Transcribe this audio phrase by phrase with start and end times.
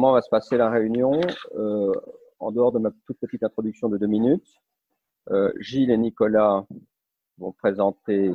[0.00, 1.20] comment va se passer la réunion
[2.38, 4.48] En dehors de ma toute petite introduction de deux minutes,
[5.58, 6.64] Gilles et Nicolas
[7.36, 8.32] vont présenter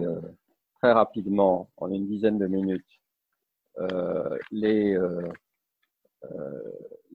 [0.76, 3.02] très rapidement, en une dizaine de minutes,
[4.52, 4.96] les,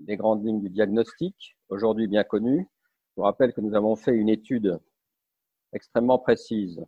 [0.08, 2.66] les grandes lignes du diagnostic, aujourd'hui bien connu.
[3.10, 4.80] Je vous rappelle que nous avons fait une étude
[5.72, 6.84] extrêmement précise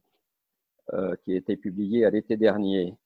[0.95, 3.02] euh, qui a été publiée à l'été dernier euh,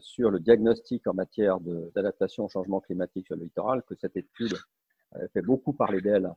[0.00, 4.56] sur le diagnostic en matière d'adaptation au changement climatique sur le littoral, que cette étude
[5.12, 6.30] avait fait beaucoup parler d'elle,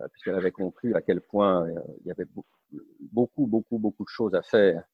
[0.00, 1.68] euh, puisqu'elle avait conclu à quel point
[2.00, 2.26] il y avait
[3.00, 4.84] beaucoup, beaucoup, beaucoup de choses à faire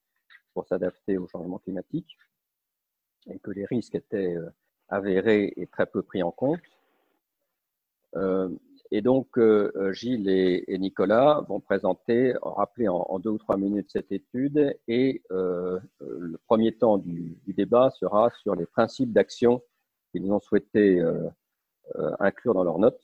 [0.53, 2.17] pour s'adapter au changement climatique
[3.27, 4.35] et que les risques étaient
[4.89, 6.59] avérés et très peu pris en compte.
[8.91, 13.91] Et donc, euh, euh, Gilles et, Nicolas vont présenter, rappeler en, deux ou trois minutes
[13.91, 14.75] cette étude.
[14.87, 19.61] Et euh, le premier temps du, débat sera sur les principes d'action
[20.11, 21.03] qu'ils ont souhaité
[22.19, 23.03] inclure dans leurs notes.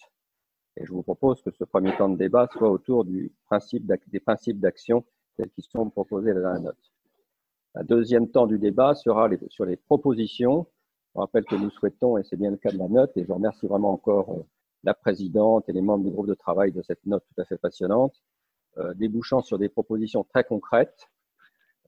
[0.77, 4.19] Et je vous propose que ce premier temps de débat soit autour du principe des
[4.19, 5.05] principes d'action
[5.37, 6.91] tels qu'ils sont proposés dans la note.
[7.75, 10.65] Un deuxième temps du débat sera sur les propositions.
[11.13, 13.31] Je rappelle que nous souhaitons, et c'est bien le cas de la note, et je
[13.31, 14.45] remercie vraiment encore
[14.85, 17.57] la présidente et les membres du groupe de travail de cette note tout à fait
[17.57, 18.21] passionnante,
[18.77, 21.09] euh, débouchant sur des propositions très concrètes.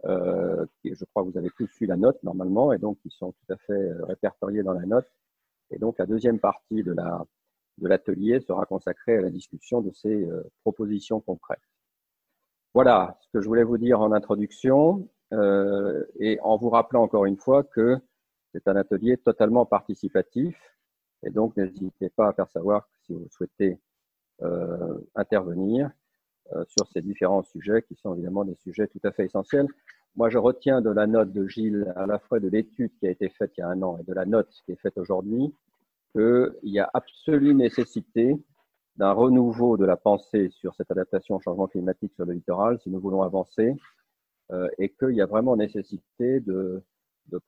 [0.06, 3.32] Euh, je crois que vous avez tous su la note normalement et donc qui sont
[3.32, 5.08] tout à fait euh, répertoriées dans la note.
[5.70, 7.26] Et donc la deuxième partie de la
[7.78, 10.28] de l'atelier sera consacrée à la discussion de ces
[10.64, 11.62] propositions concrètes.
[12.74, 17.38] Voilà ce que je voulais vous dire en introduction et en vous rappelant encore une
[17.38, 18.00] fois que
[18.52, 20.77] c'est un atelier totalement participatif
[21.24, 23.80] et donc, n'hésitez pas à faire savoir si vous souhaitez
[24.44, 25.90] euh, intervenir
[26.54, 29.68] euh, sur ces différents sujets qui sont évidemment des sujets tout à fait essentiels.
[30.16, 33.12] Moi, je retiens de la note de Gilles, à la fois de l'étude qui a
[33.12, 35.54] été faite il y a un an et de la note qui est faite aujourd'hui,
[36.14, 38.36] qu'il y a absolue nécessité
[38.96, 42.90] d'un renouveau de la pensée sur cette adaptation au changement climatique sur le littoral si
[42.90, 43.76] nous voulons avancer
[44.52, 46.84] euh, et qu'il y a vraiment nécessité de,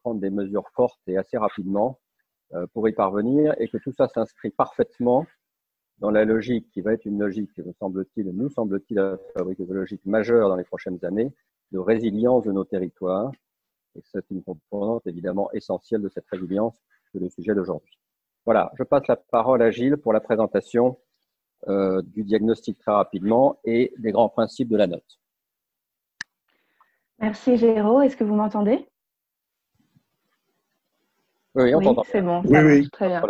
[0.04, 2.00] prendre des mesures fortes et assez rapidement
[2.74, 5.26] pour y parvenir et que tout ça s'inscrit parfaitement
[6.00, 10.06] dans la logique qui va être une logique, me semble-t-il, nous semble-t-il, la fabrique écologique
[10.06, 11.34] majeure dans les prochaines années,
[11.72, 13.32] de résilience de nos territoires.
[13.96, 17.98] Et c'est une composante évidemment essentielle de cette résilience que le sujet d'aujourd'hui.
[18.46, 20.98] Voilà, je passe la parole à Gilles pour la présentation
[21.68, 25.20] euh, du diagnostic très rapidement et des grands principes de la note.
[27.20, 28.88] Merci Géraud, est-ce que vous m'entendez?
[31.56, 32.42] Oui, on C'est bon.
[32.46, 32.90] Oui, oui.
[32.92, 33.22] Très bien.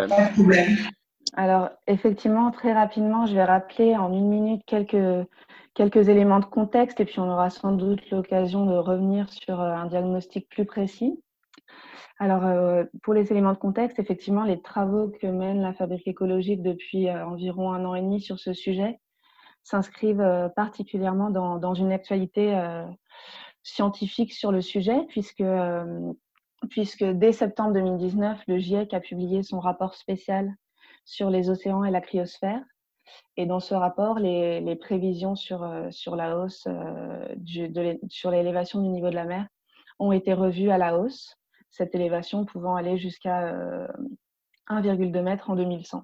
[1.35, 5.27] Alors, effectivement, très rapidement, je vais rappeler en une minute quelques,
[5.73, 9.73] quelques éléments de contexte et puis on aura sans doute l'occasion de revenir sur euh,
[9.73, 11.21] un diagnostic plus précis.
[12.17, 16.61] Alors, euh, pour les éléments de contexte, effectivement, les travaux que mène la Fabrique écologique
[16.61, 18.99] depuis euh, environ un an et demi sur ce sujet
[19.63, 22.57] s'inscrivent particulièrement dans, dans, une actualité
[23.61, 25.43] scientifique sur le sujet, puisque
[26.69, 30.53] puisque dès septembre 2019, le GIEC a publié son rapport spécial
[31.05, 32.61] sur les océans et la cryosphère.
[33.37, 37.35] Et dans ce rapport, les, prévisions sur, euh, sur la hausse, euh,
[38.09, 39.47] sur l'élévation du niveau de la mer
[39.97, 41.35] ont été revues à la hausse,
[41.69, 43.53] cette élévation pouvant aller jusqu'à
[44.69, 46.03] 1,2 euh, mètre en 2100.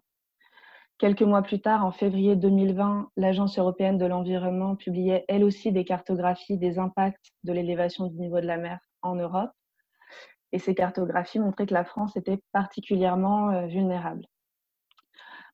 [0.98, 5.84] Quelques mois plus tard, en février 2020, l'Agence européenne de l'environnement publiait elle aussi des
[5.84, 9.52] cartographies des impacts de l'élévation du niveau de la mer en Europe
[10.52, 14.26] et ces cartographies montraient que la France était particulièrement euh, vulnérable.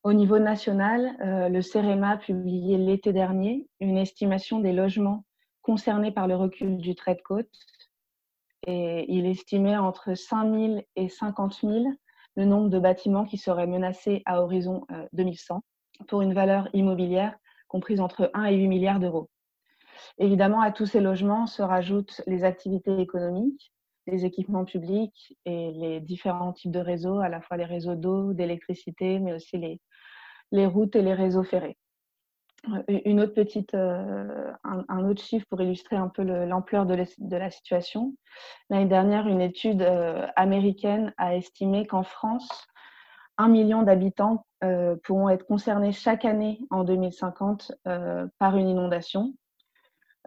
[0.04, 5.24] Au niveau national, euh, le CEREMA a publié l'été dernier une estimation des logements
[5.62, 7.56] concernés par le recul du trait de côte
[8.66, 11.84] et il estimait entre 5 000 et 50 000
[12.36, 17.36] le nombre de bâtiments qui seraient menacés à horizon 2100 euh, pour une valeur immobilière
[17.68, 19.30] comprise entre 1 et 8 milliards d'euros.
[20.18, 23.71] Évidemment, à tous ces logements se rajoutent les activités économiques,
[24.06, 28.32] les équipements publics et les différents types de réseaux, à la fois les réseaux d'eau,
[28.32, 29.58] d'électricité, mais aussi
[30.50, 31.76] les, routes et les réseaux ferrés.
[32.68, 32.82] Euh,
[33.74, 38.14] euh, un, autre chiffre pour illustrer un peu l'ampleur de, de, la situation.
[38.70, 42.66] L'année dernière, une étude euh, américaine a estimé qu'en France,
[43.38, 44.46] un million d'habitants
[45.02, 47.72] pourront être concernés chaque année en 2050
[48.38, 49.34] par une inondation.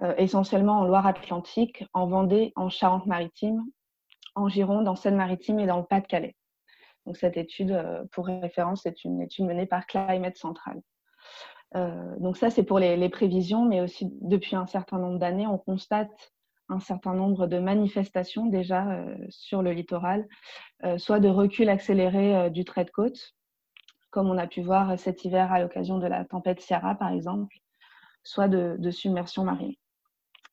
[0.04, 3.64] Euh, essentiellement en Loire-Atlantique, en Vendée, en Charente-Maritime,
[4.36, 6.36] en Gironde, en Seine-Maritime et dans le Pas-de-Calais.
[7.06, 10.82] Donc cette étude, euh, pour référence, c'est une étude menée par Climate Central.
[11.76, 15.58] Euh, donc ça, c'est pour les, prévisions, mais aussi depuis un certain nombre d'années, on
[15.58, 16.34] constate
[16.68, 20.28] un certain nombre de manifestations déjà sur le littoral,
[20.98, 23.36] soit de recul accéléré du trait de côte,
[24.10, 27.56] comme on a pu voir cet hiver à l'occasion de la tempête Sierra, par exemple,
[28.24, 29.76] soit de, submersion marine.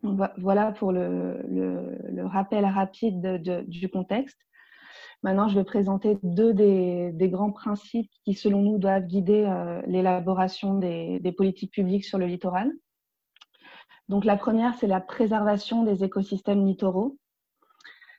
[0.02, 4.38] Voilà pour le, rappel rapide du contexte.
[5.22, 10.78] Maintenant, je vais présenter deux des, grands principes qui, selon nous, doivent guider euh, l'élaboration
[10.78, 12.72] des, politiques publiques sur le littoral.
[14.08, 17.18] Donc, la première, c'est la préservation des écosystèmes littoraux.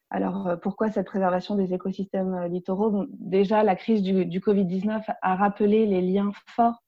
[0.09, 3.05] Alors, euh, pourquoi cette préservation des écosystèmes euh, littoraux?
[3.09, 6.81] Déjà, la crise du, Covid-19 a rappelé les liens forts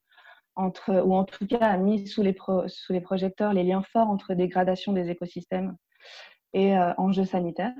[0.57, 5.09] ou en tout cas a mis sous les, projecteurs les liens forts entre dégradation des
[5.09, 5.75] écosystèmes
[6.53, 7.73] et euh, enjeux sanitaires.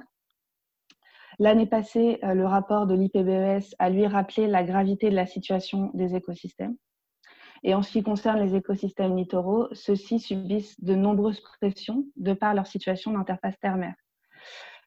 [1.40, 6.16] L'année passée, le rapport de l'IPBES a lui rappelé la gravité de la situation des
[6.16, 6.78] écosystèmes.
[7.64, 12.54] Et en ce qui concerne les écosystèmes littoraux, ceux-ci subissent de nombreuses pressions de par
[12.54, 13.96] leur situation d'interface terre-mer.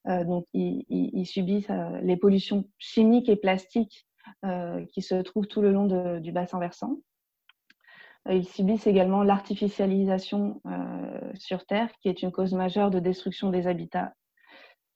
[0.07, 4.07] Euh, donc, ils, subissent euh, les pollutions chimiques et plastiques
[4.45, 6.99] euh, qui se trouvent tout le long du bassin versant.
[8.31, 10.61] Ils subissent également l'artificialisation
[11.35, 14.13] sur Terre, qui est une cause majeure de destruction des habitats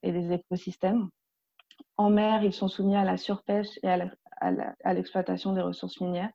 [0.02, 1.08] et des écosystèmes.
[1.96, 6.30] En mer, ils sont soumis à la surpêche et à l'exploitation des ressources minières.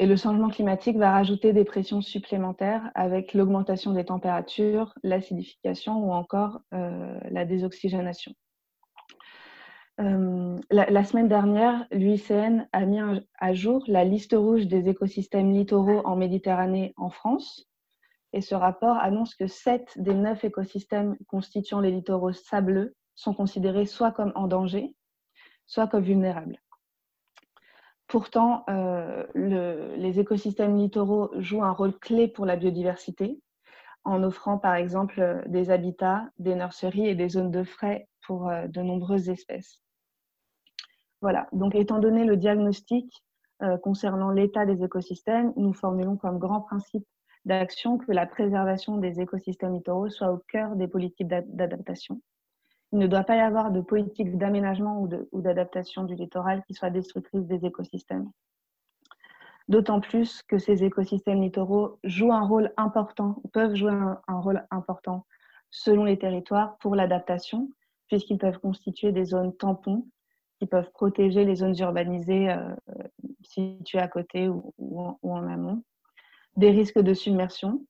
[0.00, 6.12] Et le changement climatique va rajouter des pressions supplémentaires avec l'augmentation des températures, l'acidification ou
[6.12, 8.32] encore euh, la désoxygénation.
[10.00, 13.00] Euh, la, semaine dernière, l'UICN a mis
[13.38, 17.68] à jour la liste rouge des écosystèmes littoraux en Méditerranée en France.
[18.32, 23.84] Et ce rapport annonce que 7 des 9 écosystèmes constituant les littoraux sableux sont considérés
[23.84, 24.94] soit comme en danger,
[25.66, 26.58] soit comme vulnérables.
[28.06, 33.38] Pourtant, euh, les écosystèmes littoraux jouent un rôle clé pour la biodiversité,
[34.04, 38.66] en offrant par exemple des habitats, des nurseries et des zones de frais pour euh,
[38.66, 39.82] de nombreuses espèces.
[41.20, 43.24] Voilà, donc étant donné le diagnostic
[43.62, 47.06] euh, concernant l'état des écosystèmes, nous formulons comme grand principe
[47.44, 52.20] d'action que la préservation des écosystèmes littoraux soit au cœur des politiques d'adaptation
[52.92, 56.90] il ne doit pas y avoir de politique d'aménagement ou d'adaptation du littoral qui soit
[56.90, 58.30] destructrice des écosystèmes.
[59.68, 65.24] D'autant plus que ces écosystèmes littoraux jouent un rôle important, peuvent jouer un, rôle important
[65.70, 67.70] selon les territoires pour l'adaptation,
[68.08, 70.08] puisqu'ils peuvent constituer des zones tampons
[70.60, 72.74] qui peuvent protéger les zones urbanisées euh,
[73.40, 75.82] situées à côté ou, en, amont,
[76.56, 77.84] des risques de submersion.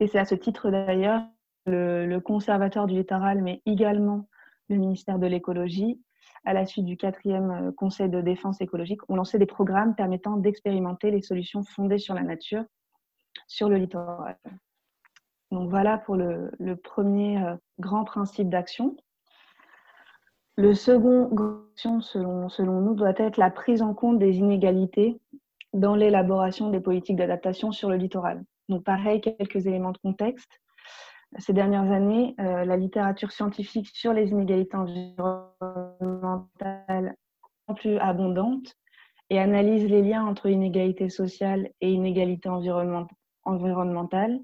[0.00, 1.22] Et c'est à ce titre d'ailleurs
[1.66, 4.26] le, conservateur du littoral, mais également
[4.70, 6.00] le ministère de l'écologie,
[6.46, 10.38] à la suite du quatrième euh, Conseil de défense écologique, ont lancé des programmes permettant
[10.38, 12.64] d'expérimenter les solutions fondées sur la nature
[13.48, 14.38] sur le littoral.
[15.50, 18.96] Donc voilà pour le, premier euh, grand principe d'action.
[20.58, 21.30] Le second
[21.76, 25.20] selon, selon nous, doit être la prise en compte des inégalités
[25.72, 28.42] dans l'élaboration des politiques d'adaptation sur le littoral.
[28.68, 30.50] Donc pareil, quelques éléments de contexte
[31.38, 37.14] ces dernières années, euh, la littérature scientifique sur les inégalités environnementales
[37.68, 38.74] est plus abondante
[39.30, 42.48] et analyse les liens entre inégalités sociales et inégalités
[43.44, 44.40] environnementales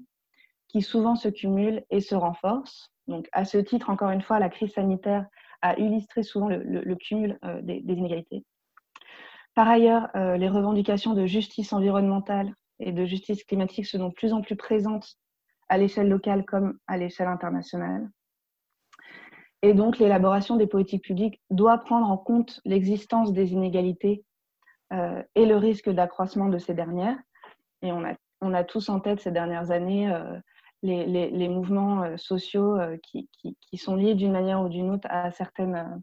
[0.67, 2.91] qui souvent se cumulent et se renforcent.
[3.07, 5.25] Donc, à ce titre, encore une fois, la crise sanitaire
[5.61, 8.43] a illustré souvent le, cumul euh, des, inégalités.
[9.53, 14.33] Par ailleurs, euh, les revendications de justice environnementale et de justice climatique sont de plus
[14.33, 15.17] en plus présentes
[15.69, 18.09] à l'échelle locale comme à l'échelle internationale.
[19.61, 24.23] Et donc, l'élaboration des politiques publiques doit prendre en compte l'existence des inégalités
[24.93, 27.17] euh, et le risque d'accroissement de ces dernières.
[27.81, 30.13] Et on a, on a tous en tête ces dernières années
[30.85, 36.01] les, mouvements euh, sociaux qui, qui, sont liés d'une manière ou d'une autre à certaines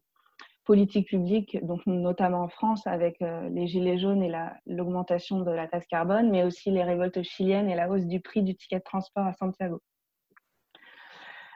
[0.65, 4.33] politiques publiques, donc notamment en France avec euh, les gilets jaunes et
[4.67, 8.43] l'augmentation de la taxe carbone, mais aussi les révoltes chiliennes et la hausse du prix
[8.43, 9.81] du ticket de transport à Santiago.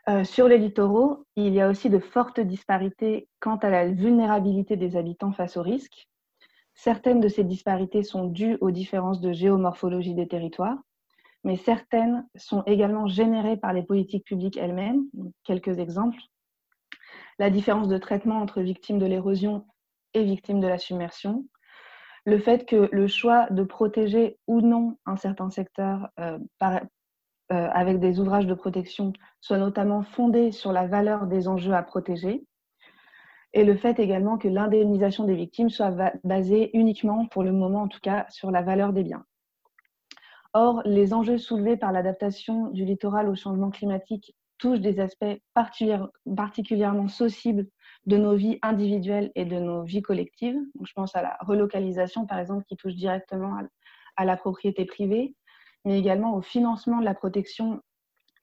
[0.09, 4.77] Euh, sur les littoraux, il y a aussi de fortes disparités quant à la vulnérabilité
[4.77, 6.09] des habitants face aux risques.
[6.75, 10.79] Certaines de ces disparités sont dues aux différences de géomorphologie des territoires,
[11.47, 15.05] mais certaines sont également générées par les politiques publiques elles-mêmes.
[15.45, 16.19] Quelques exemples
[17.39, 19.67] la différence de traitement entre victimes de l'érosion
[20.15, 21.45] et victimes de la submersion,
[22.25, 26.79] le fait que le choix de protéger ou non un certain secteur euh, euh,
[27.49, 32.45] avec des ouvrages de protection soit notamment fondé sur la valeur des enjeux à protéger,
[33.53, 37.89] et le fait également que l'indemnisation des victimes soit basée uniquement, pour le moment en
[37.89, 39.25] tout cas, sur la valeur des biens.
[40.59, 47.09] Or, les enjeux soulevés par l'adaptation du littoral au changement climatique touche des aspects particulièrement
[47.09, 47.67] sensibles
[48.07, 50.57] de nos vies individuelles et de nos vies collectives.
[50.83, 53.59] je pense à la relocalisation, par exemple, qui touche directement
[54.17, 55.35] à, la propriété privée,
[55.85, 57.83] mais également au financement de la protection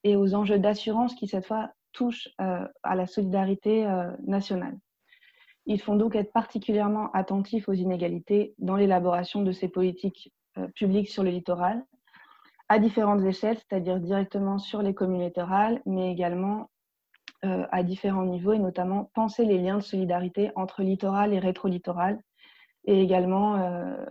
[0.04, 4.78] et aux enjeux d'assurance qui, cette fois, touchent euh, à la solidarité euh, nationale.
[5.66, 11.10] Ils font donc être particulièrement attentifs aux inégalités dans l'élaboration de ces politiques euh, publiques
[11.10, 11.84] sur le littoral,
[12.74, 16.72] à différentes échelles, c'est-à-dire directement sur les communes littorales, mais également
[17.46, 22.20] euh, à différents niveaux, et notamment penser les liens de solidarité entre littoral et rétro-littoral,
[22.86, 24.06] et également euh,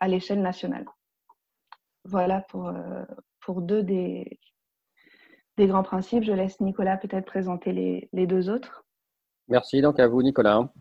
[0.00, 0.86] à l'échelle nationale.
[2.04, 2.72] Voilà pour,
[3.40, 4.40] pour deux des,
[5.58, 6.24] des grands principes.
[6.24, 8.84] Je laisse Nicolas peut-être présenter les, les deux autres.
[9.48, 10.72] Merci donc à vous, Nicolas.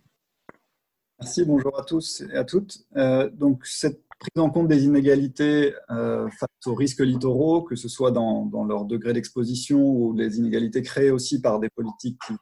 [1.20, 2.86] Merci, bonjour à tous et à toutes.
[2.98, 7.88] Euh, donc, cette prise en compte des inégalités euh, face aux risques littoraux, que ce
[7.88, 12.34] soit dans, leur degré d'exposition ou les inégalités créées aussi par des politiques qui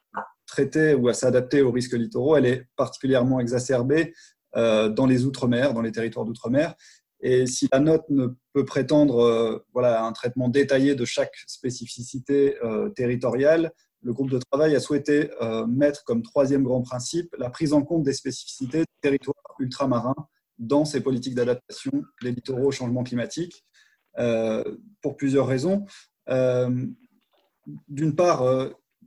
[0.46, 4.14] traitaient ou à s'adapter aux risques littoraux, elle est particulièrement exacerbée
[4.56, 6.76] euh, dans les Outre-mer, dans les territoires d'Outre-mer.
[7.22, 12.58] Et si la note ne peut prétendre voilà, à un traitement détaillé de chaque spécificité
[12.98, 13.72] territoriale,
[14.04, 17.84] le groupe de travail a souhaité euh, mettre comme troisième grand principe la prise en
[17.84, 21.92] compte des spécificités des territoires ultramarins dans ces politiques d'adaptation
[22.22, 23.66] des littoraux au changement climatique,
[24.20, 24.64] euh,
[25.02, 25.86] pour plusieurs raisons.
[26.30, 26.86] Euh,
[27.88, 28.44] d'une part,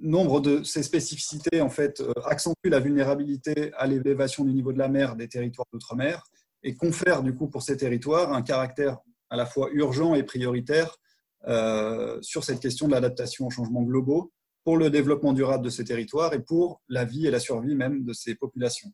[0.01, 4.89] nombre de ces spécificités en fait, accentuent la vulnérabilité à l'élévation du niveau de la
[4.89, 6.25] mer des territoires d'outre-mer
[6.63, 8.99] et confèrent du coup pour ces territoires un caractère
[9.29, 10.97] à la fois urgent et prioritaire
[12.23, 14.33] sur cette question de l'adaptation aux changements globaux
[14.67, 18.05] pour le développement durable de ces territoires et pour la vie et la survie même
[18.05, 18.91] de ces populations.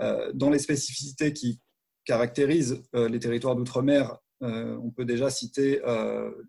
[0.00, 1.60] Euh, dans les spécificités qui
[2.04, 5.82] caractérisent euh, les territoires d'outre-mer, euh, on peut déjà citer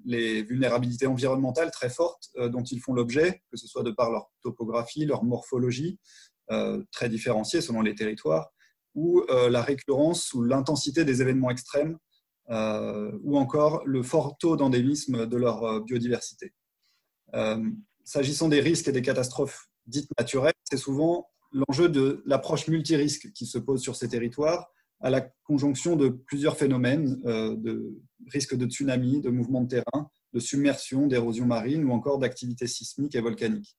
[0.06, 4.32] les vulnérabilités environnementales très fortes dont ils font l'objet, que ce soit de par leur
[4.42, 6.00] topographie, leur morphologie,
[6.92, 8.52] très différenciée selon les territoires,
[8.96, 11.98] ou la récurrence ou l'intensité des événements extrêmes,
[12.50, 16.54] ou encore le fort taux d'endémisme de leur biodiversité.
[18.06, 23.46] S'agissant des risques et des catastrophes dites naturelles, c'est souvent l'enjeu de l'approche multirisque qui
[23.46, 28.68] se pose sur ces territoires à la conjonction de plusieurs phénomènes, euh, de risques de
[28.68, 33.78] tsunami, de mouvements de terrain, de submersion, d'érosion marine ou encore d'activités sismiques et volcaniques.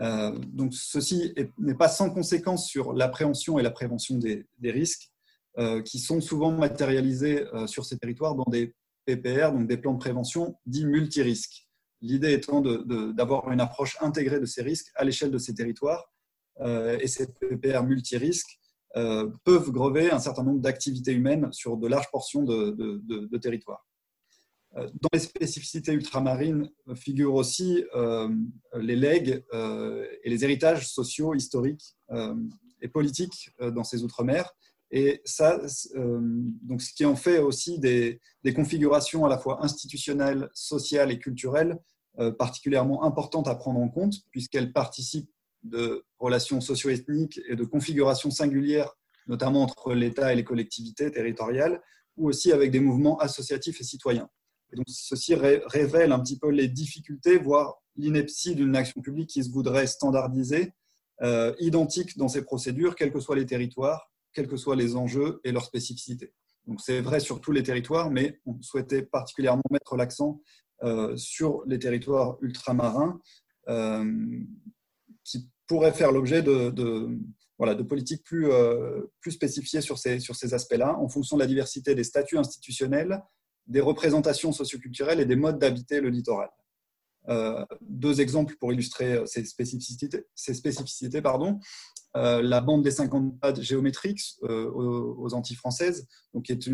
[0.00, 5.10] Euh, donc ceci n'est pas sans conséquence sur l'appréhension et la prévention des, risques
[5.56, 8.74] euh, qui sont souvent matérialisés sur ces territoires dans des
[9.06, 11.68] PPR, donc des plans de prévention dits multirisques.
[12.00, 16.12] L'idée étant d'avoir une approche intégrée de ces risques à l'échelle de ces territoires.
[16.60, 18.58] Euh, et ces PPR multirisques
[18.96, 23.86] euh, peuvent grever un certain nombre d'activités humaines sur de larges portions de, territoire.
[24.76, 27.84] Euh, dans les spécificités ultramarines figurent aussi
[28.74, 31.96] les legs et les héritages sociaux, historiques
[32.80, 34.52] et politiques dans ces outre-mer.
[34.90, 35.60] Et ça,
[35.96, 38.20] donc ce qui en fait aussi des,
[38.54, 41.78] configurations à la fois institutionnelles, sociales et culturelles
[42.38, 45.28] particulièrement importante à prendre en compte, puisqu'elle participe
[45.64, 48.92] de relations socio-ethniques et de configurations singulières,
[49.26, 51.82] notamment entre l'État et les collectivités territoriales,
[52.16, 54.28] ou aussi avec des mouvements associatifs et citoyens.
[54.72, 59.44] Et donc, ceci révèle un petit peu les difficultés, voire l'ineptie d'une action publique qui
[59.44, 60.72] se voudrait standardiser,
[61.22, 65.40] euh, identique dans ses procédures, quels que soient les territoires, quels que soient les enjeux
[65.44, 66.32] et leurs spécificités.
[66.66, 70.40] Donc, c'est vrai sur tous les territoires, mais on souhaitait particulièrement mettre l'accent
[70.82, 73.20] euh, sur les territoires ultramarins
[73.68, 74.40] euh,
[75.22, 77.18] qui pourraient faire l'objet de,
[77.58, 81.42] voilà, de politiques plus, euh, plus spécifiées sur ces, sur ces aspects-là, en fonction de
[81.42, 83.22] la diversité des statuts institutionnels,
[83.66, 86.50] des représentations socioculturelles et des modes d'habiter le littoral.
[87.80, 90.26] deux exemples pour illustrer ces spécificités.
[90.34, 91.58] Ces spécificités pardon.
[92.14, 96.06] la bande des 50 pas géométriques aux, aux, Antilles françaises,
[96.44, 96.68] qui est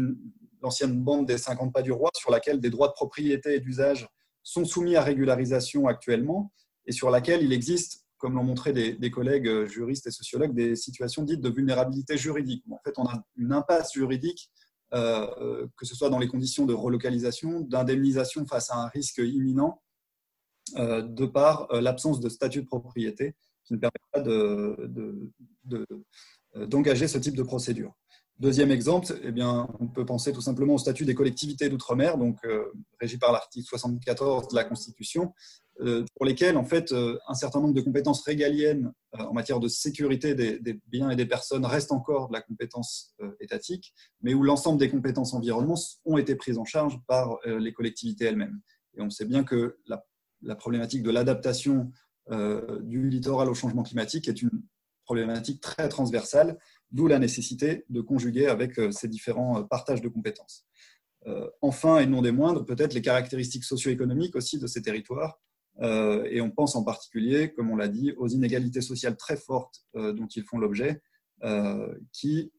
[0.63, 4.09] l'ancienne bande des 50 pas du roi, sur laquelle des droits de propriété et d'usage
[4.43, 6.53] sont soumis à régularisation actuellement,
[6.87, 11.25] et sur laquelle il existe, comme l'ont montré des, collègues juristes et sociologues, des situations
[11.25, 12.63] dites de vulnérabilité juridique.
[12.71, 14.51] En fait, on a une impasse juridique,
[14.93, 19.81] euh, que ce soit dans les conditions de relocalisation, d'indemnisation face à un risque imminent,
[20.77, 23.35] euh, de par euh, l'absence de statut de propriété
[23.65, 24.23] qui ne permet pas
[26.67, 27.95] d'engager ce type de procédure.
[28.41, 32.39] Deuxième exemple, eh bien, on peut penser tout simplement au statut des collectivités d'outre-mer, donc
[32.47, 35.35] euh, régi par l'article 74 de la Constitution,
[35.70, 35.70] euh,
[36.15, 40.35] pour lesquels en fait euh, un certain nombre de compétences régaliennes en matière de sécurité
[40.35, 44.89] des, biens et des personnes restent encore de la compétence étatique, mais où l'ensemble des
[44.89, 48.61] compétences environnement ont été prises en charge par les collectivités elles-mêmes.
[48.97, 50.05] Et on sait bien que la,
[50.43, 51.91] la problématique de l'adaptation
[52.83, 54.63] du littoral au changement climatique est une
[55.05, 56.57] problématique très transversale,
[56.93, 60.67] d'où la nécessité de conjuguer avec ces différents partages de compétences.
[61.63, 65.41] Enfin, et non des moindres, peut-être les caractéristiques socio-économiques aussi de ces territoires,
[65.83, 70.27] et on pense en particulier, comme on l'a dit, aux inégalités sociales très fortes dont
[70.27, 71.01] ils font l'objet,
[72.13, 72.53] qui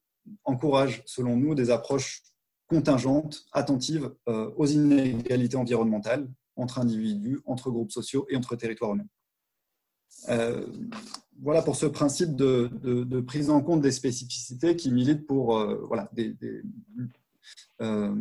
[0.44, 2.24] encouragent, selon nous, des approches
[2.68, 9.08] contingentes, attentives aux inégalités environnementales entre individus, entre groupes sociaux et entre territoires eux-mêmes.
[10.30, 10.68] Euh,
[11.42, 16.10] voilà pour ce principe de, prise en compte des spécificités qui milite pour euh, voilà,
[16.14, 16.36] des,
[17.82, 18.16] euh,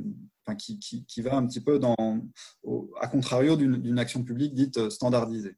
[0.55, 1.81] qui, va un petit peu
[3.01, 5.57] à contrario d'une action publique dite standardisée.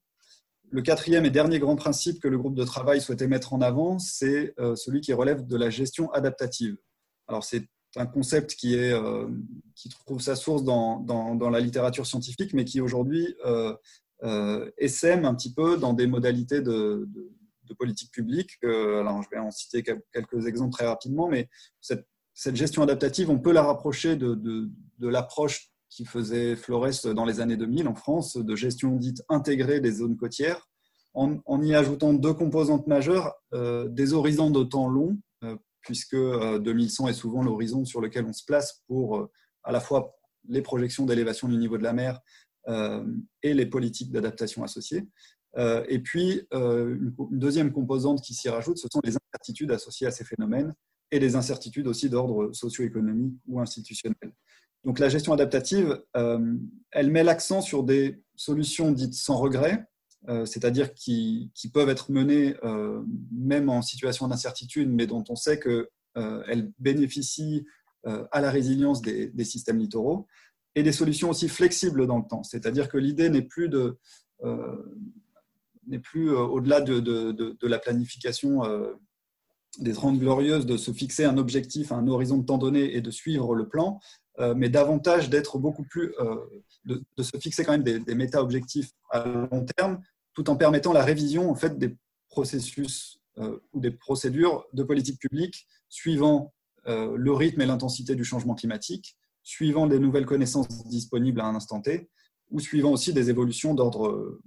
[0.70, 3.98] Le quatrième et dernier grand principe que le groupe de travail souhaitait mettre en avant,
[3.98, 6.76] c'est celui qui relève de la gestion adaptative.
[7.28, 8.76] Alors c'est un concept qui,
[9.74, 13.34] qui trouve sa source dans, la littérature scientifique, mais qui aujourd'hui
[14.24, 17.08] euh, SM un petit peu dans des modalités de,
[17.78, 18.58] politique publique.
[18.62, 21.48] alors, je vais en citer quelques exemples très rapidement, mais
[21.80, 24.70] cette, gestion adaptative, on peut la rapprocher de,
[25.00, 29.92] l'approche qui faisait Flores dans les années 2000 en France, de gestion dite intégrée des
[29.92, 30.68] zones côtières,
[31.14, 37.08] en, y ajoutant deux composantes majeures, euh, des horizons de temps longs, euh, puisque 2100
[37.08, 39.28] est souvent l'horizon sur lequel on se place pour
[39.64, 40.16] à la fois
[40.48, 42.20] les projections d'élévation du niveau de la mer,
[42.68, 43.04] euh,
[43.42, 45.08] et les politiques d'adaptation associées.
[45.56, 50.06] Euh, et puis, euh, une deuxième composante qui s'y rajoute, ce sont les incertitudes associées
[50.06, 50.72] à ces phénomènes
[51.12, 54.32] et les incertitudes aussi d'ordre socio-économique ou institutionnel.
[54.84, 59.86] Donc la gestion adaptative, elle met l'accent sur des solutions dites sans regret,
[60.26, 62.56] c'est-à-dire qui, peuvent être menées
[63.30, 67.64] même en situation d'incertitude, mais dont on sait qu'elles bénéficient
[68.04, 70.26] à la résilience des systèmes littoraux
[70.74, 72.42] et des solutions aussi flexibles dans le temps.
[72.42, 73.98] C'est-à-dire que l'idée n'est plus de
[74.44, 74.82] euh,
[75.86, 78.92] n'est plus euh, au-delà de, de, la planification euh,
[79.78, 83.10] des 30 glorieuses de se fixer un objectif, un horizon de temps donné et de
[83.10, 84.00] suivre le plan,
[84.56, 86.14] mais davantage d'être beaucoup plus,
[86.84, 90.00] de, se fixer quand même des, méta-objectifs à long terme,
[90.34, 91.96] tout en permettant la révision en fait des
[92.28, 96.52] processus ou des procédures de politique publique suivant
[96.86, 101.80] le rythme et l'intensité du changement climatique suivant des nouvelles connaissances disponibles à un instant
[101.80, 102.08] T,
[102.50, 104.38] ou suivant aussi des évolutions d'ordre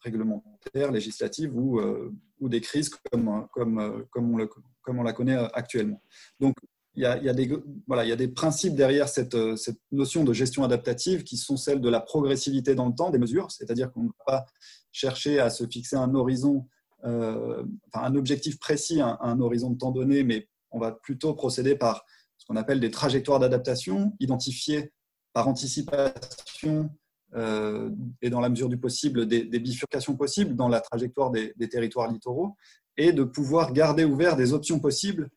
[0.00, 4.50] réglementaire, législatif ou, euh, ou des crises comme, comme, euh, comme, on le,
[4.82, 6.02] comme on la connaît actuellement.
[6.40, 6.54] Donc,
[6.94, 7.50] il y, a, il, y a des,
[7.86, 11.56] voilà, il y a des principes derrière cette, cette, notion de gestion adaptative qui sont
[11.56, 14.46] celles de la progressivité dans le temps des mesures, c'est-à-dire qu'on ne va pas
[14.90, 16.66] chercher à se fixer un horizon,
[17.04, 21.32] euh, enfin, un objectif précis, un, un horizon de temps donné, mais on va plutôt
[21.32, 22.04] procéder par
[22.36, 24.92] ce qu'on appelle des trajectoires d'adaptation, identifiées
[25.32, 26.90] par anticipation
[27.34, 27.90] euh,
[28.20, 32.56] et dans la mesure du possible des, bifurcations possibles dans la trajectoire des, territoires littoraux,
[32.96, 35.30] et de pouvoir garder ouvert des options possibles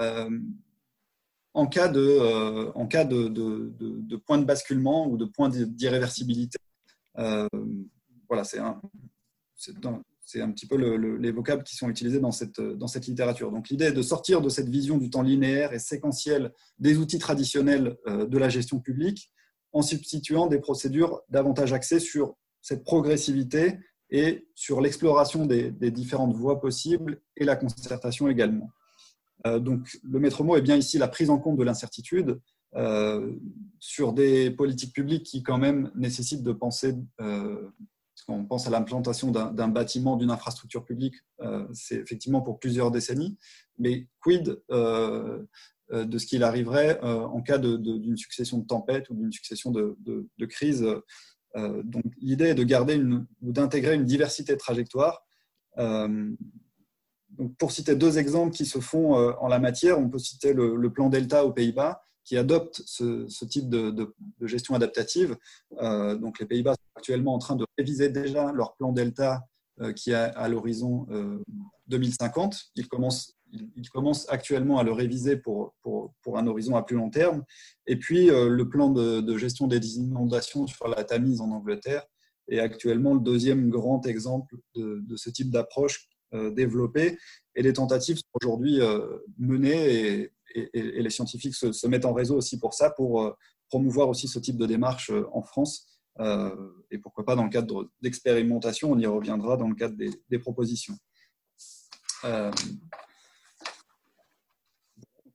[0.00, 0.30] euh,
[1.54, 6.58] en cas de, euh, en cas de, de, point de basculement ou de point d'irréversibilité.
[7.16, 8.80] voilà, c'est un,
[10.36, 10.76] un petit peu
[11.16, 13.50] les vocables qui sont utilisés dans cette, dans cette littérature.
[13.50, 17.18] Donc l'idée est de sortir de cette vision du temps linéaire et séquentiel des outils
[17.18, 19.32] traditionnels de la gestion publique
[19.72, 23.78] en substituant des procédures davantage axées sur cette progressivité
[24.10, 28.70] et sur l'exploration des, différentes voies possibles et la concertation également.
[29.46, 32.40] Euh, donc le maître mot est bien ici la prise en compte de l'incertitude
[32.74, 33.32] euh,
[33.80, 36.94] sur des politiques publiques qui quand même nécessitent de penser
[38.26, 42.90] quand on pense à l'implantation d'un bâtiment, d'une infrastructure publique, euh, c'est effectivement pour plusieurs
[42.90, 43.36] décennies.
[43.78, 45.44] Mais quid euh, euh,
[45.92, 49.96] de ce qu'il arriverait en cas d'une succession de tempêtes ou d'une succession de,
[50.46, 50.86] crises
[51.54, 55.24] Donc l'idée est de garder ou d'intégrer une diversité de trajectoires.
[55.76, 60.90] donc pour citer deux exemples qui se font en la matière, on peut citer le
[60.90, 65.36] plan Delta aux Pays-Bas, qui adoptent ce, type de, gestion adaptative.
[65.80, 69.46] Euh, donc les Pays-Bas sont actuellement en train de réviser déjà leur plan Delta
[69.80, 71.06] euh, qui est à, l'horizon
[71.88, 72.54] 2050.
[72.54, 76.96] Euh, ils commencent, ils, commencent, actuellement à le réviser pour, pour, un horizon à plus
[76.96, 77.44] long terme.
[77.86, 82.04] Et puis le plan de, gestion des inondations sur la Tamise en Angleterre
[82.48, 87.18] est actuellement le deuxième grand exemple de, ce type d'approche développée.
[87.54, 88.80] Et les tentatives sont aujourd'hui
[89.38, 93.36] menées et les scientifiques se, mettent en réseau aussi pour ça, pour euh,
[93.68, 95.86] promouvoir aussi ce type de démarche euh, en France.
[96.20, 96.54] Euh,
[96.90, 100.96] et pourquoi pas dans le cadre d'expérimentation, on y reviendra dans le cadre des, propositions.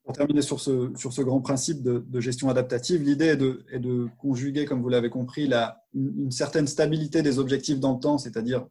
[0.07, 4.87] Pour terminer sur ce, grand principe de, gestion adaptative, l'idée est de, conjuguer, comme vous
[4.87, 5.51] l'avez compris,
[5.93, 8.65] une, certaine stabilité des objectifs dans le temps, c'est-à-dire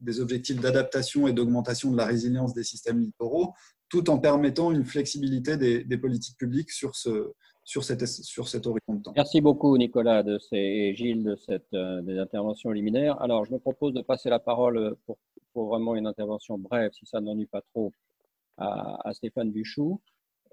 [0.00, 3.52] des objectifs d'adaptation et d'augmentation de la résilience des systèmes littoraux,
[3.90, 9.12] tout en permettant une flexibilité des, politiques publiques sur, cet horizon de temps.
[9.14, 13.20] Merci beaucoup Nicolas et Gilles de cette, euh, des interventions liminaires.
[13.20, 15.18] Alors je me propose de passer la parole pour,
[15.54, 17.92] vraiment une intervention brève, si ça n'ennuie pas trop,
[18.56, 20.00] à, à Stéphane Buchou.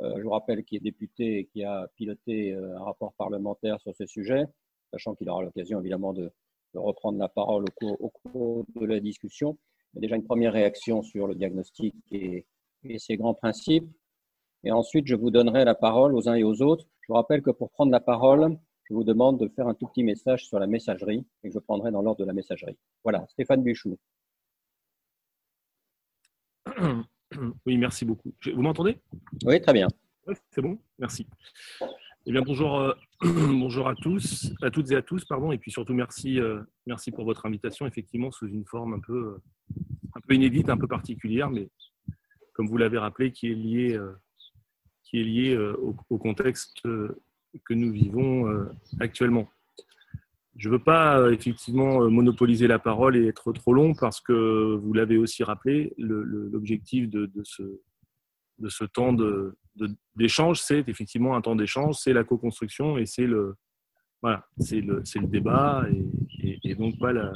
[0.02, 3.80] Euh, je vous rappelle qu'il est député et qui a piloté euh, un rapport parlementaire
[3.82, 4.46] sur ce sujet,
[4.92, 6.32] sachant qu'il aura l'occasion évidemment de,
[6.76, 9.58] reprendre la parole au cours, de la discussion.
[9.96, 12.46] Il déjà une première réaction sur le diagnostic et,
[13.00, 13.90] ses grands principes.
[14.64, 16.86] Et ensuite, je vous donnerai la parole aux uns et aux autres.
[17.02, 19.88] Je vous rappelle que pour prendre la parole, je vous demande de faire un tout
[19.88, 22.78] petit message sur la messagerie et que je prendrai dans l'ordre de la messagerie.
[23.04, 23.98] Voilà, Stéphane Buchou.
[27.66, 28.34] Oui, merci beaucoup.
[28.46, 29.00] Vous m'entendez?
[29.46, 29.88] Oui, très bien.
[30.52, 31.28] c'est bon, merci.
[32.26, 35.72] Eh bien, bonjour, euh, bonjour à tous, à toutes et à tous, pardon, et puis
[35.72, 39.78] surtout merci, euh, merci pour votre invitation, effectivement, sous une forme un peu, euh,
[40.16, 41.70] un peu inédite, un peu particulière, mais
[42.54, 44.00] comme vous l'avez rappelé, qui est lié,
[45.04, 48.68] qui est lié au, contexte que nous vivons
[49.00, 49.48] actuellement.
[50.58, 54.20] Je ne veux pas euh, effectivement euh, monopoliser la parole et être trop long parce
[54.20, 57.64] que vous l'avez aussi rappelé, l'objectif de, ce,
[58.58, 59.16] de ce temps
[60.16, 63.56] d'échange, c'est effectivement un temps d'échange, c'est la co-construction et c'est le,
[64.24, 65.86] voilà, le, le, débat
[66.64, 67.32] et, donc pas la,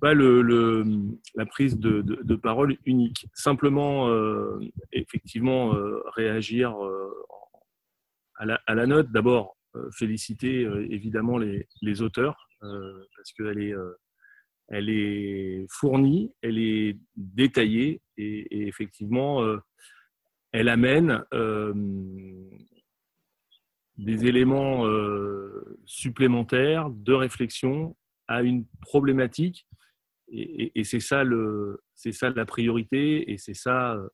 [0.00, 0.86] pas le,
[1.34, 3.26] la prise de, de, parole unique.
[3.34, 4.60] Simplement, euh,
[4.92, 5.74] effectivement,
[6.14, 6.76] réagir
[8.36, 9.10] à, la, à, la, note.
[9.10, 9.55] D'abord,
[9.92, 13.74] féliciter euh, évidemment les, les auteurs euh, parce qu'elle est,
[14.68, 19.44] elle est fournie, elle est détaillée et, effectivement,
[20.52, 21.22] elle amène
[23.98, 24.84] des éléments
[25.84, 29.66] supplémentaires de réflexion à une problématique
[30.28, 34.08] et, c'est ça le, c'est ça la priorité et c'est ça, euh,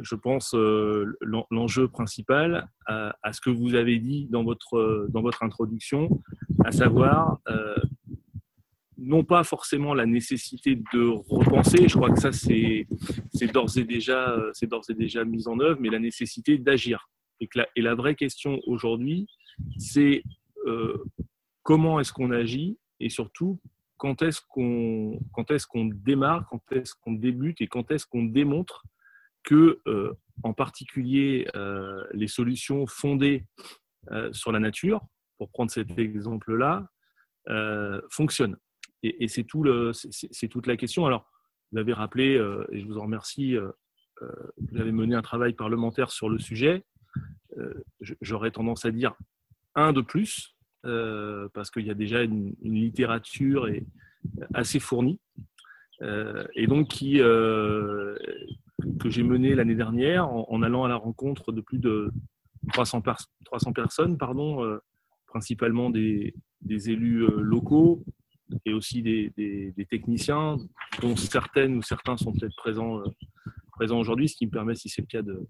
[0.00, 1.16] je pense, euh,
[1.50, 6.22] l'enjeu principal à, ce que vous avez dit dans votre dans votre introduction,
[6.64, 7.76] à savoir euh,
[8.96, 12.86] non pas forcément la nécessité de repenser, je crois que ça c'est
[13.34, 17.08] c'est d'ores et déjà c'est d'ores et déjà mis en œuvre, mais la nécessité d'agir.
[17.40, 19.26] Et la vraie question aujourd'hui,
[19.76, 20.22] c'est
[21.64, 23.58] comment est-ce qu'on agit et surtout
[24.02, 24.40] quand est-ce
[25.66, 28.82] qu'on démarre, quand est-ce qu'on débute et quand est-ce qu'on démontre
[29.44, 30.12] que, euh,
[30.42, 33.46] en particulier, euh, les solutions fondées
[34.10, 35.06] euh, sur la nature,
[35.38, 36.88] pour prendre cet exemple-là,
[38.10, 38.56] fonctionnent.
[39.02, 39.64] Et, c'est tout
[40.50, 41.06] toute la question.
[41.06, 41.28] Alors,
[41.70, 42.34] vous l'avez rappelé,
[42.70, 43.56] et je vous en remercie,
[44.20, 46.84] vous avez mené un travail parlementaire sur le sujet.
[48.20, 49.16] J'aurais tendance à dire
[49.74, 50.54] un de plus,
[50.84, 53.68] euh, parce qu'il y a déjà une, littérature
[54.54, 55.20] assez fournie,
[56.02, 58.16] euh, et donc qui, euh,
[58.98, 62.10] que j'ai menée l'année dernière en, allant à la rencontre de plus de
[62.72, 63.02] 300,
[63.44, 64.78] 300 personnes, pardon,
[65.26, 66.34] principalement des,
[66.68, 68.04] élus locaux
[68.66, 70.56] et aussi des, des, des, techniciens,
[71.00, 73.02] dont certaines ou certains sont peut-être présents,
[73.72, 75.46] présents aujourd'hui, ce qui me permet, si c'est le cas, de,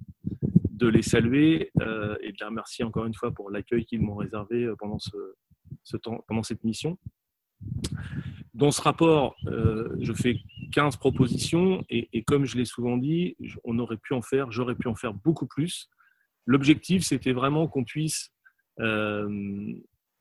[0.72, 4.16] de les saluer euh, et de les remercier encore une fois pour l'accueil qu'ils m'ont
[4.16, 6.98] réservé euh, pendant, ce, temps, pendant cette mission.
[8.54, 10.40] Dans ce rapport, euh, je fais
[10.72, 14.88] 15 propositions et, comme je l'ai souvent dit, on aurait pu en faire, j'aurais pu
[14.88, 15.88] en faire beaucoup plus.
[16.46, 18.32] L'objectif, c'était vraiment qu'on puisse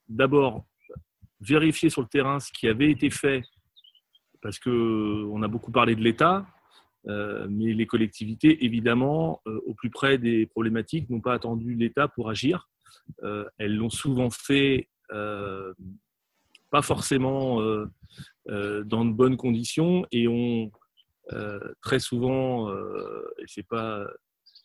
[0.08, 0.66] d'abord
[1.40, 3.44] vérifier sur le terrain ce qui avait été fait,
[4.42, 6.46] parce qu'on a beaucoup parlé de l'État,
[7.06, 12.30] mais les collectivités, évidemment, euh, au plus près des problématiques, n'ont pas attendu l'État pour
[12.30, 12.70] agir.
[13.24, 14.88] Euh, elles l'ont souvent fait
[16.70, 17.60] pas forcément
[18.48, 20.72] dans de bonnes conditions et ont
[21.82, 24.08] très souvent, et c'est pas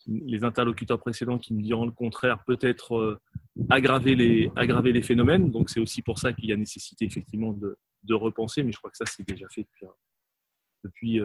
[0.07, 3.19] les interlocuteurs précédents qui me diront le contraire, peut-être
[3.69, 5.51] aggraver, les, aggraver les phénomènes.
[5.51, 7.77] Donc c'est aussi pour ça qu'il y a nécessité effectivement de,
[8.13, 9.67] repenser, mais je crois que ça c'est déjà fait
[10.85, 11.19] depuis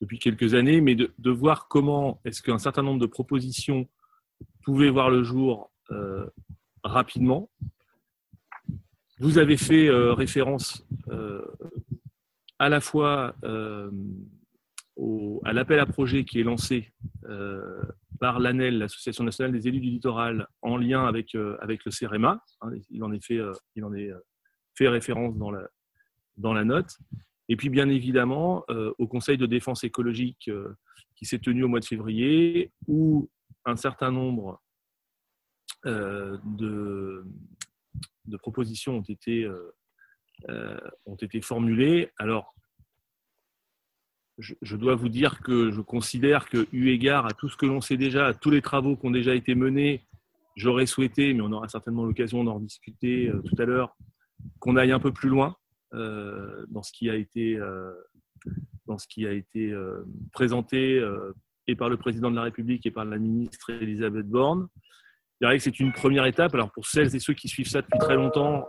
[0.00, 3.86] depuis quelques années, mais de, voir comment est-ce qu'un certain nombre de propositions
[4.64, 6.26] pouvaient voir le jour euh,
[6.82, 7.50] rapidement.
[9.18, 11.44] Vous avez fait euh, référence euh,
[12.58, 13.34] à la fois
[15.44, 16.92] à l'appel à projet qui est lancé
[18.18, 22.42] par l'ANEL, l'Association nationale des élus du littoral, en lien avec, avec le CEREMA.
[22.60, 23.40] Hein, il en est fait,
[23.76, 24.10] il en est
[24.74, 25.66] fait référence dans la,
[26.36, 26.98] dans la note.
[27.50, 30.72] Et puis, bien évidemment, euh, au Conseil de défense écologique euh,
[31.16, 33.28] qui s'est tenu au mois de février, où
[33.64, 34.62] un certain nombre
[35.84, 37.24] euh, de,
[38.38, 39.50] propositions ont été,
[41.04, 42.12] ont été formulées.
[42.16, 42.54] Alors,
[44.38, 47.80] je, dois vous dire que je considère que, eu égard à tout ce que l'on
[47.80, 50.06] sait déjà, à tous les travaux qui ont déjà été menés,
[50.54, 53.96] j'aurais souhaité, mais on aura certainement l'occasion d'en discuter tout à l'heure,
[54.60, 55.56] qu'on aille un peu plus loin
[55.92, 57.92] dans ce qui a été, euh,
[59.14, 59.74] été
[60.32, 61.04] présenté
[61.66, 64.68] et par le président de la République et par la ministre Elisabeth Borne.
[65.40, 66.54] Je dirais que c'est une première étape.
[66.54, 68.66] Alors pour celles et ceux qui suivent ça depuis très longtemps,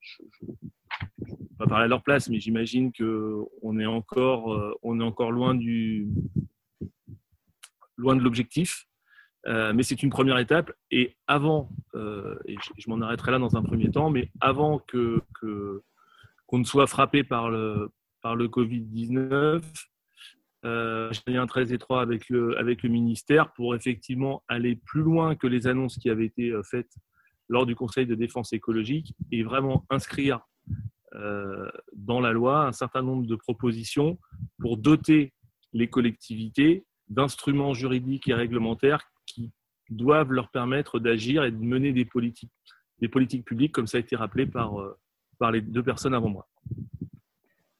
[0.00, 0.46] je,
[1.58, 4.74] pas parler à leur place, mais j'imagine qu'on est encore, euh,
[7.98, 8.86] loin de l'objectif.
[9.46, 10.72] Euh, mais c'est une première étape.
[10.90, 15.22] Et avant, euh, et je, m'en arrêterai là dans un premier temps, mais avant que
[16.46, 17.90] qu'on ne soit frappé par le
[18.22, 19.62] par le Covid 19,
[20.64, 25.36] j'ai un lien très étroit avec le avec le ministère pour effectivement aller plus loin
[25.36, 26.92] que les annonces qui avaient été faites
[27.48, 30.40] lors du Conseil de défense écologique et vraiment inscrire
[31.14, 34.18] euh, dans la loi un certain nombre de propositions
[34.58, 35.32] pour doter
[35.72, 39.52] les collectivités d'instruments juridiques et réglementaires qui
[39.88, 42.52] doivent leur permettre d'agir et de mener des politiques,
[42.98, 44.98] des politiques publiques, comme ça a été rappelé par, euh,
[45.38, 46.46] par les deux personnes avant moi.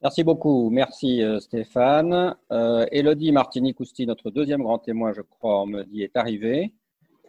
[0.02, 0.70] Merci beaucoup.
[0.70, 2.36] Merci euh, Stéphane.
[2.52, 6.74] Euh, Elodie Martini-Cousti, notre deuxième grand témoin, je crois, on me dit, est arrivée.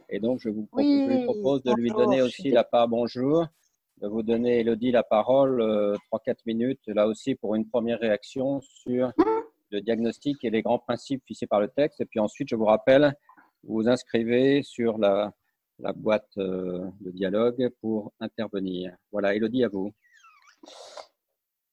[0.09, 3.47] Et donc, je vous propose, de lui donner aussi la part bonjour
[4.01, 8.61] de vous donner, Elodie, la parole, euh, 3-4 minutes, là aussi pour une première réaction
[8.61, 9.11] sur
[9.71, 11.99] le diagnostic et les grands principes fixés par le texte.
[12.01, 13.15] Et puis ensuite, je vous rappelle,
[13.63, 15.33] vous vous inscrivez sur la,
[15.79, 18.95] la boîte euh, de dialogue pour intervenir.
[19.11, 19.91] Voilà, Elodie, à vous.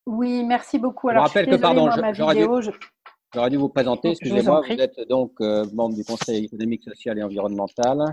[0.06, 1.08] Oui, merci beaucoup.
[1.08, 5.94] Alors, je rappelle que, pardon, j'aurais dû, vous présenter, excusez-moi, vous, êtes donc euh, membre
[5.94, 8.12] du Conseil économique, social et environnemental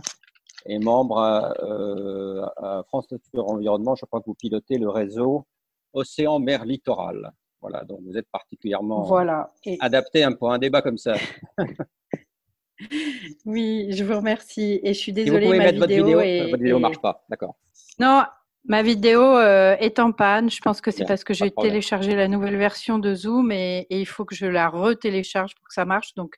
[0.66, 3.96] et membre euh, à, France Nature Environnement.
[3.96, 5.46] Je crois que vous pilotez le réseau
[5.94, 7.32] Océan Mer Littoral.
[7.62, 9.54] Voilà, donc vous êtes particulièrement voilà.
[9.82, 11.16] adapté pour un débat comme ça.
[13.46, 15.46] oui, je vous remercie et je suis désolée.
[15.46, 17.56] vous ma vidéo, votre vidéo, votre vidéo ne marche pas, d'accord.
[18.00, 18.24] Non,
[18.66, 20.52] Ma vidéo euh, est en panne.
[20.52, 24.06] Je pense que c'est parce que j'ai téléchargé la nouvelle version de Zoom et, il
[24.06, 26.14] faut que je la retélécharge pour que ça marche.
[26.14, 26.36] Donc,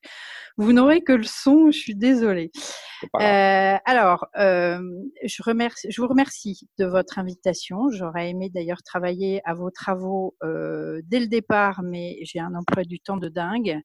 [0.55, 1.69] vous n'aurez que le son.
[1.69, 2.51] Je suis désolée.
[3.19, 4.79] Euh, alors, euh,
[5.25, 7.89] je, remercie, je vous remercie de votre invitation.
[7.89, 13.01] J'aurais aimé d'ailleurs travailler à vos travaux dès le départ, mais j'ai un emploi du
[13.01, 13.81] temps de dingue.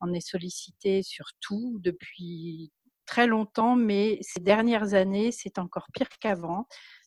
[0.00, 2.72] On est sollicité sur tout depuis
[3.06, 6.66] très longtemps, mais ces dernières années, c'est encore pire qu'avant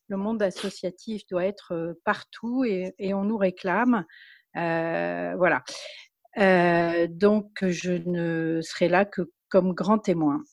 [0.09, 4.05] le monde associatif doit être partout et, on nous réclame.
[4.55, 5.63] voilà.
[7.07, 10.43] donc, je ne serai là que comme grand témoin.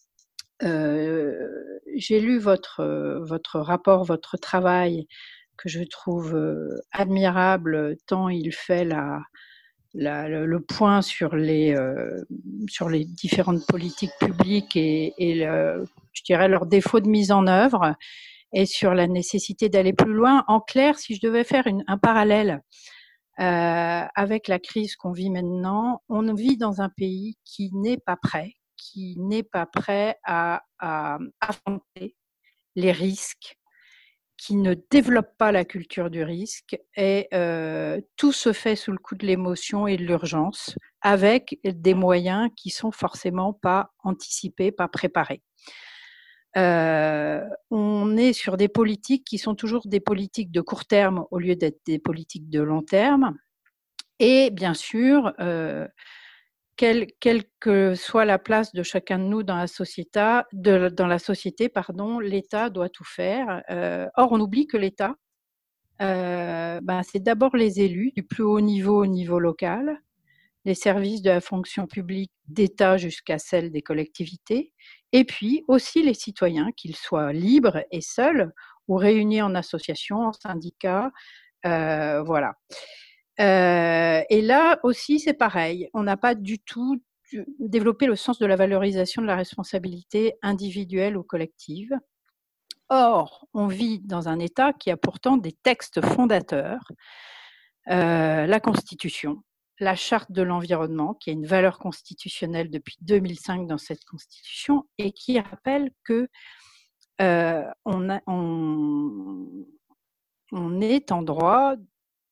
[0.60, 5.06] J'ai lu votre, votre rapport, votre travail,
[5.56, 6.38] que je trouve
[6.92, 9.22] admirable, tant il fait la,
[9.94, 11.74] le, point sur les,
[12.68, 17.94] sur les différentes politiques publiques et, je dirais leur défaut de mise en œuvre
[18.56, 20.42] et sur la nécessité d'aller plus loin.
[20.48, 22.62] En clair, si je devais faire un parallèle
[23.38, 28.16] euh, avec la crise qu'on vit maintenant, on vit dans un pays qui n'est pas
[28.16, 32.16] prêt, qui n'est pas prêt à, à, affronter
[32.76, 33.58] les risques,
[34.38, 38.98] qui ne développe pas la culture du risque et euh, tout se fait sous le
[38.98, 44.88] coup de l'émotion et de l'urgence avec des moyens qui sont forcément pas anticipés, pas
[44.88, 45.42] préparés.
[46.56, 51.38] Euh, on est sur des politiques qui sont toujours des politiques de court terme au
[51.38, 53.36] lieu d'être des politiques de long terme.
[54.18, 55.86] Et bien sûr, euh,
[56.76, 57.08] quelle,
[57.60, 60.12] que soit la place de chacun de nous dans la société,
[62.20, 63.62] l'État doit tout faire.
[63.70, 65.14] Euh, or, on oublie que l'État,
[65.98, 70.00] ben, c'est d'abord les élus du plus haut niveau au niveau local,
[70.66, 74.72] les services de la fonction publique d'État jusqu'à celle des collectivités,
[75.12, 78.52] et puis aussi les citoyens, qu'ils soient libres et seuls
[78.88, 81.12] ou réunis en association, en syndicat,
[81.64, 82.54] euh, voilà.
[83.40, 85.88] Euh, et là aussi, c'est pareil.
[85.94, 87.00] On n'a pas du tout
[87.58, 91.92] développé le sens de la valorisation de la responsabilité individuelle ou collective.
[92.88, 96.90] Or, on vit dans un État qui a pourtant des textes fondateurs,
[97.88, 99.42] euh, la Constitution,
[99.78, 105.12] la charte de l'environnement, qui est une valeur constitutionnelle depuis 2005 dans cette constitution, et
[105.12, 106.28] qui rappelle que
[107.20, 108.10] euh, on,
[111.10, 111.74] en droit,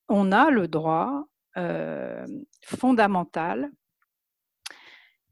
[0.09, 1.24] on a le droit
[1.57, 2.26] euh,
[2.64, 3.70] fondamental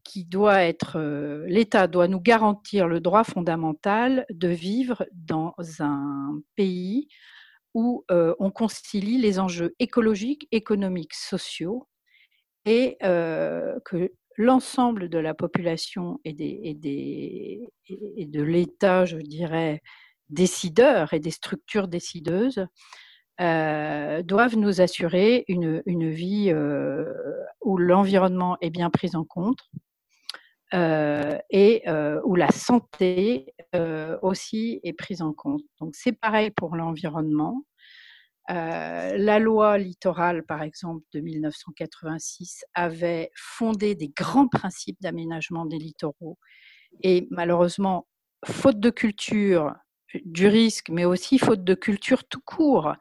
[0.03, 6.39] qui doit être, euh, l'État doit nous garantir le droit fondamental de vivre dans un
[6.55, 7.07] pays
[7.75, 11.87] où on concilie les enjeux écologiques, économiques, sociaux
[12.65, 19.81] et que l'ensemble de la population et, de l'État, je dirais,
[20.29, 22.65] décideurs et des structures décideuses
[23.39, 26.53] doivent nous assurer une, vie
[27.61, 29.59] où l'environnement est bien pris en compte
[30.73, 31.83] et
[32.23, 33.53] où la santé
[34.21, 35.63] aussi est prise en compte.
[35.79, 37.63] Donc c'est pareil pour l'environnement.
[38.49, 46.37] La loi littorale, par exemple, de 1986, avait fondé des grands principes d'aménagement des littoraux.
[47.01, 48.07] Et malheureusement,
[48.45, 49.73] faute de culture,
[50.25, 52.93] du risque, mais aussi faute de culture tout court.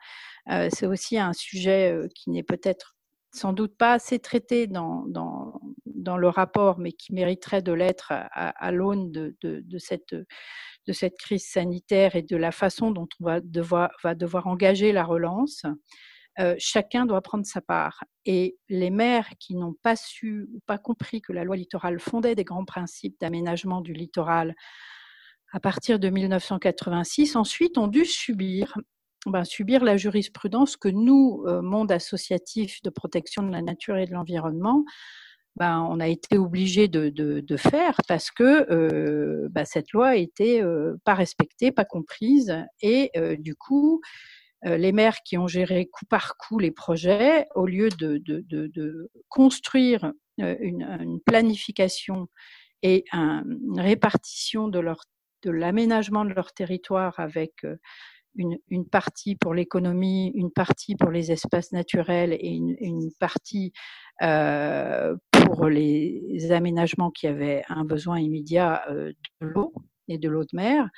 [0.50, 2.96] Euh, c'est aussi un sujet euh, qui n'est peut-être
[3.35, 5.07] sans doute pas assez traité dans,
[5.87, 10.14] le rapport, mais qui mériterait de l'être à, l'aune de, cette,
[10.87, 15.64] de cette crise sanitaire et de la façon dont on va devoir, engager la relance.
[16.38, 18.05] Euh, chacun doit prendre sa part.
[18.25, 22.35] Et les maires qui n'ont pas su ou pas compris que la loi littorale fondait
[22.35, 24.55] des grands principes d'aménagement du littoral
[25.53, 28.79] à partir de 1986, ensuite ont dû subir,
[29.27, 34.07] ben, subir la jurisprudence que nous, euh, monde associatif de protection de la nature et
[34.07, 34.85] de l'environnement,
[35.57, 40.97] ben, on a été obligé de, faire parce que euh, ben, cette loi était euh,
[41.05, 44.01] pas respectée, pas comprise, et du coup,
[44.65, 51.21] les maires qui ont géré coup par coup les projets, au lieu de, construire une,
[51.27, 52.29] planification
[52.83, 54.81] et une répartition de
[55.45, 57.65] l'aménagement de leur territoire avec
[58.35, 63.73] une, une partie pour l'économie, une partie pour les espaces naturels et une, une partie
[64.23, 69.73] euh, pour les aménagements qui avaient un besoin immédiat euh, de l'eau
[70.09, 70.88] et de l'eau de mer,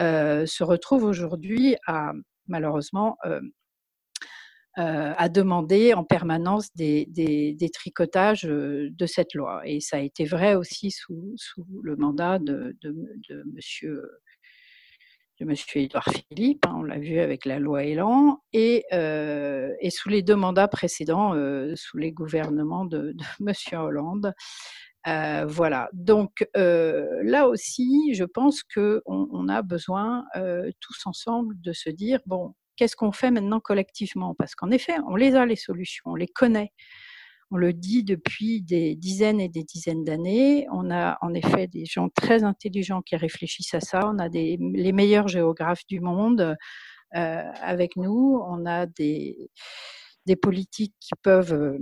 [0.00, 2.12] euh, se retrouvent aujourd'hui à
[2.46, 3.16] malheureusement
[4.76, 9.62] à demander en permanence des, des, des, tricotages de cette loi.
[9.64, 12.92] Et ça a été vrai aussi sous, sous le mandat de, de,
[13.28, 14.02] de monsieur
[15.40, 20.08] de Monsieur Édouard Philippe, hein, on l'a vu avec la loi Elan, et, euh, sous
[20.08, 24.32] les deux mandats précédents, euh, sous les gouvernements de, de Monsieur Hollande.
[25.06, 25.88] Euh, voilà.
[25.92, 30.24] Donc là aussi, je pense qu'on on a besoin
[30.80, 34.34] tous ensemble de se dire bon, qu'est-ce qu'on fait maintenant collectivement?
[34.34, 36.72] Parce qu'en effet, on les a, les solutions, on les connaît.
[37.54, 40.66] On le dit depuis des dizaines et des dizaines d'années.
[40.72, 44.10] On a en effet des gens très intelligents qui réfléchissent à ça.
[44.12, 46.56] On a les meilleurs géographes du monde
[47.14, 48.42] euh, avec nous.
[48.44, 49.52] On a des,
[50.26, 51.78] des politiques qui peuvent euh,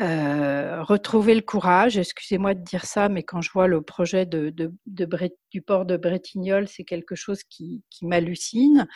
[0.00, 1.96] euh retrouver le courage.
[1.96, 6.82] Excusez-moi de dire ça, mais quand je vois le projet du port de Bretignolles, c'est
[6.82, 8.88] quelque chose qui, qui m'hallucine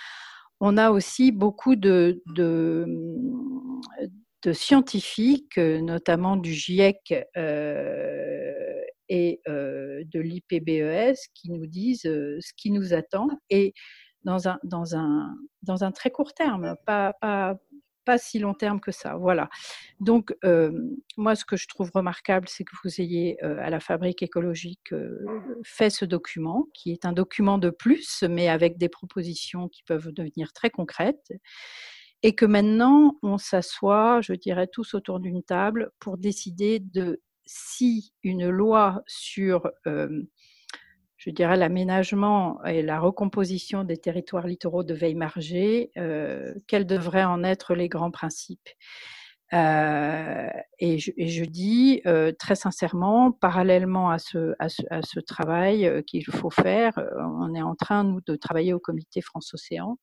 [0.61, 2.20] on a aussi beaucoup de,
[4.53, 12.70] scientifiques, notamment du GIEC euh, et euh, de l'IPBES, qui nous disent euh, ce qui
[12.70, 13.74] nous attend et
[14.24, 19.16] dans un, très court terme, pas, pas, si long terme que ça.
[19.16, 19.51] Voilà.
[20.01, 20.72] Donc, euh,
[21.18, 24.92] moi, ce que je trouve remarquable, c'est que vous ayez euh, à la Fabrique écologique
[24.92, 25.27] euh,
[25.62, 30.11] fait ce document, qui est un document de plus, mais avec des propositions qui peuvent
[30.12, 31.33] devenir très concrètes.
[32.22, 38.12] Et que maintenant, on s'assoit, je dirais, tous autour d'une table pour décider de si
[38.22, 39.70] une loi sur
[41.18, 47.42] je dirais, l'aménagement et la recomposition des territoires littoraux devaient émerger, euh, quels devraient en
[47.42, 48.68] être les grands principes.
[49.52, 56.24] Euh, et, je, dis euh, très sincèrement, parallèlement à ce, à ce, travail euh, qu'il
[56.24, 57.09] faut faire, euh,
[57.40, 59.98] on est en train, nous, de travailler au comité France-Océan,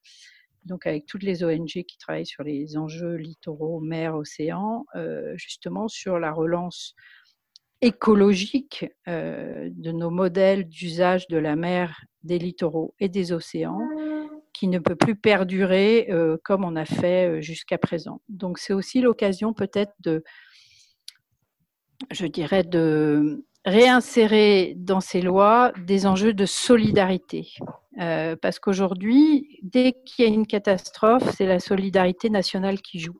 [0.65, 5.87] donc avec toutes les ONG qui travaillent sur les enjeux littoraux, mer, océan, euh, justement
[5.87, 6.95] sur la relance
[7.81, 13.79] écologique euh, de nos modèles d'usage de la mer, des littoraux et des océans
[14.53, 18.21] qui ne peut plus perdurer euh, comme on a fait jusqu'à présent.
[18.29, 20.23] Donc c'est aussi l'occasion peut-être de,
[22.11, 27.47] je dirais, de réinsérer dans ces lois des enjeux de solidarité.
[27.99, 33.17] Euh, parce qu'aujourd'hui, dès qu'il y a une catastrophe, c'est la solidarité nationale qui joue.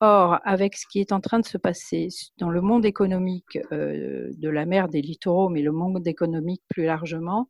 [0.00, 2.08] Or, avec ce qui est en train de se passer
[2.38, 6.84] dans le monde économique euh, de la mer, des littoraux, mais le monde économique plus
[6.84, 7.48] largement,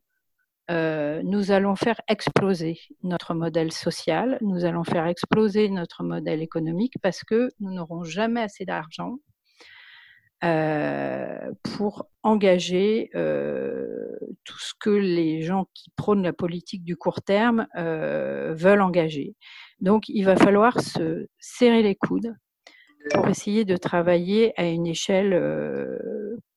[0.71, 6.95] euh, nous allons faire exploser notre modèle social, nous allons faire exploser notre modèle économique
[7.03, 9.17] parce que nous n'aurons jamais assez d'argent
[10.45, 13.87] euh, pour engager euh,
[14.43, 19.33] tout ce que les gens qui prônent la politique du court terme euh, veulent engager.
[19.79, 22.35] Donc, il va falloir se serrer les coudes,
[23.11, 25.33] pour essayer de travailler à une échelle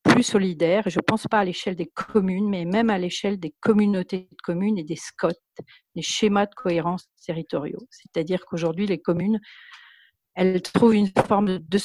[0.03, 0.83] plus solidaire.
[0.87, 4.37] Je ne pense pas à l'échelle des communes, mais même à l'échelle des communautés de
[4.43, 5.29] communes et des SCOT,
[5.95, 7.87] les schémas de cohérence territoriaux.
[7.89, 9.39] C'est-à-dire qu'aujourd'hui, les communes,
[10.35, 11.77] elles trouvent une forme de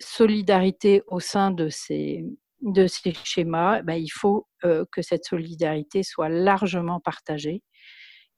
[0.00, 2.24] solidarité au sein de ces,
[2.62, 3.82] de ces schémas.
[3.82, 7.62] Ben, il faut que cette solidarité soit largement partagée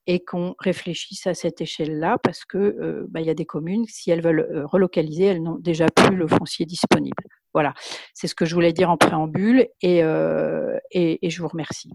[0.09, 4.11] et qu'on réfléchisse à cette échelle-là parce que euh, bah, y a des communes, si
[4.11, 7.23] elles veulent euh, relocaliser, elles n'ont déjà plus le foncier disponible.
[7.53, 7.75] Voilà,
[8.15, 11.93] c'est ce que je voulais dire en préambule et, euh, et, je vous remercie.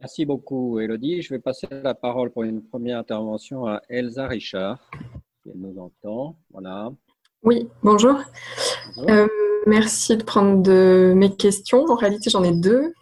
[0.00, 1.22] Merci beaucoup, Elodie.
[1.22, 4.90] Je vais passer la parole pour une première intervention à Elsa Richard,
[5.44, 6.36] qui nous entend.
[6.50, 6.90] Voilà.
[7.44, 8.20] Oui, bonjour.
[8.96, 9.28] bonjour.
[9.66, 11.84] merci de prendre de mes questions.
[11.86, 12.94] En réalité, j'en ai deux.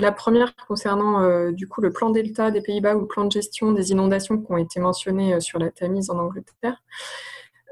[0.00, 3.30] La première concernant euh, du coup le plan Delta des Pays-Bas ou le plan de
[3.30, 6.82] gestion des inondations qui ont été mentionnés euh, sur la Tamise en Angleterre.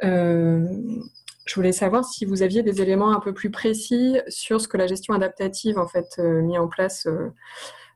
[0.04, 0.64] Euh,
[1.44, 4.76] je voulais savoir si vous aviez des éléments un peu plus précis sur ce que
[4.76, 7.08] la gestion adaptative en fait mis en place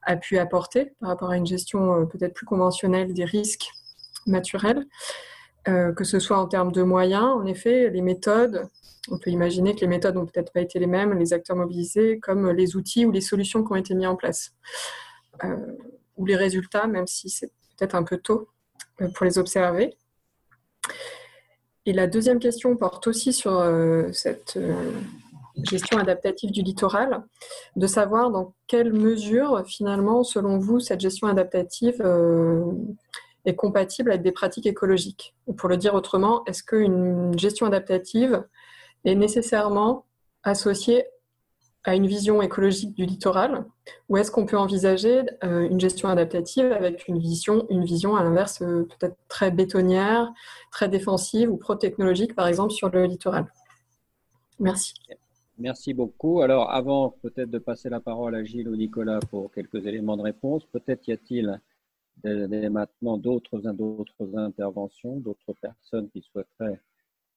[0.02, 3.70] a pu apporter par rapport à une gestion peut-être plus conventionnelle des risques
[4.26, 4.86] naturels,
[5.96, 8.68] que ce soit en termes de moyens, en effet, les méthodes,
[9.10, 12.18] on peut imaginer que les méthodes n'ont peut-être pas été les mêmes, les acteurs mobilisés,
[12.20, 14.52] comme les outils ou les solutions qui ont été mis en place.
[15.44, 15.56] Euh,
[16.16, 18.48] ou les résultats, même si c'est peut-être un peu tôt
[19.00, 19.96] euh, pour les observer.
[21.86, 24.58] Et la deuxième question porte aussi sur euh, cette
[25.62, 27.24] gestion adaptative du littoral,
[27.76, 32.02] de savoir dans quelle mesure, finalement, selon vous, cette gestion adaptative
[33.45, 35.34] est compatible avec des pratiques écologiques.
[35.47, 38.45] Ou pour le dire autrement, est-ce qu'une gestion adaptative
[39.05, 40.05] est nécessairement
[40.43, 41.05] associé
[41.84, 43.64] à une vision écologique du littoral
[44.09, 48.22] ou est-ce qu'on peut envisager euh, une gestion adaptative avec une vision, une vision à
[48.22, 50.30] l'inverse euh, peut-être très bétonnière,
[50.70, 53.47] très défensive ou pro-technologique par exemple sur le littoral?
[54.59, 54.93] Merci.
[55.59, 56.43] Merci beaucoup.
[56.43, 60.22] Alors avant peut-être de passer la parole à Gilles ou Nicolas pour quelques éléments de
[60.22, 61.61] réponse, peut-être y a-t-il
[62.24, 63.68] maintenant d'autres
[64.36, 66.80] interventions, d'autres personnes qui souhaiteraient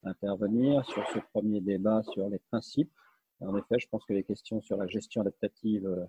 [0.04, 2.92] intervenir sur ce premier débat sur les principes.
[3.40, 6.06] En effet, je pense que les questions sur la gestion adaptative euh,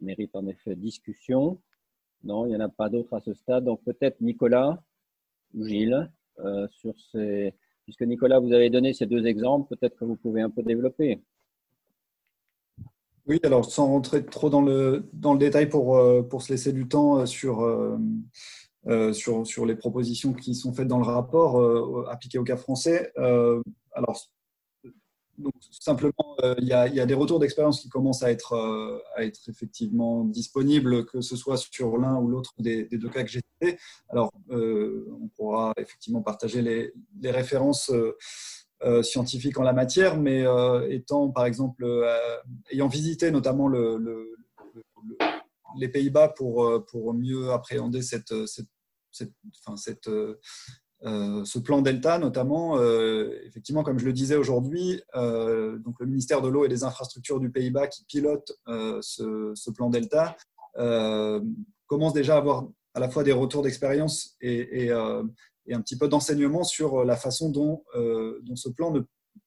[0.00, 1.60] méritent en effet discussion.
[2.24, 3.64] Non, il n'y en a pas d'autres à ce stade.
[3.64, 4.82] Donc peut-être Nicolas
[5.54, 6.10] ou Gilles,
[6.40, 7.54] euh, sur ces...
[7.84, 11.22] puisque Nicolas, vous avez donné ces deux exemples, peut-être que vous pouvez un peu développer.
[13.28, 16.72] Oui, alors sans rentrer trop dans le, dans le détail pour, euh, pour se laisser
[16.72, 17.62] du temps sur,
[18.86, 22.56] euh, sur, sur, les propositions qui sont faites dans le rapport euh, appliquées au cas
[22.56, 23.12] français.
[23.18, 23.60] Euh,
[23.92, 24.30] alors,
[25.70, 26.12] simplement,
[26.58, 28.54] il y, a, des retours d'expérience qui commencent à être,
[29.14, 33.30] à être effectivement disponibles, que ce soit sur l'un ou l'autre des, deux cas que
[33.30, 33.78] j'ai cités.
[34.08, 37.92] Alors, on pourra effectivement partager les, les références
[39.02, 40.44] scientifiques en la matière, mais
[40.88, 41.84] étant, par exemple,
[42.70, 44.36] ayant visité notamment le,
[45.76, 48.32] les Pays-Bas pour, pour mieux appréhender cette,
[50.06, 50.34] euh,
[51.04, 56.42] euh, ce plan Delta, notamment, euh, effectivement, comme je le disais aujourd'hui, donc le ministère
[56.42, 60.36] de l'eau et des infrastructures du Pays-Bas qui pilote ce, plan Delta
[61.86, 64.90] commence déjà à avoir à la fois des retours d'expérience et,
[65.74, 69.00] un petit peu d'enseignement sur la façon dont, dont ce plan ne.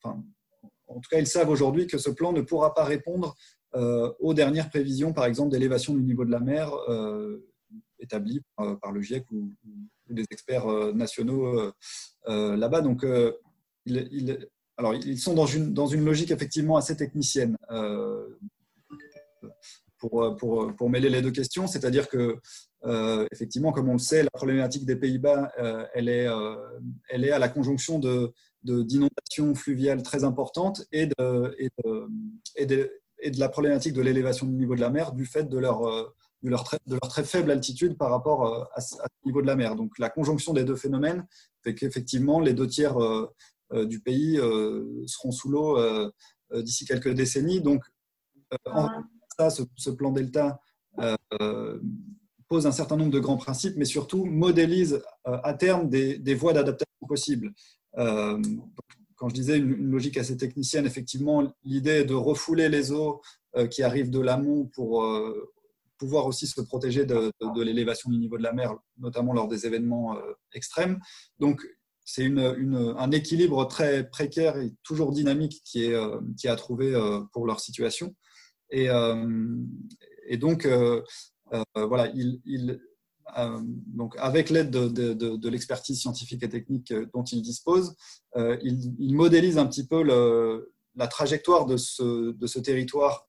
[0.04, 3.36] en tout cas, ils savent aujourd'hui que ce plan ne pourra pas répondre
[3.74, 6.72] aux dernières prévisions, par exemple, d'élévation du niveau de la mer
[8.02, 9.54] établis par, le GIEC ou,
[10.10, 11.72] des experts euh, nationaux euh,
[12.28, 12.82] euh, là-bas.
[12.82, 13.06] Donc,
[14.78, 17.56] alors, ils sont dans une, dans une logique effectivement assez technicienne.
[19.98, 22.40] Pour, pour, pour, mêler les deux questions, c'est-à-dire que,
[23.32, 25.52] effectivement, comme on le sait, la problématique des Pays-Bas,
[25.94, 26.28] elle, est,
[27.10, 32.08] elle est à la conjonction de, d'inondations fluviales très importantes et de, et de,
[32.56, 35.44] et de, et de la problématique de l'élévation du niveau de la mer du fait
[35.44, 36.14] de leur,
[36.44, 39.48] de leur, très, de leur très faible altitude par rapport euh, à, ce niveau de
[39.48, 39.76] la mer.
[39.76, 41.26] Donc la conjonction des deux phénomènes
[41.64, 43.32] fait qu'effectivement les deux tiers euh,
[43.74, 44.40] euh, du pays
[45.06, 45.80] seront sous l'eau
[46.54, 47.62] d'ici quelques décennies.
[47.62, 47.84] Donc
[48.66, 48.90] en
[49.38, 50.60] ça, ce, plan Delta
[52.52, 57.08] pose un certain nombre de grands principes, mais surtout modélise à terme des, voies d'adaptation
[57.08, 57.54] possibles.
[57.96, 63.22] quand je disais une, logique assez technicienne, effectivement, l'idée est de refouler les eaux
[63.70, 65.02] qui arrivent de l'amont pour
[66.02, 67.32] pouvoir aussi se protéger de,
[67.62, 71.00] l'élévation du niveau de la mer, notamment lors des événements euh, extrêmes.
[71.40, 71.64] Donc,
[72.04, 77.20] c'est un équilibre très précaire et toujours dynamique qui est, euh, qui à trouver euh,
[77.32, 78.16] pour leur situation.
[78.72, 78.88] Et
[80.38, 80.68] donc,
[81.76, 82.80] voilà, il,
[83.88, 87.96] donc avec l'aide de, l'expertise scientifique et technique dont il dispose,
[88.36, 90.04] il, modélise un petit peu
[90.96, 93.28] la trajectoire de ce, ce territoire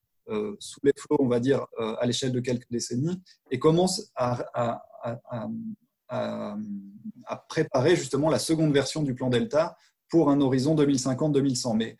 [0.58, 3.20] sous les flots, on va dire, à l'échelle de quelques décennies,
[3.50, 4.44] et commence à,
[6.08, 6.58] à,
[7.48, 9.76] préparer justement la seconde version du plan Delta
[10.08, 11.76] pour un horizon 2050-2100.
[11.76, 11.96] Mais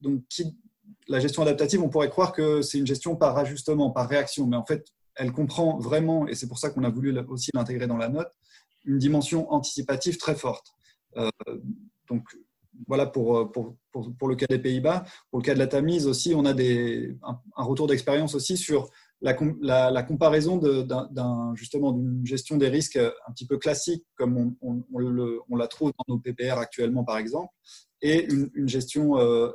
[0.00, 0.22] donc,
[1.08, 4.56] la gestion adaptative, on pourrait croire que c'est une gestion par ajustement, par réaction, mais
[4.56, 7.96] en fait, elle comprend vraiment, et c'est pour ça qu'on a voulu aussi l'intégrer dans
[7.96, 8.30] la note,
[8.84, 10.72] une dimension anticipative très forte.
[11.16, 11.30] Euh,
[12.08, 12.24] donc,
[12.86, 15.04] voilà pour, pour, pour, le cas des Pays-Bas.
[15.30, 18.90] Pour le cas de la Tamise aussi, on a des, un, retour d'expérience aussi sur
[19.22, 19.34] la,
[19.90, 25.56] la, comparaison d'un, justement d'une gestion des risques un petit peu classique, comme on, on,
[25.56, 27.52] la trouve dans nos PPR actuellement, par exemple,
[28.02, 29.52] et une, gestion euh, euh,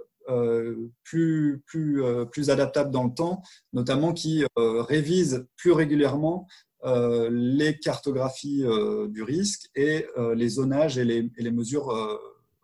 [1.03, 3.41] plus, plus, euh, plus adaptable dans le temps,
[3.73, 6.47] notamment qui euh, révise plus régulièrement
[6.83, 8.63] les cartographies
[9.09, 11.95] du risque et les zonages et les, et les mesures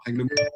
[0.03, 0.49] réglementaires.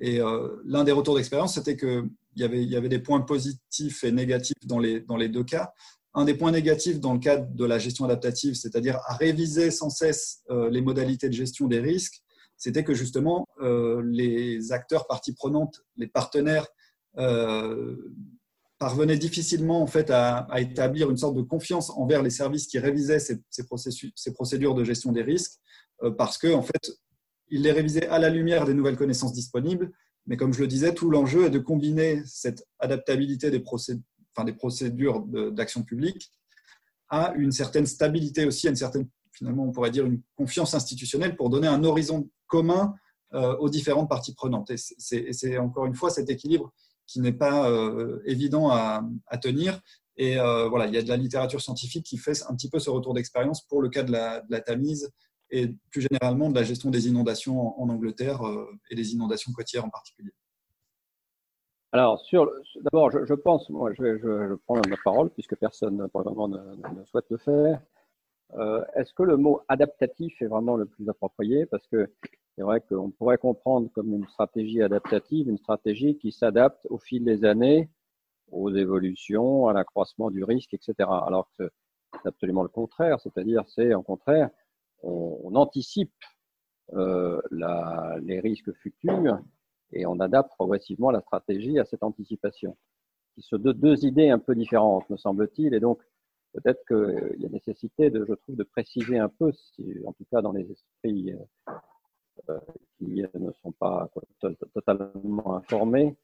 [0.00, 0.20] Et
[0.64, 4.56] l'un des retours d'expérience, c'était qu'il y avait, y avait des points positifs et négatifs
[4.64, 5.74] dans les, dans les deux cas.
[6.14, 9.90] Un des points négatifs dans le cadre de la gestion adaptative, c'est-à-dire à réviser sans
[9.90, 12.23] cesse les modalités de gestion des risques,
[12.56, 16.66] c'était que justement euh, les acteurs parties prenantes, les partenaires,
[17.18, 17.96] euh,
[18.78, 23.20] parvenaient difficilement en fait à, établir une sorte de confiance envers les services qui révisaient
[23.20, 23.40] ces,
[24.34, 25.60] procédures de gestion des risques,
[26.02, 26.92] euh, parce que fait
[27.48, 29.92] ils les révisaient à la lumière des nouvelles connaissances disponibles.
[30.26, 35.20] Mais comme je le disais, tout l'enjeu est de combiner cette adaptabilité des procédures
[35.52, 36.32] d'action publique
[37.10, 41.36] à une certaine stabilité aussi, à une certaine finalement, on pourrait dire une confiance institutionnelle
[41.36, 42.94] pour donner un horizon commun
[43.34, 44.70] euh, aux différentes parties prenantes.
[44.70, 46.72] Et c'est encore une fois cet équilibre
[47.06, 49.02] qui n'est pas euh, évident à,
[49.42, 49.80] tenir.
[50.16, 52.78] Et euh, voilà, il y a de la littérature scientifique qui fait un petit peu
[52.78, 55.10] ce retour d'expérience pour le cas de la, Tamise
[55.50, 58.40] et plus généralement de la gestion des inondations en, Angleterre
[58.90, 60.32] et des inondations côtières en particulier.
[61.90, 62.22] Alors,
[62.82, 67.26] d'abord, je, pense, moi, je, prends la parole puisque personne pour le moment ne souhaite
[67.30, 67.80] le faire.
[68.52, 71.66] Euh, est-ce que le mot adaptatif est vraiment le plus approprié?
[71.66, 72.10] Parce que
[72.54, 77.24] c'est vrai qu'on pourrait comprendre comme une stratégie adaptative, une stratégie qui s'adapte au fil
[77.24, 77.90] des années
[78.52, 80.94] aux évolutions, à l'accroissement du risque, etc.
[80.98, 81.70] Alors que
[82.12, 84.50] c'est absolument le contraire, c'est-à-dire c'est en contraire,
[85.02, 86.12] on, anticipe
[86.92, 89.40] euh, la, les risques futurs
[89.92, 92.76] et on adapte progressivement la stratégie à cette anticipation.
[93.36, 96.00] Ce sont deux, deux idées un peu différentes, me semble-t-il, et donc
[96.54, 99.52] peut-être qu'il y a nécessité, de, je trouve, de préciser un peu,
[100.06, 101.72] en tout cas dans les esprits euh,
[102.50, 102.58] euh,
[102.98, 104.08] qui ne sont pas
[104.72, 106.16] totalement informés,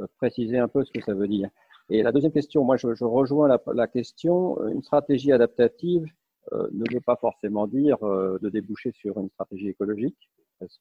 [0.00, 1.48] euh, préciser un peu ce que ça veut dire.
[1.88, 6.04] Et la deuxième question, moi je, rejoins la, question, une stratégie adaptative
[6.52, 10.28] ne veut pas forcément dire de déboucher sur une stratégie écologique.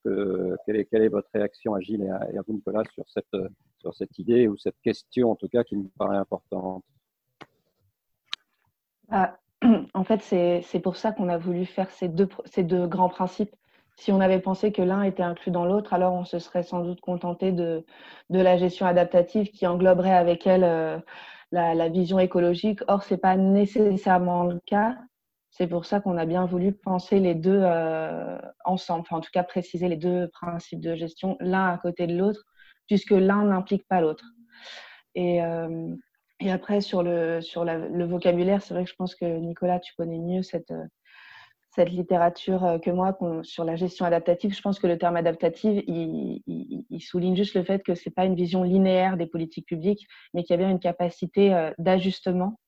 [0.04, 3.36] Quelle est, votre réaction, Agile et à vous, Nicolas, sur cette,
[3.78, 6.84] sur cette idée ou cette question, en tout cas, qui me paraît importante?
[9.10, 9.38] Ah,
[9.94, 13.56] en fait, c'est pour ça qu'on a voulu faire ces deux, grands principes.
[13.98, 16.82] Si on avait pensé que l'un était inclus dans l'autre, alors on se serait sans
[16.82, 17.86] doute contenté de,
[18.30, 21.00] de, la gestion adaptative qui engloberait avec elle euh,
[21.52, 22.82] la, vision écologique.
[22.88, 24.98] Or, ce n'est pas nécessairement le cas.
[25.50, 29.32] C'est pour ça qu'on a bien voulu penser les deux euh, ensemble, enfin, en tout
[29.32, 32.44] cas préciser les deux principes de gestion l'un à côté de l'autre,
[32.88, 34.26] puisque l'un n'implique pas l'autre.
[35.16, 35.96] Et, euh,
[36.46, 39.94] et après, sur le, sur le vocabulaire, c'est vrai que je pense que Nicolas, tu
[39.96, 40.72] connais mieux cette,
[41.76, 44.54] cette littérature euh, que moi sur la gestion adaptative.
[44.54, 48.26] Je pense que le terme adaptative, il, souligne juste le fait que ce n'est pas
[48.26, 52.60] une vision linéaire des politiques publiques, mais qu'il y a bien une capacité euh, d'ajustement.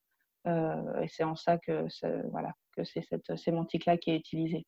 [0.48, 1.88] Euh, et c'est en ça que,
[2.30, 4.66] voilà, que c'est cette sémantique-là qui est utilisée.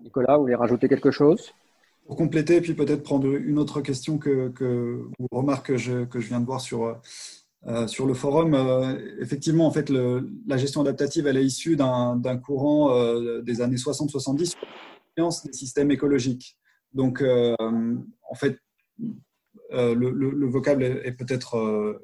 [0.00, 1.52] Nicolas, vous voulez rajouter quelque chose?
[2.06, 6.20] Pour compléter, puis peut-être prendre une autre question que, que ou remarque que je, que
[6.20, 7.00] je viens de voir sur,
[7.66, 8.54] euh, sur le forum.
[8.54, 13.76] Euh, effectivement, en fait, la gestion adaptative, elle est issue d'un courant euh, des années
[13.76, 14.54] 60-70
[15.16, 16.56] des systèmes écologiques.
[16.92, 18.58] Donc, en fait,
[19.70, 22.00] le, le, vocable est, peut-être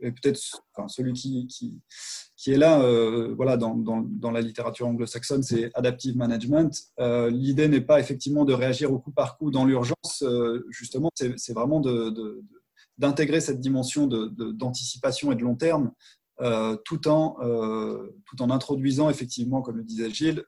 [0.00, 0.40] peut-être
[0.74, 1.80] enfin, celui qui, qui,
[2.36, 2.78] qui, est là,
[3.34, 6.70] voilà, dans, la littérature anglo-saxonne, c'est adaptive management.
[7.30, 10.24] L'idée n'est pas effectivement de réagir au coup par coup dans l'urgence,
[10.70, 11.80] justement, c'est vraiment
[12.98, 15.92] d'intégrer de, cette dimension d'anticipation et de long terme,
[16.84, 17.36] tout, en,
[18.26, 20.44] tout en introduisant effectivement, comme le disait Gilles,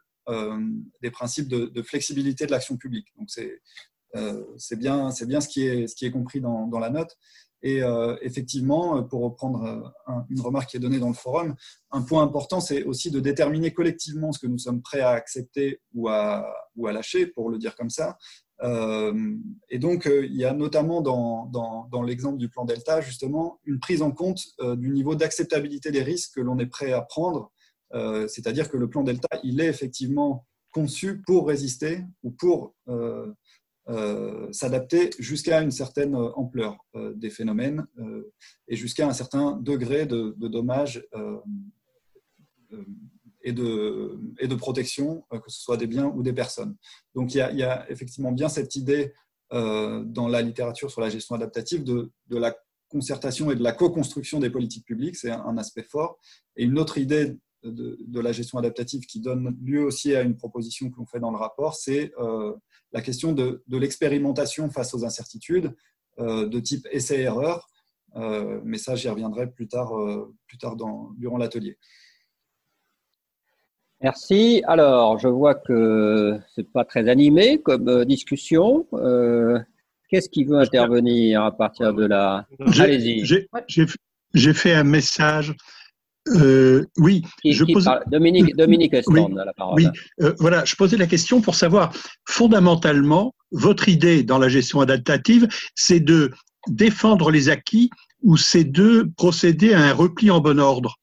[1.02, 3.08] des principes de, flexibilité de l'action publique.
[3.18, 7.16] Donc c'est bien, bien ce qui, est, ce qui est compris dans la note.
[7.62, 7.80] Et
[8.22, 9.92] effectivement, pour reprendre
[10.30, 11.56] une remarque qui est donnée dans le forum,
[11.90, 15.80] un point important, c'est aussi de déterminer collectivement ce que nous sommes prêts à accepter
[15.92, 16.46] ou à,
[16.76, 18.16] ou à lâcher, pour le dire comme ça.
[18.62, 23.80] et donc, il y a notamment dans, dans, dans l'exemple du plan Delta, justement, une
[23.80, 24.40] prise en compte
[24.76, 27.50] du niveau d'acceptabilité des risques que l'on est prêt à prendre.
[28.28, 33.32] C'est-à-dire que le plan Delta, il est effectivement conçu pour résister ou pour euh, euh,
[34.52, 37.86] s'adapter jusqu'à une certaine ampleur euh, des phénomènes
[38.68, 41.06] et jusqu'à un certain degré de, dommages
[43.42, 46.76] et de, et de protection, que ce soit des biens ou des personnes.
[47.14, 49.14] Donc il y a, il y a effectivement bien cette idée
[49.50, 52.54] dans la littérature sur la gestion adaptative de, de la
[52.88, 56.18] concertation et de la co-construction des politiques publiques, c'est un aspect fort.
[56.56, 60.90] Et une autre idée de, la gestion adaptative qui donne lieu aussi à une proposition
[60.90, 62.54] que l'on fait dans le rapport, c'est euh,
[62.92, 65.74] la question de, l'expérimentation face aux incertitudes
[66.18, 67.68] euh, de type essai-erreur.
[68.16, 69.92] Euh, mais ça, j'y reviendrai plus tard,
[70.46, 71.78] plus tard dans, durant l'atelier.
[74.00, 74.62] Merci.
[74.66, 78.86] Alors, je vois que c'est pas très animé comme discussion.
[80.08, 82.46] Qu'est-ce qui veut intervenir à partir de là
[82.78, 83.24] Allez-y.
[84.34, 85.54] J'ai fait un message
[86.36, 87.88] euh, oui, je pose...
[88.06, 89.74] Dominique, Dominique oui, la parole.
[89.76, 89.86] Oui,
[90.20, 91.92] euh, voilà, je posais la question pour savoir,
[92.26, 96.32] fondamentalement, votre idée dans la gestion adaptative, c'est de
[96.68, 97.90] défendre les acquis
[98.22, 100.96] ou c'est de procéder à un repli en bon ordre?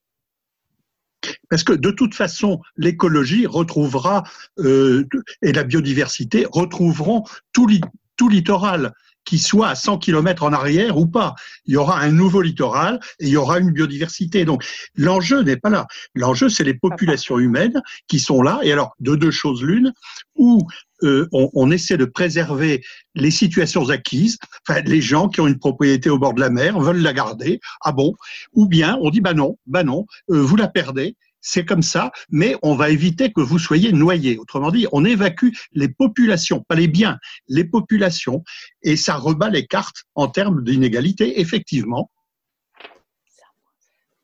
[1.50, 4.24] Parce que de toute façon, l'écologie retrouvera
[4.60, 5.08] euh,
[5.42, 7.68] et la biodiversité retrouveront tout,
[8.16, 8.94] tout littoral
[9.26, 11.36] qui soit à 100 km en arrière ou pas.
[11.66, 14.46] Il y aura un nouveau littoral et il y aura une biodiversité.
[14.46, 14.64] Donc
[14.96, 15.88] l'enjeu n'est pas là.
[16.14, 18.60] L'enjeu, c'est les populations humaines qui sont là.
[18.64, 19.94] Et alors, de deux choses l'une,
[20.36, 20.68] où
[21.04, 22.82] euh, on, essaie de préserver
[23.16, 26.80] les situations acquises, enfin les gens qui ont une propriété au bord de la mer
[26.80, 28.14] veulent la garder, ah bon,
[28.54, 32.12] ou bien on dit bah non, bah non, euh, vous la perdez, c'est comme ça,
[32.30, 34.38] mais on va éviter que vous soyez noyés.
[34.40, 38.44] Autrement dit, on évacue les populations, pas les biens, les populations,
[38.82, 42.10] et ça rebat les cartes en termes d'inégalité, effectivement.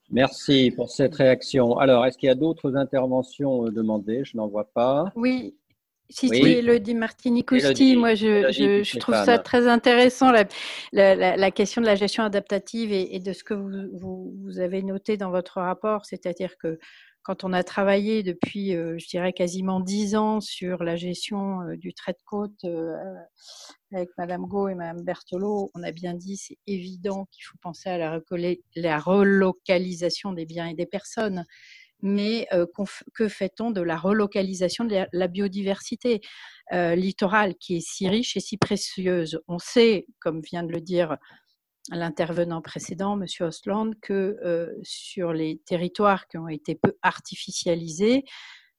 [0.09, 1.77] Merci pour cette réaction.
[1.77, 4.23] Alors, est-ce qu'il y a d'autres interventions euh, demandées?
[4.25, 5.05] Je n'en vois pas.
[5.15, 5.55] Oui,
[6.11, 6.41] si oui.
[6.41, 10.31] c'est Elodie Martini-Costi, moi je, trouve ça très intéressant,
[10.91, 15.31] la, question de la gestion adaptative et, de ce que vous, vous, avez noté dans
[15.31, 16.77] votre rapport, c'est-à-dire que
[17.23, 21.77] quand on a travaillé depuis, euh, je dirais, quasiment dix ans sur la gestion euh,
[21.77, 22.95] du trait de côte euh,
[23.93, 27.89] avec Madame Go et Madame Berthelot, on a bien dit, c'est évident qu'il faut penser
[27.89, 31.45] à la, relocalisation des biens et des personnes.
[32.03, 32.47] Mais
[33.13, 36.21] que fait-on de la relocalisation de la, biodiversité?
[36.71, 41.17] Littorale qui est si riche et si précieuse On sait, comme vient de le dire
[41.89, 43.25] l'intervenant précédent, M.
[43.41, 48.23] Ostland, que euh, sur les territoires qui ont été peu artificialisés,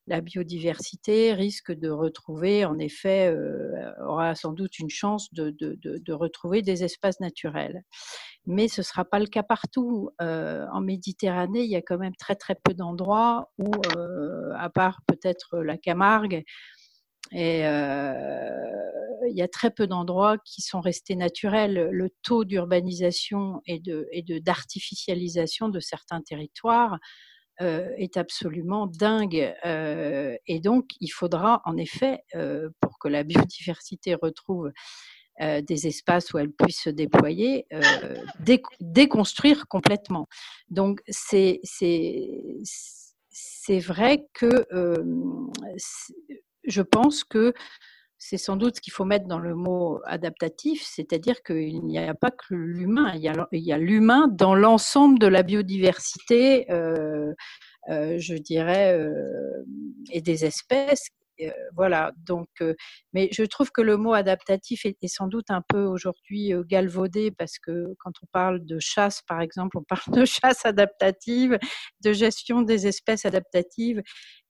[0.08, 6.62] la biodiversité risque de retrouver, en effet, euh, aura sans doute une chance de, retrouver
[6.62, 7.82] des espaces naturels.
[8.46, 10.10] Mais ce ne sera pas le cas partout.
[10.20, 13.70] Euh, en Méditerranée, il y a quand même très très peu d'endroits où,
[14.56, 16.42] à part peut-être la Camargue,
[17.34, 18.50] et euh,
[19.28, 21.88] il y a très peu d'endroits qui sont restés naturels.
[21.90, 26.98] Le taux d'urbanisation et de d'artificialisation de certains territoires
[27.60, 29.54] euh, est absolument dingue.
[29.64, 32.24] Euh, et donc, il faudra en effet,
[32.80, 34.70] pour que la biodiversité retrouve
[35.40, 37.66] des espaces où elle puisse se déployer,
[38.80, 40.28] déconstruire complètement.
[40.68, 41.58] Donc, c'est
[43.80, 44.66] vrai que
[46.64, 47.52] je pense que
[48.24, 52.14] c'est sans doute ce qu'il faut mettre dans le mot adaptatif, c'est-à-dire qu'il n'y a
[52.14, 57.34] pas que l'humain, il y a l'humain dans l'ensemble de la biodiversité, euh,
[57.90, 59.64] euh, je dirais, euh,
[60.12, 61.08] et des espèces.
[61.74, 62.48] voilà, donc,
[63.12, 67.32] mais je trouve que le mot adaptatif est, est sans doute un peu aujourd'hui galvaudé
[67.32, 71.58] parce que quand on parle de chasse, par exemple, on parle de chasse adaptative,
[72.04, 74.00] de gestion des espèces adaptatives,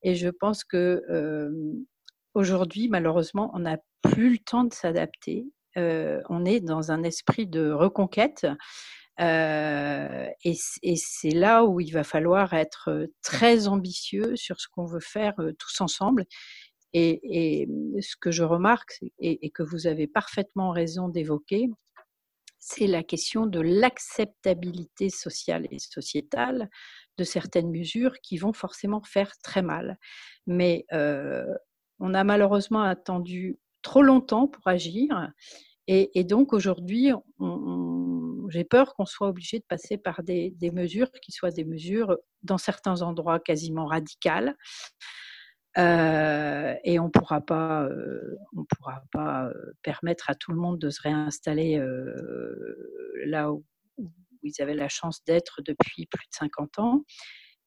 [0.02, 1.00] et je pense que
[2.34, 5.44] Aujourd'hui, malheureusement, on n'a plus le temps de s'adapter.
[5.76, 8.46] Euh, on est dans un esprit de reconquête.
[9.20, 10.54] Euh, et,
[10.96, 15.52] c'est là où il va falloir être très ambitieux sur ce qu'on veut faire euh,
[15.58, 16.24] tous ensemble.
[16.94, 17.68] Et,
[18.00, 21.68] ce que je remarque, et, que vous avez parfaitement raison d'évoquer,
[22.58, 26.68] c'est la question de l'acceptabilité sociale et sociétale
[27.18, 29.98] de certaines mesures qui vont forcément faire très mal.
[30.46, 30.86] Mais
[32.02, 35.30] on a malheureusement attendu trop longtemps pour agir.
[35.86, 37.12] Et, donc aujourd'hui,
[38.48, 42.58] j'ai peur qu'on soit obligé de passer par des, mesures qui soient des mesures, dans
[42.58, 44.56] certains endroits, quasiment radicales.
[45.78, 50.78] Euh, et on pourra pas, euh, on pourra pas euh, permettre à tout le monde
[50.78, 51.80] de se réinstaller
[53.26, 53.64] là où,
[54.42, 57.04] ils avaient la chance d'être depuis plus de 50 ans.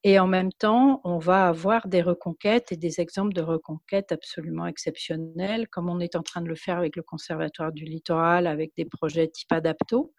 [0.07, 4.67] Et en même temps, on va avoir des reconquêtes et des exemples de reconquêtes absolument
[4.67, 8.71] exceptionnels, comme on est en train de le faire avec le Conservatoire du Littoral, avec
[8.77, 10.13] des projets type Adapto